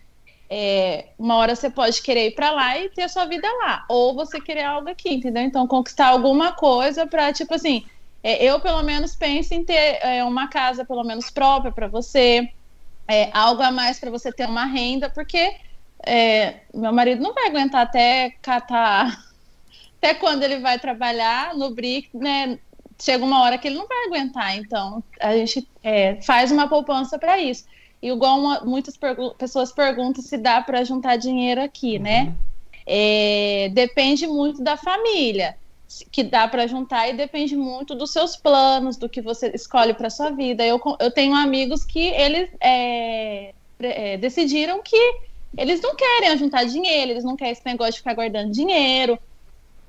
é, 0.51 1.11
uma 1.17 1.37
hora 1.37 1.55
você 1.55 1.71
pode 1.71 2.03
querer 2.03 2.27
ir 2.27 2.35
para 2.35 2.51
lá 2.51 2.77
e 2.77 2.89
ter 2.89 3.05
a 3.05 3.09
sua 3.09 3.25
vida 3.25 3.49
lá, 3.63 3.85
ou 3.89 4.15
você 4.15 4.41
querer 4.41 4.65
algo 4.65 4.91
aqui, 4.91 5.15
entendeu? 5.15 5.45
Então, 5.45 5.65
conquistar 5.65 6.09
alguma 6.09 6.53
coisa 6.53 7.07
para, 7.07 7.33
tipo 7.33 7.55
assim, 7.55 7.87
é, 8.21 8.45
eu 8.45 8.59
pelo 8.59 8.83
menos 8.83 9.15
penso 9.15 9.55
em 9.55 9.65
ter 9.65 10.01
é, 10.03 10.25
uma 10.25 10.49
casa 10.49 10.85
pelo 10.85 11.05
menos 11.05 11.31
própria 11.31 11.71
para 11.71 11.87
você, 11.87 12.51
é, 13.07 13.31
algo 13.33 13.63
a 13.63 13.71
mais 13.71 14.01
para 14.01 14.11
você 14.11 14.33
ter 14.33 14.47
uma 14.47 14.65
renda, 14.65 15.09
porque 15.09 15.55
é, 16.05 16.61
meu 16.75 16.93
marido 16.93 17.23
não 17.23 17.33
vai 17.33 17.47
aguentar 17.47 17.83
até 17.83 18.31
catar, 18.43 19.25
até 19.99 20.15
quando 20.15 20.43
ele 20.43 20.59
vai 20.59 20.81
trabalhar 20.81 21.55
no 21.55 21.71
BRIC, 21.71 22.11
né? 22.17 22.59
Chega 23.01 23.25
uma 23.25 23.41
hora 23.41 23.57
que 23.57 23.69
ele 23.69 23.79
não 23.79 23.87
vai 23.87 24.07
aguentar, 24.07 24.57
então 24.57 25.03
a 25.21 25.35
gente 25.37 25.67
é, 25.83 26.21
faz 26.23 26.51
uma 26.51 26.69
poupança 26.69 27.19
para 27.19 27.39
isso. 27.39 27.65
E 28.03 28.09
igual 28.09 28.39
uma- 28.39 28.61
muitas 28.65 28.97
pergu- 28.97 29.35
pessoas 29.35 29.73
perguntam 29.73 30.23
se 30.23 30.39
dá 30.39 30.61
para 30.63 30.85
juntar 30.85 31.17
dinheiro 31.17 31.61
aqui, 31.61 31.99
né? 31.99 32.35
É, 32.87 33.71
depende 33.73 34.27
muito 34.27 34.63
da 34.63 34.77
família 34.77 35.57
que 36.11 36.23
dá 36.23 36.47
para 36.47 36.67
juntar 36.67 37.09
e 37.09 37.15
depende 37.15 37.57
muito 37.57 37.95
dos 37.95 38.13
seus 38.13 38.37
planos, 38.37 38.97
do 38.97 39.09
que 39.09 39.21
você 39.21 39.51
escolhe 39.55 39.93
para 39.93 40.09
sua 40.09 40.31
vida. 40.31 40.65
Eu, 40.65 40.81
eu 41.01 41.11
tenho 41.11 41.35
amigos 41.35 41.85
que 41.85 41.99
eles 41.99 42.49
é, 42.61 43.53
é, 43.81 44.17
decidiram 44.17 44.81
que 44.83 44.97
eles 45.59 45.81
não 45.81 45.97
querem 45.97 46.39
juntar 46.39 46.65
dinheiro, 46.65 47.11
eles 47.11 47.25
não 47.25 47.37
querem 47.37 47.53
esse 47.53 47.67
negócio 47.67 47.93
de 47.95 47.99
ficar 47.99 48.15
guardando 48.15 48.53
dinheiro 48.53 49.19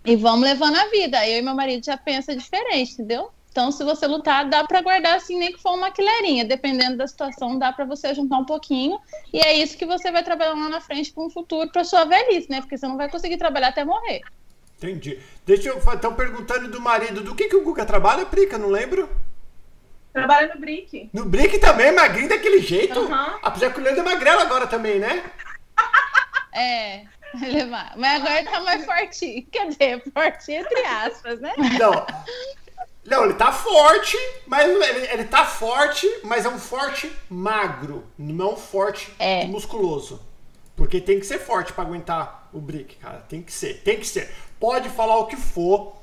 e 0.04 0.16
vamos 0.16 0.42
levando 0.42 0.76
a 0.76 0.88
vida. 0.88 1.28
Eu 1.28 1.38
e 1.40 1.42
meu 1.42 1.54
marido 1.54 1.86
já 1.86 1.98
pensa 1.98 2.36
diferente, 2.36 2.94
entendeu? 2.94 3.30
Então, 3.52 3.70
se 3.70 3.84
você 3.84 4.08
lutar, 4.08 4.50
dá 4.50 4.64
para 4.64 4.82
guardar 4.82 5.18
assim, 5.18 5.38
nem 5.38 5.52
que 5.52 5.62
for 5.62 5.74
uma 5.74 5.92
quileirinha. 5.92 6.46
Dependendo 6.46 6.98
da 6.98 7.06
situação, 7.06 7.60
dá 7.60 7.72
para 7.74 7.84
você 7.84 8.14
juntar 8.14 8.38
um 8.38 8.46
pouquinho. 8.46 8.98
E 9.34 9.40
é 9.40 9.54
isso 9.58 9.78
que 9.78 9.86
você 9.86 10.10
vai 10.10 10.24
trabalhar 10.24 10.54
lá 10.54 10.70
na 10.70 10.80
frente 10.80 11.12
para 11.12 11.24
um 11.24 11.30
futuro, 11.30 11.70
para 11.70 11.84
sua 11.84 12.06
velhice, 12.06 12.50
né? 12.50 12.62
Porque 12.62 12.78
você 12.78 12.88
não 12.88 12.96
vai 12.96 13.10
conseguir 13.10 13.38
trabalhar 13.38 13.68
até 13.68 13.84
morrer. 13.84 14.22
Entendi. 14.78 15.20
Deixa 15.46 15.68
eu. 15.68 15.78
Estão 15.78 16.16
perguntando 16.16 16.70
do 16.70 16.80
marido. 16.80 17.22
Do 17.22 17.36
que, 17.36 17.50
que 17.50 17.56
o 17.58 17.64
Guga 17.64 17.86
trabalha, 17.86 18.26
Prica? 18.26 18.58
Não 18.58 18.70
lembro. 18.70 19.10
Trabalha 20.14 20.54
no 20.54 20.60
Brick. 20.60 21.10
No 21.14 21.26
Brick 21.26 21.60
também, 21.60 21.92
magrinho 21.92 22.30
daquele 22.30 22.60
jeito. 22.60 23.00
Aham. 23.00 23.40
Apesar 23.44 23.74
que 23.74 23.80
o 23.80 23.84
Leandro 23.84 24.02
é 24.02 24.06
magrelo 24.06 24.40
agora 24.40 24.66
também, 24.66 24.98
né? 25.00 25.24
É, 26.54 27.06
ele 27.42 27.64
vai. 27.68 27.92
Mas 27.96 28.22
agora 28.22 28.44
tá 28.44 28.60
mais 28.60 28.84
fortinho. 28.84 29.46
Quer 29.50 29.70
dizer, 29.70 30.04
fortinho 30.14 30.60
entre 30.60 30.86
aspas, 30.86 31.40
né? 31.40 31.54
Não. 31.80 32.06
Não, 33.06 33.26
ele 33.26 33.34
tá 33.34 33.52
forte, 33.52 34.16
mas 34.46 34.70
ele, 34.70 35.08
ele 35.08 35.24
tá 35.26 35.44
forte, 35.46 36.08
mas 36.24 36.46
é 36.46 36.50
um 36.50 36.60
forte 36.60 37.12
magro, 37.30 38.04
não 38.18 38.54
um 38.54 38.58
forte 38.58 39.12
É. 39.18 39.46
musculoso. 39.46 40.22
Porque 40.76 41.02
tem 41.02 41.20
que 41.20 41.26
ser 41.26 41.40
forte 41.40 41.74
pra 41.74 41.84
aguentar 41.84 42.48
o 42.54 42.60
brick, 42.60 42.96
cara. 42.98 43.24
Tem 43.28 43.42
que 43.42 43.52
ser, 43.52 43.82
tem 43.84 44.00
que 44.00 44.08
ser. 44.08 44.32
Pode 44.60 44.90
falar 44.90 45.18
o 45.18 45.26
que 45.28 45.36
for. 45.36 45.94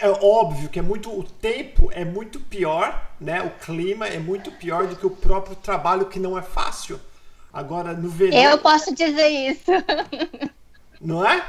É 0.00 0.08
óbvio 0.22 0.68
que 0.70 0.78
é 0.78 0.82
muito 0.82 1.10
o 1.10 1.22
tempo 1.22 1.90
é 1.92 2.04
muito 2.04 2.40
pior, 2.40 3.10
né? 3.20 3.42
O 3.42 3.50
clima 3.64 4.06
é 4.08 4.18
muito 4.18 4.50
pior 4.52 4.86
do 4.86 4.96
que 4.96 5.06
o 5.06 5.10
próprio 5.10 5.54
trabalho 5.56 6.06
que 6.06 6.18
não 6.18 6.38
é 6.38 6.42
fácil. 6.42 6.98
Agora 7.52 7.92
no 7.92 8.08
verão, 8.08 8.36
Eu 8.38 8.58
posso 8.58 8.94
dizer 8.94 9.28
isso. 9.28 9.70
não 11.00 11.24
é? 11.26 11.44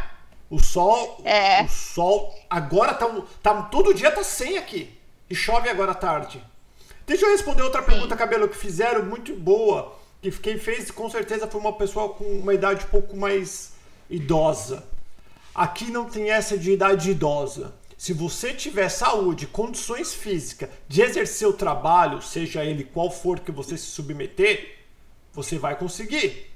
O 0.50 0.58
sol, 0.58 1.22
É. 1.24 1.64
o 1.64 1.70
sol 1.70 2.36
agora 2.50 2.94
tá, 2.94 3.08
tá 3.42 3.62
todo 3.64 3.94
dia 3.94 4.12
tá 4.12 4.24
100 4.24 4.58
aqui 4.58 4.98
e 5.30 5.36
chove 5.36 5.70
agora 5.70 5.92
à 5.92 5.96
tarde. 5.96 6.44
Deixa 7.06 7.26
eu 7.26 7.32
responder 7.32 7.62
outra 7.64 7.82
pergunta, 7.84 8.16
cabelo 8.16 8.48
que 8.48 8.56
fizeram 8.58 9.06
muito 9.06 9.36
boa, 9.36 9.96
que 10.22 10.32
quem 10.32 10.58
fez 10.58 10.90
com 10.92 11.10
certeza 11.10 11.48
foi 11.48 11.62
uma 11.62 11.74
pessoa 11.74 12.10
com 12.10 12.24
uma 12.24 12.54
idade 12.54 12.86
um 12.86 12.90
pouco 12.90 13.16
mais 13.16 13.74
idosa. 14.10 14.84
Aqui 15.54 15.92
não 15.92 16.06
tem 16.06 16.32
essa 16.32 16.58
de 16.58 16.72
idade 16.72 17.12
idosa. 17.12 17.74
Se 17.98 18.14
você 18.14 18.54
tiver 18.54 18.88
saúde, 18.90 19.46
condições 19.46 20.14
físicas 20.14 20.70
de 20.88 21.02
exercer 21.02 21.48
o 21.48 21.54
trabalho, 21.54 22.22
seja 22.22 22.64
ele 22.64 22.84
qual 22.86 23.12
for 23.12 23.40
que 23.40 23.52
você 23.52 23.78
se 23.78 23.88
submeter, 23.88 24.78
você 25.34 25.58
vai 25.58 25.76
conseguir. 25.76 26.50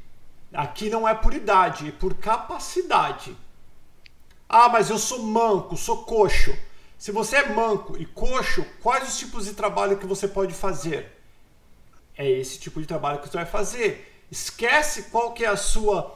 Aqui 0.54 0.90
não 0.90 1.08
é 1.08 1.14
por 1.14 1.34
idade, 1.34 1.90
é 1.90 1.92
por 1.92 2.14
capacidade. 2.14 3.36
Ah, 4.54 4.70
mas 4.70 4.92
eu 4.92 5.00
sou 5.00 5.18
manco, 5.24 5.76
sou 5.76 6.04
coxo. 6.04 6.56
Se 6.96 7.12
você 7.12 7.38
é 7.38 7.50
manco 7.50 7.98
e 7.98 8.06
coxo, 8.06 8.64
quais 8.84 9.10
os 9.10 9.18
tipos 9.18 9.46
de 9.46 9.54
trabalho 9.54 9.98
que 9.98 10.06
você 10.06 10.28
pode 10.28 10.54
fazer? 10.54 11.12
É 12.16 12.30
esse 12.30 12.60
tipo 12.60 12.80
de 12.80 12.86
trabalho 12.86 13.18
que 13.18 13.28
você 13.28 13.38
vai 13.38 13.48
fazer. 13.48 14.24
Esquece 14.30 15.04
qual 15.10 15.34
que 15.34 15.44
é 15.44 15.48
a 15.48 15.58
sua 15.58 16.16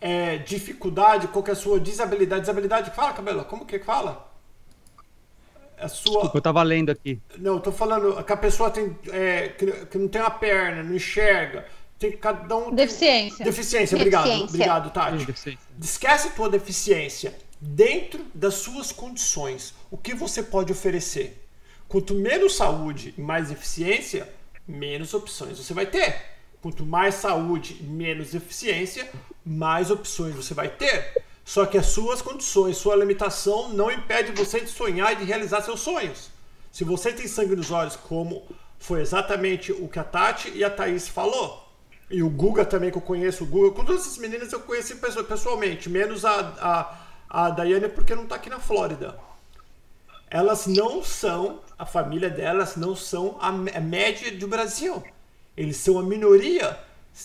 é, 0.00 0.38
dificuldade, 0.38 1.28
qual 1.28 1.44
que 1.44 1.50
é 1.50 1.52
a 1.52 1.56
sua 1.56 1.78
desabilidade. 1.78 2.40
Desabilidade, 2.40 2.90
fala, 2.90 3.12
Cabelo, 3.12 3.44
como 3.44 3.64
que 3.64 3.78
fala? 3.78 4.30
A 5.78 5.86
sua... 5.86 6.14
Desculpa, 6.14 6.38
eu 6.38 6.42
tava 6.42 6.64
lendo 6.64 6.90
aqui. 6.90 7.20
Não, 7.38 7.54
eu 7.54 7.60
tô 7.60 7.70
falando 7.70 8.20
que 8.24 8.32
a 8.32 8.36
pessoa 8.36 8.68
tem, 8.68 8.98
é, 9.12 9.50
que, 9.50 9.86
que 9.86 9.96
não 9.96 10.08
tem 10.08 10.20
uma 10.20 10.30
perna, 10.30 10.82
não 10.82 10.96
enxerga. 10.96 11.64
Tem, 12.00 12.10
cada 12.16 12.56
um 12.56 12.64
tem- 12.64 12.74
Deficiência. 12.74 13.44
Deficiência, 13.44 13.96
obrigado. 13.96 14.24
Deficiência. 14.24 14.48
Obrigado, 14.48 14.90
Tati. 14.90 15.24
Deficiência. 15.24 15.60
Esquece 15.80 16.30
tua 16.30 16.48
deficiência. 16.50 17.45
Dentro 17.66 18.24
das 18.32 18.54
suas 18.54 18.92
condições, 18.92 19.74
o 19.90 19.98
que 19.98 20.14
você 20.14 20.40
pode 20.40 20.70
oferecer? 20.70 21.44
Quanto 21.88 22.14
menos 22.14 22.54
saúde 22.54 23.12
e 23.18 23.20
mais 23.20 23.50
eficiência, 23.50 24.32
menos 24.66 25.12
opções 25.12 25.58
você 25.58 25.74
vai 25.74 25.86
ter. 25.86 26.36
Quanto 26.62 26.86
mais 26.86 27.16
saúde 27.16 27.76
e 27.80 27.82
menos 27.82 28.34
eficiência, 28.34 29.08
mais 29.44 29.90
opções 29.90 30.34
você 30.34 30.54
vai 30.54 30.68
ter. 30.68 31.22
Só 31.44 31.66
que 31.66 31.76
as 31.76 31.86
suas 31.86 32.22
condições, 32.22 32.76
sua 32.76 32.94
limitação 32.94 33.68
não 33.70 33.90
impede 33.90 34.30
você 34.30 34.60
de 34.60 34.70
sonhar 34.70 35.12
e 35.12 35.16
de 35.16 35.24
realizar 35.24 35.60
seus 35.62 35.80
sonhos. 35.80 36.30
Se 36.70 36.84
você 36.84 37.12
tem 37.12 37.26
sangue 37.26 37.56
nos 37.56 37.70
olhos, 37.72 37.96
como 37.96 38.46
foi 38.78 39.00
exatamente 39.00 39.72
o 39.72 39.88
que 39.88 39.98
a 39.98 40.04
Tati 40.04 40.52
e 40.54 40.62
a 40.62 40.70
Thaís 40.70 41.08
falou, 41.08 41.64
e 42.08 42.22
o 42.22 42.30
Guga 42.30 42.64
também, 42.64 42.90
que 42.92 42.98
eu 42.98 43.02
conheço, 43.02 43.42
o 43.42 43.46
Guga, 43.46 43.74
com 43.74 43.84
todas 43.84 44.02
essas 44.02 44.18
meninas 44.18 44.52
eu 44.52 44.60
conheci 44.60 44.94
pesso- 44.96 45.24
pessoalmente, 45.24 45.88
menos 45.88 46.24
a, 46.24 46.40
a, 46.60 47.05
a 47.28 47.50
Daiane 47.50 47.88
porque 47.88 48.14
não 48.14 48.26
tá 48.26 48.36
aqui 48.36 48.50
na 48.50 48.58
Flórida. 48.58 49.18
Elas 50.28 50.66
não 50.66 51.02
são, 51.02 51.60
a 51.78 51.86
família 51.86 52.28
delas 52.28 52.76
não 52.76 52.96
são 52.96 53.36
a 53.40 53.52
média 53.52 54.30
do 54.36 54.48
Brasil. 54.48 55.02
Eles 55.56 55.76
são 55.76 55.98
a 55.98 56.02
minoria. 56.02 56.78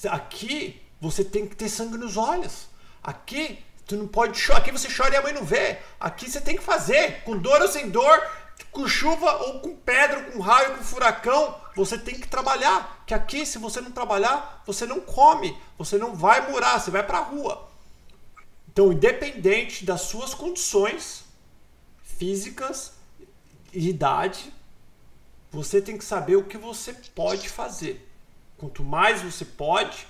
Aqui 0.09 0.81
você 0.99 1.23
tem 1.23 1.47
que 1.47 1.55
ter 1.55 1.67
sangue 1.67 1.97
nos 1.97 2.15
olhos. 2.15 2.67
Aqui 3.03 3.59
tu 3.85 3.97
não 3.97 4.07
pode 4.07 4.37
chorar. 4.37 4.59
Aqui 4.59 4.71
você 4.71 4.87
chora 4.95 5.15
e 5.15 5.17
a 5.17 5.21
mãe 5.21 5.33
não 5.33 5.43
vê. 5.43 5.79
Aqui 5.99 6.29
você 6.29 6.39
tem 6.39 6.55
que 6.55 6.63
fazer, 6.63 7.23
com 7.23 7.37
dor 7.37 7.61
ou 7.61 7.67
sem 7.67 7.89
dor, 7.89 8.29
com 8.71 8.87
chuva 8.87 9.31
ou 9.43 9.59
com 9.59 9.75
pedra, 9.75 10.23
com 10.23 10.39
raio, 10.39 10.77
com 10.77 10.83
furacão, 10.83 11.55
você 11.75 11.97
tem 11.97 12.15
que 12.15 12.27
trabalhar. 12.27 13.03
Que 13.05 13.13
aqui, 13.13 13.45
se 13.45 13.57
você 13.57 13.81
não 13.81 13.91
trabalhar, 13.91 14.61
você 14.65 14.85
não 14.85 14.99
come, 14.99 15.57
você 15.77 15.97
não 15.97 16.15
vai 16.15 16.49
morar, 16.49 16.79
você 16.79 16.91
vai 16.91 17.03
pra 17.03 17.19
rua. 17.19 17.70
Então, 18.71 18.91
independente 18.93 19.83
das 19.85 20.01
suas 20.01 20.33
condições 20.33 21.25
físicas 22.03 22.93
e 23.73 23.89
idade, 23.89 24.53
você 25.51 25.81
tem 25.81 25.97
que 25.97 26.05
saber 26.05 26.37
o 26.37 26.45
que 26.45 26.57
você 26.57 26.93
pode 27.13 27.49
fazer. 27.49 28.07
Quanto 28.57 28.83
mais 28.83 29.21
você 29.21 29.43
pode, 29.43 30.07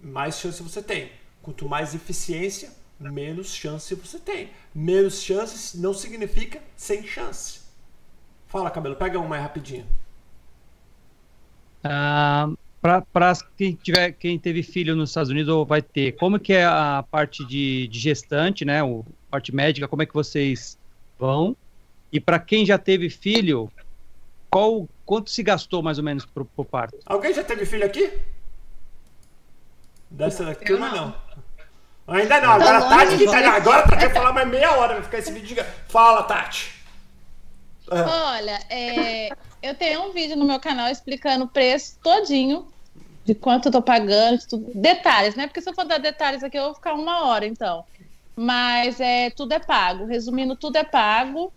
mais 0.00 0.38
chance 0.38 0.62
você 0.62 0.82
tem. 0.82 1.10
Quanto 1.42 1.68
mais 1.68 1.94
eficiência, 1.94 2.72
menos 3.00 3.52
chance 3.52 3.92
você 3.94 4.18
tem. 4.18 4.50
Menos 4.72 5.20
chances 5.20 5.74
não 5.74 5.92
significa 5.92 6.62
sem 6.76 7.04
chance. 7.04 7.62
Fala, 8.46 8.70
cabelo, 8.70 8.94
pega 8.94 9.18
uma 9.18 9.34
aí 9.34 9.42
rapidinho. 9.42 9.86
Ah, 11.82 12.48
para 12.82 13.36
quem 13.56 13.74
tiver 13.74 14.10
quem 14.12 14.36
teve 14.38 14.62
filho 14.62 14.96
nos 14.96 15.10
Estados 15.10 15.30
Unidos 15.30 15.48
ou 15.54 15.64
vai 15.64 15.80
ter, 15.80 16.12
como 16.16 16.38
que 16.40 16.52
é 16.52 16.64
a 16.64 17.04
parte 17.08 17.46
de, 17.46 17.86
de 17.86 17.98
gestante, 18.00 18.64
né? 18.64 18.82
O 18.82 19.04
parte 19.30 19.54
médica, 19.54 19.86
como 19.86 20.02
é 20.02 20.06
que 20.06 20.12
vocês 20.12 20.76
vão? 21.18 21.56
E 22.12 22.18
para 22.20 22.38
quem 22.40 22.66
já 22.66 22.76
teve 22.76 23.08
filho, 23.08 23.70
qual 24.50 24.86
quanto 25.06 25.30
se 25.30 25.42
gastou 25.42 25.80
mais 25.82 25.96
ou 25.98 26.04
menos 26.04 26.26
pro, 26.26 26.44
pro 26.44 26.64
parto? 26.64 26.98
Alguém 27.06 27.32
já 27.32 27.44
teve 27.44 27.64
filho 27.64 27.86
aqui? 27.86 28.12
Dessa 30.10 30.44
da 30.44 30.54
turma 30.54 30.90
não. 30.90 31.14
Ainda 32.08 32.40
não, 32.40 32.50
agora 32.52 32.78
a 32.78 32.82
Tá 32.82 32.88
Tati 32.98 33.16
que 33.16 33.24
tá. 33.24 33.52
Agora 33.56 33.82
Tati 33.84 34.04
vai 34.06 34.10
falar 34.12 34.32
mais 34.32 34.48
meia 34.48 34.72
hora, 34.76 34.94
vai 34.94 35.02
ficar 35.04 35.18
esse 35.18 35.32
vídeo. 35.32 35.54
de- 35.56 35.62
Fala, 35.88 36.24
Tati. 36.24 36.72
Olha, 37.90 38.60
é, 38.68 39.30
eu 39.62 39.74
tenho 39.74 40.02
um 40.08 40.12
vídeo 40.12 40.36
no 40.36 40.44
meu 40.44 40.58
canal 40.58 40.88
explicando 40.90 41.44
o 41.44 41.48
preço 41.48 41.98
todinho 42.02 42.66
de 43.24 43.34
quanto 43.34 43.66
eu 43.66 43.72
tô 43.72 43.80
pagando, 43.82 44.38
de 44.38 44.48
tudo. 44.48 44.70
detalhes, 44.74 45.34
né? 45.36 45.46
Porque 45.46 45.60
se 45.60 45.70
eu 45.70 45.74
for 45.74 45.84
dar 45.84 45.98
detalhes 45.98 46.42
aqui, 46.42 46.58
eu 46.58 46.64
vou 46.64 46.74
ficar 46.74 46.94
uma 46.94 47.26
hora, 47.26 47.46
então. 47.46 47.84
Mas 48.34 48.98
é, 49.00 49.30
tudo 49.30 49.52
é 49.52 49.58
pago. 49.60 50.06
Resumindo, 50.06 50.56
tudo 50.56 50.76
é 50.76 50.84
pago. 50.84 51.52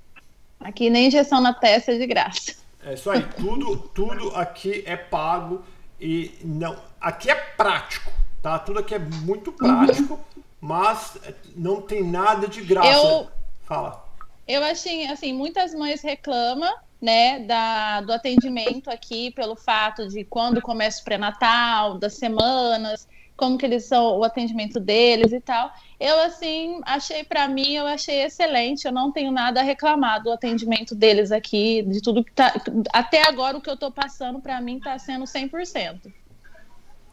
Aqui 0.59 0.89
nem 0.89 1.07
injeção 1.07 1.41
na 1.41 1.53
testa 1.53 1.91
é 1.93 1.97
de 1.97 2.05
graça. 2.05 2.53
É 2.83 2.93
isso 2.93 3.09
aí, 3.09 3.23
tudo, 3.35 3.77
tudo 3.95 4.29
aqui 4.35 4.83
é 4.85 4.95
pago 4.95 5.63
e 5.99 6.31
não. 6.43 6.75
Aqui 7.01 7.31
é 7.31 7.35
prático, 7.35 8.11
tá? 8.43 8.59
Tudo 8.59 8.79
aqui 8.79 8.93
é 8.93 8.99
muito 8.99 9.51
prático, 9.51 10.19
mas 10.61 11.17
não 11.55 11.81
tem 11.81 12.03
nada 12.03 12.47
de 12.47 12.61
graça. 12.61 12.89
Eu- 12.91 13.27
Fala. 13.65 14.05
Eu 14.47 14.63
achei, 14.63 15.07
assim, 15.07 15.33
muitas 15.33 15.73
mães 15.73 16.03
reclamam, 16.03 16.71
né, 17.05 17.39
da, 17.39 18.01
do 18.01 18.11
atendimento 18.11 18.89
aqui, 18.89 19.29
pelo 19.31 19.55
fato 19.55 20.07
de 20.07 20.23
quando 20.23 20.59
começa 20.59 21.01
o 21.01 21.05
pré-natal, 21.05 21.99
das 21.99 22.15
semanas, 22.15 23.07
como 23.37 23.57
que 23.57 23.65
eles 23.65 23.85
são, 23.85 24.17
o 24.17 24.23
atendimento 24.23 24.79
deles 24.79 25.31
e 25.31 25.39
tal. 25.39 25.71
Eu, 25.99 26.19
assim, 26.21 26.81
achei, 26.83 27.23
para 27.23 27.47
mim, 27.47 27.73
eu 27.73 27.85
achei 27.85 28.23
excelente, 28.23 28.85
eu 28.85 28.91
não 28.91 29.11
tenho 29.11 29.31
nada 29.31 29.59
a 29.59 29.63
reclamar 29.63 30.23
do 30.23 30.31
atendimento 30.31 30.95
deles 30.95 31.31
aqui, 31.31 31.83
de 31.83 32.01
tudo 32.01 32.23
que 32.23 32.31
tá, 32.31 32.53
até 32.91 33.27
agora 33.27 33.55
o 33.55 33.61
que 33.61 33.69
eu 33.69 33.77
tô 33.77 33.91
passando, 33.91 34.39
para 34.39 34.59
mim, 34.59 34.79
tá 34.79 34.97
sendo 34.97 35.25
100%. 35.25 36.11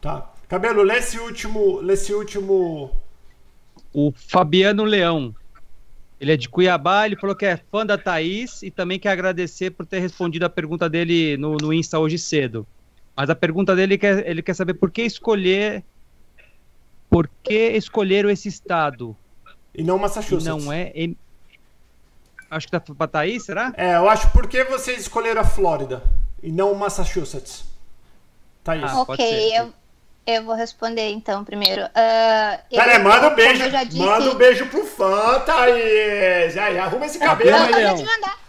Tá. 0.01 0.33
Cabelo, 0.49 0.83
lê 0.83 0.97
esse 0.97 1.17
último. 1.17 1.79
Lê 1.79 1.93
esse 1.93 2.13
último. 2.13 2.91
O 3.93 4.11
Fabiano 4.11 4.83
Leão. 4.83 5.33
Ele 6.23 6.31
é 6.31 6.37
de 6.37 6.47
Cuiabá, 6.47 7.05
ele 7.05 7.17
falou 7.17 7.35
que 7.35 7.45
é 7.45 7.57
fã 7.69 7.85
da 7.85 7.97
Thaís 7.97 8.63
e 8.63 8.71
também 8.71 8.97
quer 8.97 9.09
agradecer 9.09 9.71
por 9.71 9.85
ter 9.85 9.99
respondido 9.99 10.45
a 10.45 10.49
pergunta 10.49 10.89
dele 10.89 11.35
no, 11.35 11.57
no 11.57 11.73
Insta 11.73 11.99
hoje 11.99 12.17
cedo. 12.17 12.65
Mas 13.13 13.29
a 13.29 13.35
pergunta 13.35 13.75
dele 13.75 13.97
quer, 13.97 14.25
ele 14.25 14.41
quer 14.41 14.53
saber 14.53 14.75
por 14.75 14.89
que 14.89 15.01
escolher. 15.01 15.83
Por 17.09 17.29
que 17.43 17.71
escolheram 17.71 18.29
esse 18.29 18.47
estado? 18.47 19.13
E 19.75 19.83
não 19.83 19.97
E 19.97 19.99
Massachusetts. 19.99 20.45
não 20.45 20.71
é. 20.71 20.93
em- 20.95 21.17
Acho 22.49 22.67
que 22.67 22.71
tá 22.71 22.79
pra 22.79 23.05
Thaís, 23.07 23.43
será? 23.43 23.73
É, 23.75 23.95
eu 23.97 24.07
acho 24.09 24.31
por 24.31 24.47
que 24.47 24.63
vocês 24.63 25.01
escolheram 25.01 25.41
a 25.41 25.45
Flórida 25.45 26.01
e 26.41 26.49
não 26.53 26.73
Massachusetts? 26.73 27.65
Isso. 27.65 28.85
Ah, 29.01 29.05
pode 29.05 29.21
ok, 29.21 29.27
ser. 29.49 29.57
eu, 29.59 29.73
eu 30.25 30.43
vou 30.43 30.55
responder 30.55 31.09
então 31.11 31.43
primeiro. 31.43 31.83
Ah, 31.93 32.59
eu- 32.71 32.79
Pera 32.79 32.93
aí, 32.97 33.03
manda 33.03 33.27
um 33.29 33.35
beijo. 33.35 33.63
disse- 33.85 33.97
Manda 33.99 34.31
um 34.31 34.35
beijo 34.35 34.65
pro 34.67 34.85
fã, 34.85 35.39
Thaís. 35.41 36.57
Aí, 36.57 36.77
arruma 36.79 37.05
esse 37.05 37.19
cabelo 37.19 37.51
Não, 37.51 37.65
aí. 37.75 37.95
te 37.95 38.03
mandar. 38.03 38.39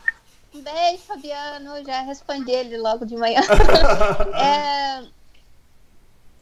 Um 0.55 0.61
beijo, 0.61 1.03
Fabiano. 1.07 1.85
Já 1.85 2.01
respondi 2.03 2.51
ele 2.53 2.77
logo 2.79 3.05
de 3.05 3.16
manhã. 3.16 3.41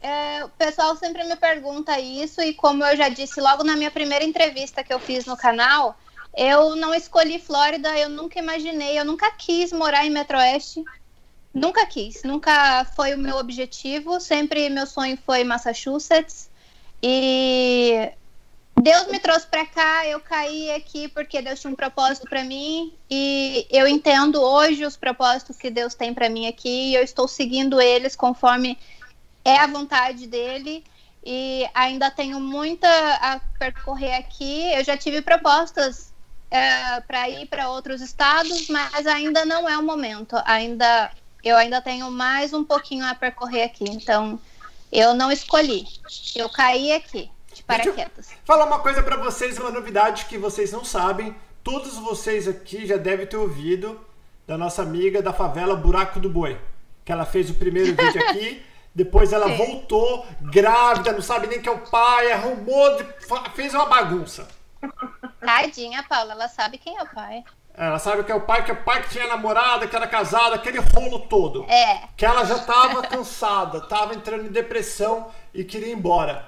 É, 0.01 0.07
é, 0.39 0.45
o 0.45 0.49
pessoal 0.49 0.95
sempre 0.97 1.23
me 1.23 1.35
pergunta 1.35 1.99
isso, 1.99 2.41
e 2.41 2.53
como 2.53 2.83
eu 2.83 2.95
já 2.97 3.09
disse 3.09 3.39
logo 3.39 3.63
na 3.63 3.75
minha 3.75 3.89
primeira 3.89 4.23
entrevista 4.25 4.83
que 4.83 4.93
eu 4.93 4.99
fiz 4.99 5.25
no 5.25 5.37
canal, 5.37 5.97
eu 6.35 6.75
não 6.75 6.93
escolhi 6.93 7.39
Flórida, 7.39 7.97
eu 7.97 8.09
nunca 8.09 8.37
imaginei, 8.37 8.99
eu 8.99 9.05
nunca 9.05 9.31
quis 9.31 9.71
morar 9.71 10.05
em 10.05 10.09
Metroeste. 10.09 10.83
Nunca 11.53 11.85
quis, 11.85 12.23
nunca 12.23 12.83
foi 12.95 13.13
o 13.13 13.17
meu 13.17 13.37
objetivo. 13.37 14.19
Sempre 14.19 14.69
meu 14.69 14.87
sonho 14.87 15.17
foi 15.25 15.43
Massachusetts. 15.43 16.49
E 17.01 18.11
Deus 18.81 19.07
me 19.07 19.19
trouxe 19.19 19.45
para 19.45 19.65
cá, 19.65 20.07
eu 20.07 20.19
caí 20.19 20.71
aqui 20.71 21.07
porque 21.07 21.41
Deus 21.41 21.59
tinha 21.59 21.71
um 21.71 21.75
propósito 21.75 22.27
para 22.27 22.43
mim 22.43 22.91
e 23.09 23.67
eu 23.69 23.87
entendo 23.87 24.41
hoje 24.41 24.85
os 24.85 24.97
propósitos 24.97 25.57
que 25.57 25.69
Deus 25.69 25.93
tem 25.93 26.13
para 26.13 26.29
mim 26.29 26.47
aqui 26.47 26.89
e 26.89 26.95
eu 26.95 27.03
estou 27.03 27.27
seguindo 27.27 27.79
eles 27.79 28.15
conforme 28.15 28.77
é 29.45 29.57
a 29.57 29.67
vontade 29.67 30.25
dele 30.25 30.83
e 31.25 31.69
ainda 31.73 32.09
tenho 32.09 32.39
muita 32.39 32.87
a 32.87 33.39
percorrer 33.59 34.15
aqui. 34.15 34.73
Eu 34.73 34.83
já 34.83 34.97
tive 34.97 35.21
propostas 35.21 36.11
para 37.07 37.29
ir 37.29 37.47
para 37.47 37.69
outros 37.69 38.01
estados, 38.01 38.67
mas 38.69 39.07
ainda 39.07 39.45
não 39.45 39.67
é 39.67 39.77
o 39.77 39.83
momento. 39.83 40.35
Ainda 40.45 41.11
eu 41.43 41.57
ainda 41.57 41.81
tenho 41.81 42.09
mais 42.09 42.53
um 42.53 42.63
pouquinho 42.63 43.05
a 43.05 43.13
percorrer 43.13 43.63
aqui, 43.63 43.83
então 43.83 44.39
eu 44.91 45.13
não 45.13 45.31
escolhi. 45.31 45.85
Eu 46.35 46.49
caí 46.49 46.91
aqui 46.93 47.29
de 47.53 47.63
paraquedas. 47.63 48.31
Falar 48.45 48.65
uma 48.65 48.79
coisa 48.79 49.03
pra 49.03 49.17
vocês, 49.17 49.57
uma 49.57 49.69
novidade 49.69 50.25
que 50.25 50.37
vocês 50.37 50.71
não 50.71 50.85
sabem. 50.85 51.35
Todos 51.63 51.97
vocês 51.97 52.47
aqui 52.47 52.85
já 52.85 52.97
devem 52.97 53.27
ter 53.27 53.37
ouvido 53.37 53.99
da 54.47 54.57
nossa 54.57 54.81
amiga 54.81 55.21
da 55.21 55.33
favela 55.33 55.75
Buraco 55.75 56.19
do 56.19 56.29
Boi. 56.29 56.59
Que 57.03 57.11
ela 57.11 57.25
fez 57.25 57.49
o 57.49 57.55
primeiro 57.55 57.89
vídeo 57.95 58.21
aqui, 58.29 58.63
depois 58.95 59.33
ela 59.33 59.47
Sim. 59.47 59.57
voltou 59.57 60.25
grávida, 60.41 61.11
não 61.11 61.21
sabe 61.21 61.47
nem 61.47 61.61
que 61.61 61.67
é 61.67 61.71
o 61.71 61.79
pai, 61.79 62.31
arrumou, 62.31 62.97
fez 63.53 63.73
uma 63.73 63.85
bagunça. 63.85 64.47
Tadinha, 65.39 66.03
Paula, 66.03 66.33
ela 66.33 66.47
sabe 66.47 66.77
quem 66.77 66.97
é 66.97 67.03
o 67.03 67.07
pai. 67.07 67.43
Ela 67.75 67.97
sabe 67.97 68.23
que 68.23 68.31
é 68.31 68.35
o 68.35 68.41
pai, 68.41 68.63
que 68.63 68.69
é 68.69 68.73
o 68.73 68.83
pai 68.83 69.01
que 69.01 69.09
tinha 69.09 69.27
namorada, 69.27 69.87
que 69.87 69.95
era 69.95 70.07
casada, 70.07 70.55
aquele 70.55 70.79
rolo 70.79 71.21
todo. 71.21 71.65
É, 71.67 72.07
Que 72.15 72.25
ela 72.25 72.43
já 72.43 72.59
tava 72.59 73.01
cansada, 73.07 73.81
tava 73.81 74.13
entrando 74.13 74.45
em 74.45 74.51
depressão 74.51 75.31
e 75.53 75.63
queria 75.63 75.87
ir 75.87 75.93
embora. 75.93 76.47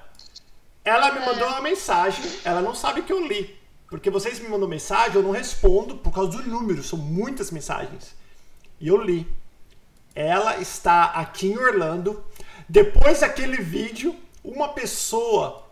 Ela 0.83 1.11
me 1.11 1.25
mandou 1.25 1.47
uma 1.47 1.61
mensagem, 1.61 2.23
ela 2.43 2.61
não 2.61 2.75
sabe 2.75 3.01
que 3.01 3.11
eu 3.11 3.25
li. 3.25 3.59
Porque 3.89 4.09
vocês 4.11 4.39
me 4.39 4.47
mandam 4.47 4.67
mensagem, 4.67 5.15
eu 5.15 5.23
não 5.23 5.31
respondo 5.31 5.95
por 5.97 6.13
causa 6.13 6.31
do 6.31 6.43
número, 6.43 6.83
são 6.83 6.99
muitas 6.99 7.49
mensagens. 7.49 8.15
E 8.79 8.87
eu 8.87 9.01
li. 9.01 9.27
Ela 10.13 10.57
está 10.57 11.05
aqui 11.05 11.47
em 11.47 11.57
Orlando. 11.57 12.23
Depois 12.69 13.21
daquele 13.21 13.57
vídeo, 13.57 14.15
uma 14.43 14.69
pessoa 14.69 15.63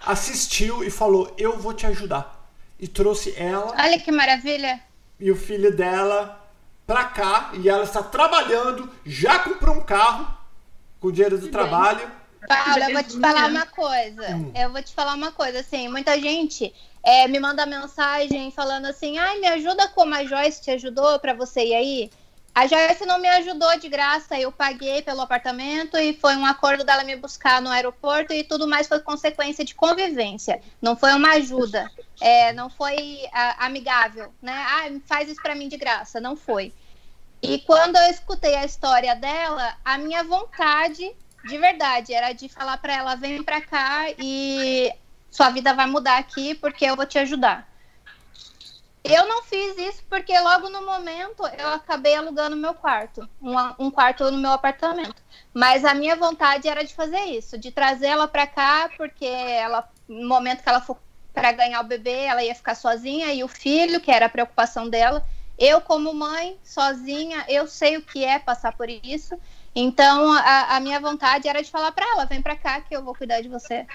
assistiu 0.00 0.82
e 0.82 0.90
falou: 0.90 1.32
Eu 1.36 1.58
vou 1.58 1.72
te 1.74 1.86
ajudar. 1.86 2.35
E 2.78 2.86
trouxe 2.86 3.34
ela 3.36 3.74
olha 3.78 3.98
que 3.98 4.12
maravilha. 4.12 4.80
e 5.18 5.30
o 5.30 5.36
filho 5.36 5.74
dela 5.74 6.46
pra 6.86 7.04
cá 7.04 7.52
e 7.54 7.68
ela 7.68 7.84
está 7.84 8.02
trabalhando, 8.02 8.90
já 9.04 9.38
comprou 9.38 9.74
um 9.74 9.80
carro 9.80 10.26
com 11.00 11.08
o 11.08 11.12
dinheiro 11.12 11.38
do 11.38 11.48
trabalho. 11.48 12.10
Paula, 12.46 12.88
eu 12.88 12.92
vou 12.92 13.02
te 13.02 13.18
falar 13.18 13.50
uma 13.50 13.66
coisa. 13.66 14.36
Hum. 14.36 14.52
Eu 14.54 14.70
vou 14.70 14.82
te 14.82 14.94
falar 14.94 15.14
uma 15.14 15.32
coisa, 15.32 15.60
assim, 15.60 15.88
muita 15.88 16.20
gente 16.20 16.72
é, 17.06 17.28
me 17.28 17.38
manda 17.38 17.64
mensagem 17.64 18.50
falando 18.50 18.86
assim, 18.86 19.16
ai, 19.16 19.38
me 19.38 19.46
ajuda 19.46 19.88
como 19.88 20.12
a 20.14 20.24
Joyce 20.24 20.60
te 20.60 20.72
ajudou 20.72 21.18
pra 21.20 21.34
você 21.34 21.64
ir 21.64 21.74
aí. 21.74 22.10
A 22.56 22.66
Joyce 22.66 23.04
não 23.04 23.18
me 23.18 23.28
ajudou 23.28 23.78
de 23.78 23.86
graça, 23.86 24.40
eu 24.40 24.50
paguei 24.50 25.02
pelo 25.02 25.20
apartamento 25.20 25.94
e 25.98 26.14
foi 26.14 26.34
um 26.36 26.46
acordo 26.46 26.84
dela 26.84 27.04
me 27.04 27.14
buscar 27.14 27.60
no 27.60 27.68
aeroporto 27.68 28.32
e 28.32 28.42
tudo 28.42 28.66
mais 28.66 28.88
foi 28.88 28.98
consequência 29.00 29.62
de 29.62 29.74
convivência. 29.74 30.62
Não 30.80 30.96
foi 30.96 31.12
uma 31.12 31.32
ajuda, 31.32 31.86
é, 32.18 32.54
não 32.54 32.70
foi 32.70 33.28
ah, 33.30 33.66
amigável, 33.66 34.32
né? 34.40 34.54
Ah, 34.56 34.88
faz 35.06 35.28
isso 35.28 35.42
pra 35.42 35.54
mim 35.54 35.68
de 35.68 35.76
graça, 35.76 36.18
não 36.18 36.34
foi. 36.34 36.72
E 37.42 37.58
quando 37.58 37.96
eu 37.96 38.10
escutei 38.10 38.54
a 38.54 38.64
história 38.64 39.14
dela, 39.14 39.76
a 39.84 39.98
minha 39.98 40.24
vontade, 40.24 41.14
de 41.44 41.58
verdade, 41.58 42.14
era 42.14 42.32
de 42.32 42.48
falar 42.48 42.78
pra 42.78 42.94
ela: 42.94 43.16
vem 43.16 43.42
pra 43.42 43.60
cá 43.60 44.06
e 44.18 44.90
sua 45.30 45.50
vida 45.50 45.74
vai 45.74 45.84
mudar 45.84 46.16
aqui 46.16 46.54
porque 46.54 46.86
eu 46.86 46.96
vou 46.96 47.04
te 47.04 47.18
ajudar. 47.18 47.68
Eu 49.08 49.28
não 49.28 49.42
fiz 49.42 49.78
isso 49.78 50.02
porque 50.08 50.38
logo 50.40 50.68
no 50.68 50.84
momento 50.84 51.46
eu 51.58 51.68
acabei 51.68 52.16
alugando 52.16 52.56
meu 52.56 52.74
quarto, 52.74 53.28
um, 53.40 53.54
um 53.78 53.90
quarto 53.90 54.30
no 54.30 54.38
meu 54.38 54.50
apartamento. 54.50 55.22
Mas 55.54 55.84
a 55.84 55.94
minha 55.94 56.16
vontade 56.16 56.68
era 56.68 56.84
de 56.84 56.92
fazer 56.92 57.20
isso, 57.26 57.56
de 57.56 57.70
trazer 57.70 58.08
ela 58.08 58.26
pra 58.26 58.46
cá, 58.46 58.90
porque 58.96 59.24
ela, 59.24 59.88
no 60.08 60.28
momento 60.28 60.62
que 60.62 60.68
ela 60.68 60.80
for 60.80 60.98
para 61.32 61.52
ganhar 61.52 61.80
o 61.82 61.84
bebê, 61.84 62.24
ela 62.24 62.42
ia 62.42 62.54
ficar 62.54 62.74
sozinha 62.74 63.32
e 63.32 63.44
o 63.44 63.48
filho, 63.48 64.00
que 64.00 64.10
era 64.10 64.26
a 64.26 64.30
preocupação 64.30 64.88
dela. 64.88 65.24
Eu, 65.58 65.80
como 65.80 66.12
mãe, 66.12 66.58
sozinha, 66.64 67.44
eu 67.48 67.66
sei 67.66 67.96
o 67.96 68.02
que 68.02 68.24
é 68.24 68.38
passar 68.38 68.72
por 68.72 68.88
isso. 68.88 69.38
Então, 69.74 70.32
a, 70.32 70.76
a 70.76 70.80
minha 70.80 70.98
vontade 70.98 71.48
era 71.48 71.62
de 71.62 71.70
falar 71.70 71.92
para 71.92 72.06
ela: 72.12 72.26
vem 72.26 72.42
para 72.42 72.56
cá 72.56 72.80
que 72.80 72.94
eu 72.96 73.04
vou 73.04 73.14
cuidar 73.14 73.40
de 73.40 73.48
você. 73.48 73.86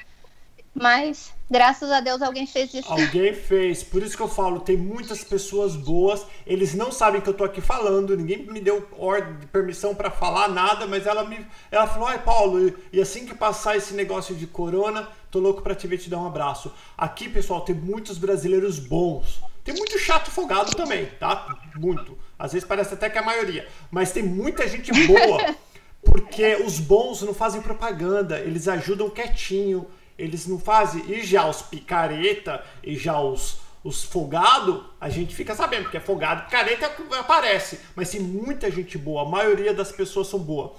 Mas, 0.74 1.34
graças 1.50 1.92
a 1.92 2.00
Deus, 2.00 2.22
alguém 2.22 2.48
fez 2.48 2.74
isso. 2.74 2.92
Alguém 2.92 3.34
fez, 3.34 3.84
por 3.84 4.02
isso 4.02 4.16
que 4.16 4.24
eu 4.24 4.28
falo, 4.28 4.62
tem 4.62 4.78
muitas 4.78 5.22
pessoas 5.24 5.76
boas, 5.76 6.26
eles 6.48 6.74
não 6.74 6.92
sabem 6.92 7.20
que 7.20 7.28
eu 7.28 7.34
tô 7.34 7.44
aqui 7.44 7.60
falando, 7.60 8.16
ninguém 8.16 8.46
me 8.46 8.62
deu 8.62 8.88
ordem 8.98 9.38
de 9.38 9.48
permissão 9.48 9.94
pra 9.94 10.10
falar 10.10 10.48
nada, 10.48 10.88
mas 10.88 11.06
ela 11.06 11.26
me 11.26 11.46
ela 11.70 11.88
falou: 11.88 12.08
"Ai, 12.08 12.24
Paulo, 12.24 12.68
e, 12.68 12.74
e 12.94 13.02
assim 13.02 13.26
que 13.26 13.36
passar 13.36 13.76
esse 13.76 13.94
negócio 13.94 14.34
de 14.34 14.48
corona, 14.48 15.10
tô 15.30 15.40
louco 15.40 15.62
pra 15.62 15.76
te 15.76 15.88
ver 15.88 15.98
te 15.98 16.10
dar 16.10 16.20
um 16.20 16.28
abraço". 16.28 16.72
Aqui, 16.98 17.28
pessoal, 17.28 17.62
tem 17.62 17.76
muitos 17.76 18.18
brasileiros 18.18 18.80
bons. 18.80 19.42
Tem 19.64 19.76
muito 19.76 20.00
chato 20.00 20.32
folgado 20.32 20.72
também, 20.72 21.06
tá? 21.20 21.48
Muito. 21.76 22.18
Às 22.40 22.54
vezes 22.54 22.68
parece 22.68 22.94
até 22.94 23.10
que 23.10 23.18
é 23.18 23.22
a 23.22 23.26
maioria, 23.26 23.68
mas 23.92 24.12
tem 24.12 24.24
muita 24.24 24.68
gente 24.68 24.92
boa. 25.06 25.56
Porque 26.04 26.56
os 26.56 26.80
bons 26.80 27.22
não 27.22 27.34
fazem 27.34 27.62
propaganda, 27.62 28.40
eles 28.40 28.68
ajudam 28.68 29.08
quietinho, 29.08 29.86
eles 30.22 30.46
não 30.46 30.60
fazem. 30.60 31.04
E 31.12 31.24
já 31.24 31.48
os 31.48 31.62
picareta 31.62 32.64
e 32.84 32.96
já 32.96 33.20
os, 33.20 33.58
os 33.84 34.04
folgado, 34.04 34.86
a 35.00 35.10
gente 35.10 35.36
fica 35.36 35.56
sabendo, 35.56 35.84
porque 35.84 35.98
é 35.98 36.02
folgado, 36.02 36.44
picareta 36.44 36.92
aparece. 37.18 37.80
Mas 37.96 38.12
tem 38.12 38.22
muita 38.22 38.70
gente 38.70 38.98
boa, 38.98 39.24
a 39.24 39.30
maioria 39.30 39.74
das 39.74 39.92
pessoas 39.92 40.28
são 40.28 40.40
boas. 40.40 40.72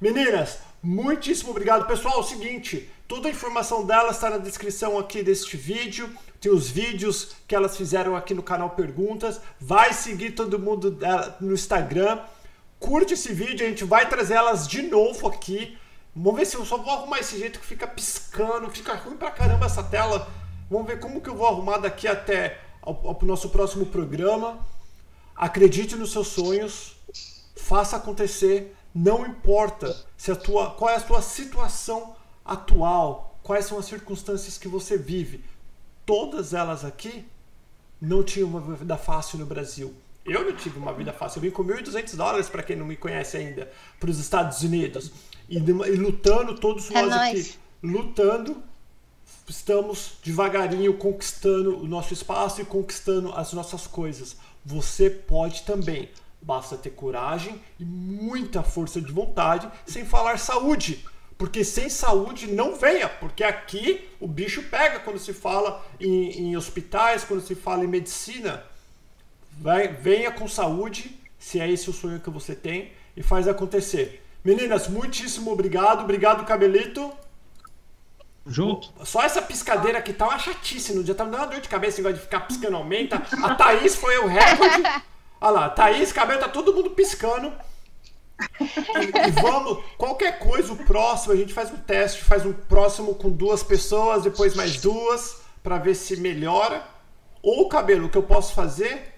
Meninas, 0.00 0.58
muitíssimo 0.82 1.50
obrigado. 1.50 1.86
Pessoal, 1.86 2.16
é 2.16 2.20
o 2.20 2.22
seguinte, 2.22 2.90
toda 3.06 3.28
a 3.28 3.30
informação 3.30 3.84
delas 3.84 4.16
está 4.16 4.30
na 4.30 4.38
descrição 4.38 4.98
aqui 4.98 5.22
deste 5.22 5.56
vídeo. 5.56 6.10
Tem 6.40 6.52
os 6.52 6.68
vídeos 6.68 7.34
que 7.48 7.54
elas 7.54 7.76
fizeram 7.76 8.14
aqui 8.14 8.34
no 8.34 8.42
canal 8.42 8.70
Perguntas. 8.70 9.40
Vai 9.60 9.92
seguir 9.92 10.32
todo 10.32 10.58
mundo 10.58 10.98
no 11.40 11.54
Instagram. 11.54 12.18
Curte 12.78 13.14
esse 13.14 13.32
vídeo, 13.32 13.66
a 13.66 13.68
gente 13.68 13.84
vai 13.84 14.08
trazer 14.08 14.34
elas 14.34 14.68
de 14.68 14.82
novo 14.82 15.28
aqui. 15.28 15.78
Vamos 16.16 16.40
ver 16.40 16.46
se 16.46 16.56
eu 16.56 16.64
só 16.64 16.78
vou 16.78 16.90
arrumar 16.94 17.18
esse 17.18 17.38
jeito 17.38 17.60
que 17.60 17.66
fica 17.66 17.86
piscando, 17.86 18.70
fica 18.70 18.94
ruim 18.94 19.18
pra 19.18 19.30
caramba 19.30 19.66
essa 19.66 19.82
tela. 19.82 20.26
Vamos 20.70 20.86
ver 20.86 20.98
como 20.98 21.20
que 21.20 21.28
eu 21.28 21.36
vou 21.36 21.46
arrumar 21.46 21.76
daqui 21.76 22.08
até 22.08 22.58
o 22.82 23.26
nosso 23.26 23.50
próximo 23.50 23.84
programa. 23.84 24.58
Acredite 25.34 25.94
nos 25.94 26.12
seus 26.12 26.28
sonhos, 26.28 26.96
faça 27.54 27.96
acontecer 27.96 28.74
não 28.94 29.26
importa 29.26 29.94
se 30.16 30.32
a 30.32 30.36
tua, 30.36 30.70
qual 30.70 30.90
é 30.90 30.96
a 30.96 31.00
tua 31.00 31.20
situação 31.20 32.16
atual, 32.42 33.38
quais 33.42 33.66
são 33.66 33.78
as 33.78 33.84
circunstâncias 33.84 34.56
que 34.56 34.68
você 34.68 34.96
vive. 34.96 35.44
Todas 36.06 36.54
elas 36.54 36.82
aqui 36.82 37.28
não 38.00 38.22
tinham 38.22 38.48
uma 38.48 38.74
vida 38.74 38.96
fácil 38.96 39.38
no 39.38 39.44
Brasil. 39.44 39.94
Eu 40.24 40.44
não 40.44 40.56
tive 40.56 40.78
uma 40.78 40.94
vida 40.94 41.12
fácil. 41.12 41.38
Eu 41.38 41.42
vim 41.42 41.50
com 41.50 41.62
1.200 41.62 42.16
dólares, 42.16 42.48
para 42.48 42.62
quem 42.62 42.74
não 42.74 42.86
me 42.86 42.96
conhece 42.96 43.36
ainda, 43.36 43.70
para 44.00 44.08
os 44.08 44.18
Estados 44.18 44.62
Unidos. 44.62 45.12
E, 45.48 45.58
e, 45.58 45.60
lutando, 45.60 46.54
todos 46.56 46.90
é 46.90 47.02
nós 47.02 47.12
aqui, 47.12 47.54
lutando, 47.82 48.62
estamos 49.48 50.14
devagarinho 50.24 50.94
conquistando 50.94 51.78
o 51.78 51.86
nosso 51.86 52.12
espaço 52.12 52.60
e 52.60 52.64
conquistando 52.64 53.32
as 53.32 53.52
nossas 53.52 53.86
coisas. 53.86 54.36
Você 54.64 55.08
pode 55.08 55.62
também. 55.62 56.08
Basta 56.42 56.76
ter 56.76 56.90
coragem 56.90 57.60
e 57.78 57.84
muita 57.84 58.62
força 58.62 59.00
de 59.00 59.10
vontade, 59.10 59.68
sem 59.84 60.04
falar 60.04 60.38
saúde. 60.38 61.04
Porque 61.38 61.62
sem 61.64 61.88
saúde 61.90 62.46
não 62.46 62.76
venha, 62.76 63.08
porque 63.08 63.44
aqui 63.44 64.08
o 64.18 64.26
bicho 64.26 64.62
pega 64.64 65.00
quando 65.00 65.18
se 65.18 65.34
fala 65.34 65.84
em, 66.00 66.30
em 66.30 66.56
hospitais, 66.56 67.24
quando 67.24 67.42
se 67.42 67.54
fala 67.54 67.84
em 67.84 67.88
medicina. 67.88 68.64
Vai, 69.58 69.88
venha 69.88 70.30
com 70.30 70.48
saúde, 70.48 71.18
se 71.38 71.60
é 71.60 71.70
esse 71.70 71.90
o 71.90 71.92
sonho 71.92 72.20
que 72.20 72.30
você 72.30 72.54
tem, 72.54 72.92
e 73.16 73.22
faz 73.22 73.46
acontecer. 73.46 74.25
Meninas, 74.46 74.86
muitíssimo 74.86 75.50
obrigado. 75.50 76.04
Obrigado, 76.04 76.46
Cabelito. 76.46 77.12
Junto. 78.46 78.92
Só 79.04 79.24
essa 79.24 79.42
piscadeira 79.42 79.98
aqui 79.98 80.12
tá 80.12 80.28
uma 80.28 80.38
chatice 80.38 80.94
no 80.94 81.02
dia. 81.02 81.16
Tá 81.16 81.24
me 81.24 81.32
dando 81.32 81.40
uma 81.40 81.48
dor 81.48 81.60
de 81.60 81.68
cabeça 81.68 81.98
igual 81.98 82.14
de 82.14 82.20
ficar 82.20 82.42
piscando 82.46 82.76
aumenta. 82.76 83.20
A 83.42 83.56
Thaís 83.56 83.96
foi 83.96 84.16
o 84.18 84.28
recorde. 84.28 85.02
Olha 85.40 85.50
lá, 85.50 85.68
Thaís, 85.70 86.12
cabelo, 86.12 86.38
tá 86.38 86.48
todo 86.48 86.72
mundo 86.72 86.90
piscando. 86.90 87.52
E, 88.60 89.28
e, 89.28 89.30
vamos, 89.32 89.84
qualquer 89.98 90.38
coisa, 90.38 90.72
o 90.72 90.76
próximo, 90.76 91.32
a 91.32 91.36
gente 91.36 91.52
faz 91.52 91.72
um 91.72 91.78
teste, 91.78 92.22
faz 92.22 92.46
um 92.46 92.52
próximo 92.52 93.16
com 93.16 93.30
duas 93.30 93.64
pessoas, 93.64 94.22
depois 94.22 94.54
mais 94.54 94.80
duas, 94.80 95.40
para 95.60 95.76
ver 95.76 95.96
se 95.96 96.18
melhora. 96.18 96.86
Ou 97.42 97.68
cabelo, 97.68 98.06
o 98.06 98.08
que 98.08 98.16
eu 98.16 98.22
posso 98.22 98.54
fazer, 98.54 99.12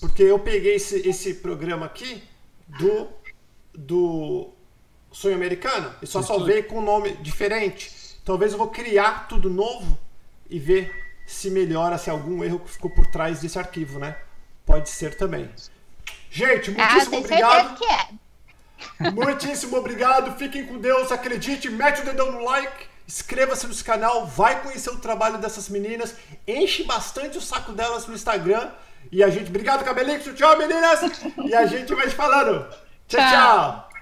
porque 0.00 0.22
eu 0.22 0.38
peguei 0.38 0.76
esse, 0.76 1.06
esse 1.06 1.34
programa 1.34 1.84
aqui 1.84 2.22
do, 2.66 3.08
do 3.74 4.54
Sonho 5.12 5.34
Americano, 5.34 5.94
e 6.00 6.06
só 6.06 6.22
só 6.22 6.38
veio 6.38 6.64
com 6.64 6.78
um 6.78 6.84
nome 6.84 7.12
diferente. 7.16 7.90
Talvez 8.24 8.52
eu 8.52 8.58
vou 8.58 8.68
criar 8.68 9.26
tudo 9.28 9.50
novo 9.50 9.98
e 10.48 10.58
ver 10.58 10.92
se 11.26 11.50
melhora, 11.50 11.98
se 11.98 12.10
algum 12.10 12.42
erro 12.44 12.60
ficou 12.66 12.90
por 12.90 13.06
trás 13.06 13.40
desse 13.40 13.58
arquivo, 13.58 13.98
né? 13.98 14.16
Pode 14.64 14.88
ser 14.88 15.14
também. 15.16 15.48
Gente, 16.30 16.70
ah, 16.78 16.92
muitíssimo 16.92 17.16
ah, 17.16 17.20
obrigado. 17.20 17.76
Que 17.76 17.84
é. 17.84 18.08
Muitíssimo 19.10 19.76
obrigado. 19.76 20.38
Fiquem 20.38 20.64
com 20.64 20.78
Deus. 20.78 21.10
Acredite, 21.10 21.68
mete 21.70 22.02
o 22.02 22.04
dedão 22.04 22.30
no 22.32 22.44
like. 22.44 22.90
Inscreva-se 23.06 23.66
no 23.66 23.74
canal, 23.82 24.24
vai 24.24 24.62
conhecer 24.62 24.90
o 24.90 24.98
trabalho 24.98 25.38
dessas 25.38 25.68
meninas, 25.68 26.14
enche 26.46 26.84
bastante 26.84 27.36
o 27.36 27.40
saco 27.40 27.72
delas 27.72 28.06
no 28.06 28.14
Instagram. 28.14 28.70
E 29.10 29.24
a 29.24 29.28
gente, 29.28 29.48
obrigado, 29.48 29.84
Cabelinho, 29.84 30.20
tchau, 30.32 30.56
meninas! 30.56 31.00
E 31.44 31.52
a 31.52 31.66
gente 31.66 31.92
vai 31.92 32.08
falando. 32.08 32.68
Tchau, 33.08 33.20
tchau! 33.20 33.89